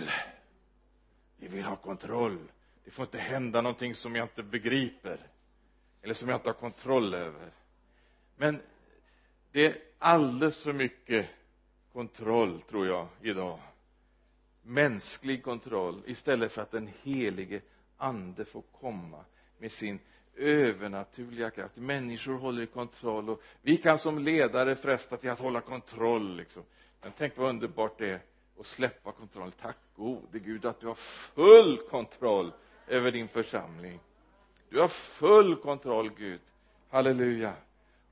Vi 1.37 1.49
vill 1.49 1.65
ha 1.65 1.77
kontroll. 1.77 2.39
Det 2.85 2.91
får 2.91 3.05
inte 3.05 3.19
hända 3.19 3.61
någonting 3.61 3.95
som 3.95 4.17
jag 4.17 4.25
inte 4.25 4.43
begriper 4.43 5.19
eller 6.03 6.15
som 6.15 6.29
jag 6.29 6.37
inte 6.37 6.49
har 6.49 6.55
kontroll 6.55 7.15
över 7.15 7.51
men 8.37 8.61
det 9.53 9.67
är 9.67 9.77
alldeles 9.99 10.63
för 10.63 10.73
mycket 10.73 11.27
kontroll 11.93 12.63
tror 12.63 12.87
jag 12.87 13.09
idag. 13.23 13.59
Mänsklig 14.63 15.43
kontroll 15.43 16.03
istället 16.07 16.53
för 16.53 16.63
att 16.63 16.71
den 16.71 16.91
helige 17.03 17.61
ande 17.97 18.45
får 18.45 18.63
komma 18.81 19.25
med 19.59 19.73
sin 19.73 19.99
övernaturliga 20.37 21.51
kraft. 21.51 21.77
Människor 21.77 22.35
håller 22.35 22.63
i 22.63 22.67
kontroll 22.67 23.31
och 23.31 23.43
vi 23.63 23.77
kan 23.77 23.99
som 23.99 24.19
ledare 24.19 24.77
fresta 24.77 25.17
till 25.17 25.31
att 25.31 25.39
hålla 25.39 25.61
kontroll 25.61 26.37
liksom. 26.37 26.63
Men 27.03 27.13
tänk 27.17 27.37
vad 27.37 27.49
underbart 27.49 27.99
det 27.99 28.11
är 28.11 28.21
att 28.61 28.67
släppa 28.67 29.13
kontroll. 29.13 29.53
Tack 29.53 29.77
gode 29.97 30.39
gud 30.39 30.65
att 30.65 30.81
du 30.81 30.87
har 30.87 30.95
full 31.35 31.79
kontroll 31.91 32.53
över 32.87 33.11
din 33.11 33.29
församling. 33.29 34.01
Du 34.69 34.81
har 34.81 34.89
full 34.89 35.57
kontroll 35.57 36.11
Gud. 36.11 36.41
Halleluja 36.91 37.55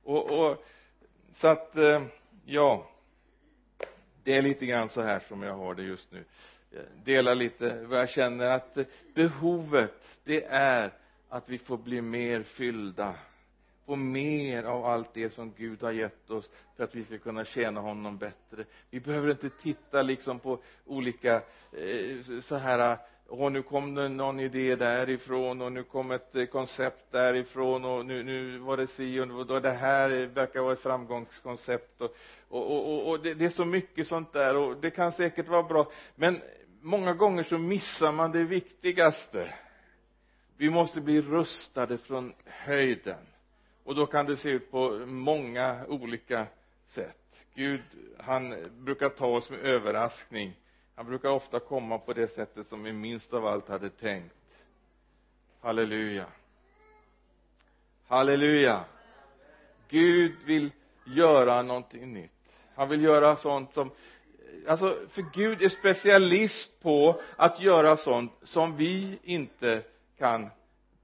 och, 0.03 0.31
och 0.31 0.65
så 1.31 1.47
att 1.47 1.75
eh, 1.77 2.03
ja 2.45 2.89
det 4.23 4.35
är 4.35 4.41
lite 4.41 4.65
grann 4.65 4.89
så 4.89 5.01
här 5.01 5.19
som 5.27 5.43
jag 5.43 5.53
har 5.53 5.75
det 5.75 5.83
just 5.83 6.11
nu. 6.11 6.23
Eh, 6.71 6.81
dela 7.03 7.33
lite 7.33 7.85
vad 7.85 7.99
jag 7.99 8.09
känner 8.09 8.49
att 8.49 8.77
eh, 8.77 8.85
behovet 9.15 10.19
det 10.23 10.45
är 10.45 10.91
att 11.29 11.49
vi 11.49 11.57
får 11.57 11.77
bli 11.77 12.01
mer 12.01 12.43
fyllda. 12.43 13.15
Få 13.85 13.95
mer 13.95 14.63
av 14.63 14.85
allt 14.85 15.13
det 15.13 15.29
som 15.29 15.53
Gud 15.57 15.83
har 15.83 15.91
gett 15.91 16.29
oss 16.29 16.49
för 16.75 16.83
att 16.83 16.95
vi 16.95 17.03
ska 17.03 17.17
kunna 17.17 17.45
tjäna 17.45 17.81
honom 17.81 18.17
bättre. 18.17 18.65
Vi 18.89 18.99
behöver 18.99 19.31
inte 19.31 19.49
titta 19.49 20.01
liksom 20.01 20.39
på 20.39 20.59
olika 20.85 21.35
eh, 21.71 22.41
så 22.43 22.55
här 22.55 22.97
och 23.41 23.51
nu 23.51 23.61
kom 23.63 23.95
det 23.95 24.09
någon 24.09 24.39
idé 24.39 24.75
därifrån 24.75 25.61
och 25.61 25.71
nu 25.71 25.83
kom 25.83 26.11
ett 26.11 26.35
eh, 26.35 26.45
koncept 26.45 27.11
därifrån 27.11 27.85
och 27.85 28.05
nu, 28.05 28.23
nu 28.23 28.57
var 28.57 28.77
det 28.77 28.87
si 28.87 29.19
och 29.19 29.47
då 29.47 29.59
det 29.59 29.71
här 29.71 30.09
verkar 30.25 30.61
vara 30.61 30.73
ett 30.73 30.79
framgångskoncept 30.79 32.01
och, 32.01 32.15
och, 32.49 32.93
och, 32.93 33.09
och 33.09 33.19
det, 33.23 33.33
det, 33.33 33.45
är 33.45 33.49
så 33.49 33.65
mycket 33.65 34.07
sånt 34.07 34.33
där 34.33 34.55
och 34.55 34.77
det 34.77 34.89
kan 34.89 35.11
säkert 35.11 35.47
vara 35.47 35.63
bra. 35.63 35.91
Men 36.15 36.41
många 36.81 37.13
gånger 37.13 37.43
så 37.43 37.57
missar 37.57 38.11
man 38.11 38.31
det 38.31 38.43
viktigaste. 38.43 39.53
Vi 40.57 40.69
måste 40.69 41.01
bli 41.01 41.21
rustade 41.21 41.97
från 41.97 42.33
höjden. 42.45 43.25
Och 43.83 43.95
då 43.95 44.05
kan 44.05 44.25
det 44.25 44.37
se 44.37 44.49
ut 44.49 44.71
på 44.71 44.89
många 45.05 45.85
olika 45.87 46.47
sätt. 46.87 47.45
Gud 47.55 47.81
han 48.19 48.55
brukar 48.71 49.09
ta 49.09 49.27
oss 49.27 49.49
med 49.49 49.59
överraskning 49.59 50.53
han 50.95 51.05
brukar 51.05 51.29
ofta 51.29 51.59
komma 51.59 51.97
på 51.97 52.13
det 52.13 52.27
sättet 52.27 52.67
som 52.67 52.83
vi 52.83 52.93
minst 52.93 53.33
av 53.33 53.47
allt 53.47 53.69
hade 53.69 53.89
tänkt. 53.89 54.35
Halleluja. 55.61 56.25
Halleluja. 58.07 58.85
Gud 59.89 60.35
vill 60.45 60.71
göra 61.05 61.61
någonting 61.61 62.13
nytt. 62.13 62.31
Han 62.75 62.89
vill 62.89 63.03
göra 63.03 63.35
sånt 63.35 63.73
som 63.73 63.91
alltså 64.67 64.97
för 65.09 65.25
Gud 65.33 65.61
är 65.61 65.69
specialist 65.69 66.81
på 66.81 67.21
att 67.35 67.59
göra 67.59 67.97
sånt 67.97 68.31
som 68.43 68.77
vi 68.77 69.19
inte 69.23 69.81
kan 70.17 70.49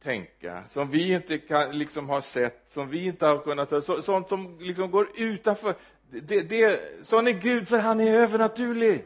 tänka 0.03 0.63
som 0.69 0.89
vi 0.89 1.13
inte 1.13 1.37
kan 1.37 1.77
liksom 1.77 2.09
har 2.09 2.21
sett 2.21 2.65
som 2.73 2.89
vi 2.89 3.05
inte 3.05 3.25
har 3.25 3.37
kunnat 3.37 3.85
så, 3.85 4.01
sånt 4.01 4.29
som 4.29 4.57
liksom 4.59 4.91
går 4.91 5.09
utanför. 5.15 5.75
Det, 6.09 6.41
det, 6.41 6.81
sån 7.03 7.27
är 7.27 7.31
Gud 7.31 7.67
för 7.67 7.77
han 7.77 7.99
är 7.99 8.13
övernaturlig 8.13 9.05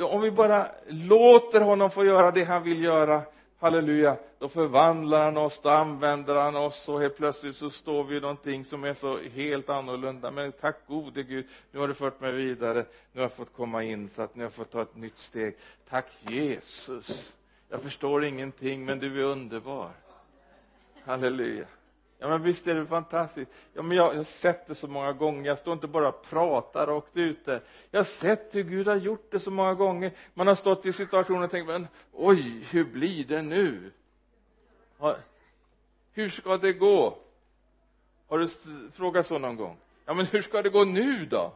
om 0.00 0.20
vi 0.20 0.30
bara 0.30 0.68
låter 0.88 1.60
honom 1.60 1.90
få 1.90 2.04
göra 2.04 2.30
det 2.30 2.44
han 2.44 2.62
vill 2.62 2.82
göra 2.84 3.22
halleluja 3.58 4.16
då 4.38 4.48
förvandlar 4.48 5.24
han 5.24 5.36
oss 5.36 5.60
då 5.62 5.68
använder 5.68 6.34
han 6.34 6.56
oss 6.56 6.88
och 6.88 7.00
helt 7.00 7.16
plötsligt 7.16 7.56
så 7.56 7.70
står 7.70 8.04
vi 8.04 8.16
i 8.16 8.20
någonting 8.20 8.64
som 8.64 8.84
är 8.84 8.94
så 8.94 9.18
helt 9.18 9.68
annorlunda. 9.68 10.30
Men 10.30 10.52
tack 10.52 10.86
gode 10.86 11.22
Gud 11.22 11.46
nu 11.70 11.80
har 11.80 11.88
du 11.88 11.94
fört 11.94 12.20
mig 12.20 12.32
vidare 12.32 12.86
nu 13.12 13.20
har 13.20 13.22
jag 13.22 13.32
fått 13.32 13.52
komma 13.52 13.82
in 13.82 14.10
så 14.16 14.22
att 14.22 14.34
nu 14.34 14.42
har 14.42 14.46
jag 14.46 14.52
fått 14.52 14.70
ta 14.70 14.82
ett 14.82 14.96
nytt 14.96 15.18
steg. 15.18 15.56
Tack 15.88 16.06
Jesus. 16.28 17.32
Jag 17.68 17.82
förstår 17.82 18.24
ingenting 18.24 18.84
men 18.84 18.98
du 18.98 19.20
är 19.20 19.24
underbar. 19.24 19.90
Halleluja 21.04 21.66
ja 22.22 22.28
men 22.28 22.42
visst 22.42 22.66
är 22.66 22.74
det 22.74 22.86
fantastiskt. 22.86 23.50
Ja 23.72 23.82
men 23.82 23.96
jag, 23.96 24.12
jag 24.12 24.16
har 24.16 24.24
sett 24.24 24.66
det 24.66 24.74
så 24.74 24.88
många 24.88 25.12
gånger. 25.12 25.46
Jag 25.46 25.58
står 25.58 25.72
inte 25.72 25.86
bara 25.86 26.08
och 26.08 26.22
pratar 26.22 26.86
rakt 26.86 27.16
ut 27.16 27.44
där. 27.44 27.62
Jag 27.90 28.00
har 28.00 28.04
sett 28.04 28.54
hur 28.54 28.62
Gud 28.62 28.88
har 28.88 28.96
gjort 28.96 29.30
det 29.30 29.40
så 29.40 29.50
många 29.50 29.74
gånger. 29.74 30.12
Man 30.34 30.46
har 30.46 30.54
stått 30.54 30.86
i 30.86 30.92
situationer 30.92 31.42
och 31.42 31.50
tänkt 31.50 31.66
men 31.66 31.86
oj 32.12 32.66
hur 32.70 32.84
blir 32.84 33.24
det 33.24 33.42
nu? 33.42 33.92
Hur 36.12 36.28
ska 36.28 36.56
det 36.56 36.72
gå? 36.72 37.18
Har 38.28 38.38
du 38.38 38.48
frågat 38.92 39.26
så 39.26 39.38
någon 39.38 39.56
gång? 39.56 39.76
Ja 40.04 40.14
men 40.14 40.26
hur 40.26 40.42
ska 40.42 40.62
det 40.62 40.70
gå 40.70 40.84
nu 40.84 41.26
då? 41.26 41.54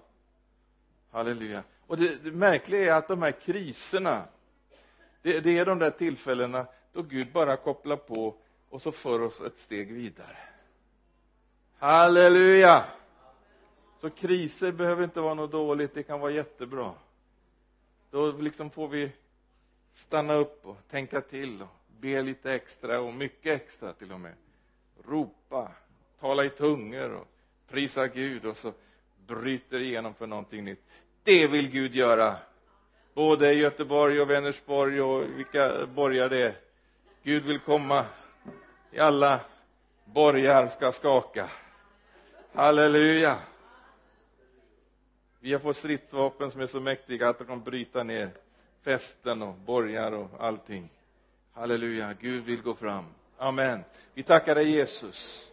Halleluja. 1.11 1.63
Och 1.87 1.99
det, 1.99 2.17
det 2.25 2.31
märkliga 2.31 2.95
är 2.95 2.99
att 2.99 3.09
de 3.09 3.23
här 3.23 3.33
kriserna 3.33 4.25
det, 5.23 5.41
det 5.41 5.59
är 5.59 5.65
de 5.65 5.79
där 5.79 5.91
tillfällena 5.91 6.67
då 6.93 7.03
Gud 7.03 7.33
bara 7.33 7.57
kopplar 7.57 7.97
på 7.97 8.35
och 8.69 8.83
så 8.83 8.93
för 8.93 9.21
oss 9.21 9.41
ett 9.41 9.59
steg 9.59 9.93
vidare 9.93 10.37
halleluja! 11.87 12.85
Så 14.01 14.11
kriser 14.11 14.73
behöver 14.73 15.05
inte 15.05 15.21
vara 15.21 15.35
något 15.35 15.53
dåligt 15.53 15.95
det 15.95 16.03
kan 16.03 16.21
vara 16.21 16.31
jättebra. 16.31 16.93
Då 18.11 18.33
liksom 18.33 18.71
får 18.71 18.89
vi 18.89 19.13
stanna 19.95 20.35
upp 20.35 20.67
och 20.67 20.77
tänka 20.91 21.21
till 21.21 21.63
och 21.63 21.69
be 22.01 22.23
lite 22.23 22.53
extra 22.53 23.01
och 23.01 23.15
mycket 23.15 23.63
extra 23.63 23.93
till 23.93 24.13
och 24.13 24.21
med. 24.21 24.33
Ropa 25.05 25.73
tala 26.21 26.45
i 26.45 26.51
tungor 26.51 27.13
och 27.13 27.27
prisa 27.69 28.07
Gud 28.07 28.47
och 28.47 28.57
så 28.57 28.73
bryter 29.27 29.81
igenom 29.81 30.15
för 30.15 30.27
någonting 30.27 30.65
nytt. 30.65 30.85
Det 31.23 31.47
vill 31.47 31.71
Gud 31.71 31.95
göra. 31.95 32.37
Både 33.15 33.53
i 33.53 33.59
Göteborg 33.59 34.21
och 34.21 34.31
Vänersborg 34.31 35.01
och 35.01 35.23
vilka 35.39 35.87
borgar 35.87 36.29
det 36.29 36.43
är. 36.43 36.55
Gud 37.23 37.45
vill 37.45 37.59
komma 37.59 38.05
i 38.91 38.99
alla 38.99 39.41
borgar 40.05 40.69
ska 40.69 40.93
skaka 40.93 41.51
halleluja. 42.57 43.39
Vi 45.41 45.53
har 45.53 45.61
fått 45.61 45.77
stridsvapen 45.77 46.51
som 46.51 46.61
är 46.61 46.67
så 46.67 46.81
mäktiga 46.81 47.29
att 47.29 47.39
de 47.39 47.45
kan 47.45 47.63
bryta 47.63 48.03
ner 48.03 48.31
fästen 48.85 49.43
och 49.43 49.55
borgar 49.55 50.13
och 50.13 50.31
allting. 50.39 50.89
Halleluja. 51.53 52.15
Gud 52.21 52.45
vill 52.45 52.63
gå 52.63 52.75
fram. 52.75 53.05
Amen. 53.39 53.85
Vi 54.15 54.23
tackar 54.23 54.55
dig 54.55 54.71
Jesus 54.71 55.51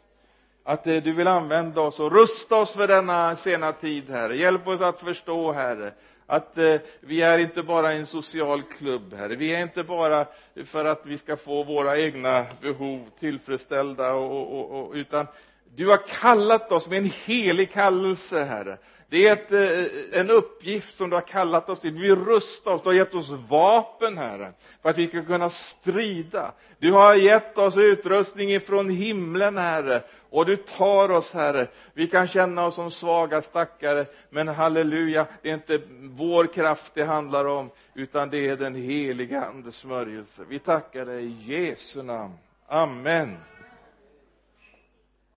att 0.63 0.87
eh, 0.87 1.03
du 1.03 1.13
vill 1.13 1.27
använda 1.27 1.81
oss 1.81 1.99
och 1.99 2.11
rusta 2.11 2.55
oss 2.55 2.73
för 2.73 2.87
denna 2.87 3.35
sena 3.35 3.71
tid 3.71 4.09
herre. 4.09 4.37
Hjälp 4.37 4.67
oss 4.67 4.81
att 4.81 4.99
förstå 4.99 5.51
herre 5.51 5.93
att 6.25 6.57
eh, 6.57 6.75
vi 6.99 7.21
är 7.21 7.37
inte 7.37 7.63
bara 7.63 7.91
en 7.91 8.05
social 8.05 8.63
klubb 8.63 9.13
herre. 9.13 9.35
Vi 9.35 9.55
är 9.55 9.61
inte 9.61 9.83
bara 9.83 10.25
för 10.65 10.85
att 10.85 11.05
vi 11.05 11.17
ska 11.17 11.37
få 11.37 11.63
våra 11.63 11.97
egna 11.97 12.45
behov 12.61 13.09
tillfredsställda 13.19 14.13
och, 14.13 14.59
och, 14.59 14.79
och, 14.79 14.93
utan 14.93 15.27
du 15.75 15.87
har 15.87 15.97
kallat 15.97 16.71
oss 16.71 16.87
med 16.87 16.97
en 16.97 17.11
helig 17.25 17.71
kallelse 17.71 18.43
herre. 18.43 18.77
Det 19.09 19.27
är 19.27 19.33
ett, 19.33 19.51
eh, 19.51 20.19
en 20.19 20.29
uppgift 20.29 20.97
som 20.97 21.09
du 21.09 21.15
har 21.15 21.21
kallat 21.21 21.69
oss 21.69 21.79
till. 21.79 21.93
Du 21.95 22.01
vill 22.01 22.15
rusta 22.15 22.69
oss, 22.69 22.81
du 22.81 22.89
har 22.89 22.93
gett 22.93 23.15
oss 23.15 23.29
vapen 23.49 24.17
herre 24.17 24.53
för 24.81 24.89
att 24.89 24.97
vi 24.97 25.07
ska 25.07 25.25
kunna 25.25 25.49
strida. 25.49 26.53
Du 26.79 26.91
har 26.91 27.15
gett 27.15 27.57
oss 27.57 27.77
utrustning 27.77 28.53
ifrån 28.53 28.89
himlen 28.89 29.57
herre 29.57 30.03
och 30.29 30.45
du 30.45 30.57
tar 30.57 31.11
oss 31.11 31.31
herre. 31.31 31.67
Vi 31.93 32.07
kan 32.07 32.27
känna 32.27 32.65
oss 32.65 32.75
som 32.75 32.91
svaga 32.91 33.41
stackare 33.41 34.05
men 34.29 34.47
halleluja 34.47 35.27
det 35.41 35.49
är 35.49 35.53
inte 35.53 35.81
vår 36.01 36.53
kraft 36.53 36.91
det 36.93 37.03
handlar 37.03 37.45
om 37.45 37.69
utan 37.93 38.29
det 38.29 38.47
är 38.47 38.57
den 38.57 38.75
heliga 38.75 39.41
andes 39.41 39.75
smörjelse. 39.75 40.41
Vi 40.49 40.59
tackar 40.59 41.05
dig 41.05 41.25
i 41.25 41.67
Jesu 41.67 42.03
namn. 42.03 42.33
Amen. 42.67 43.37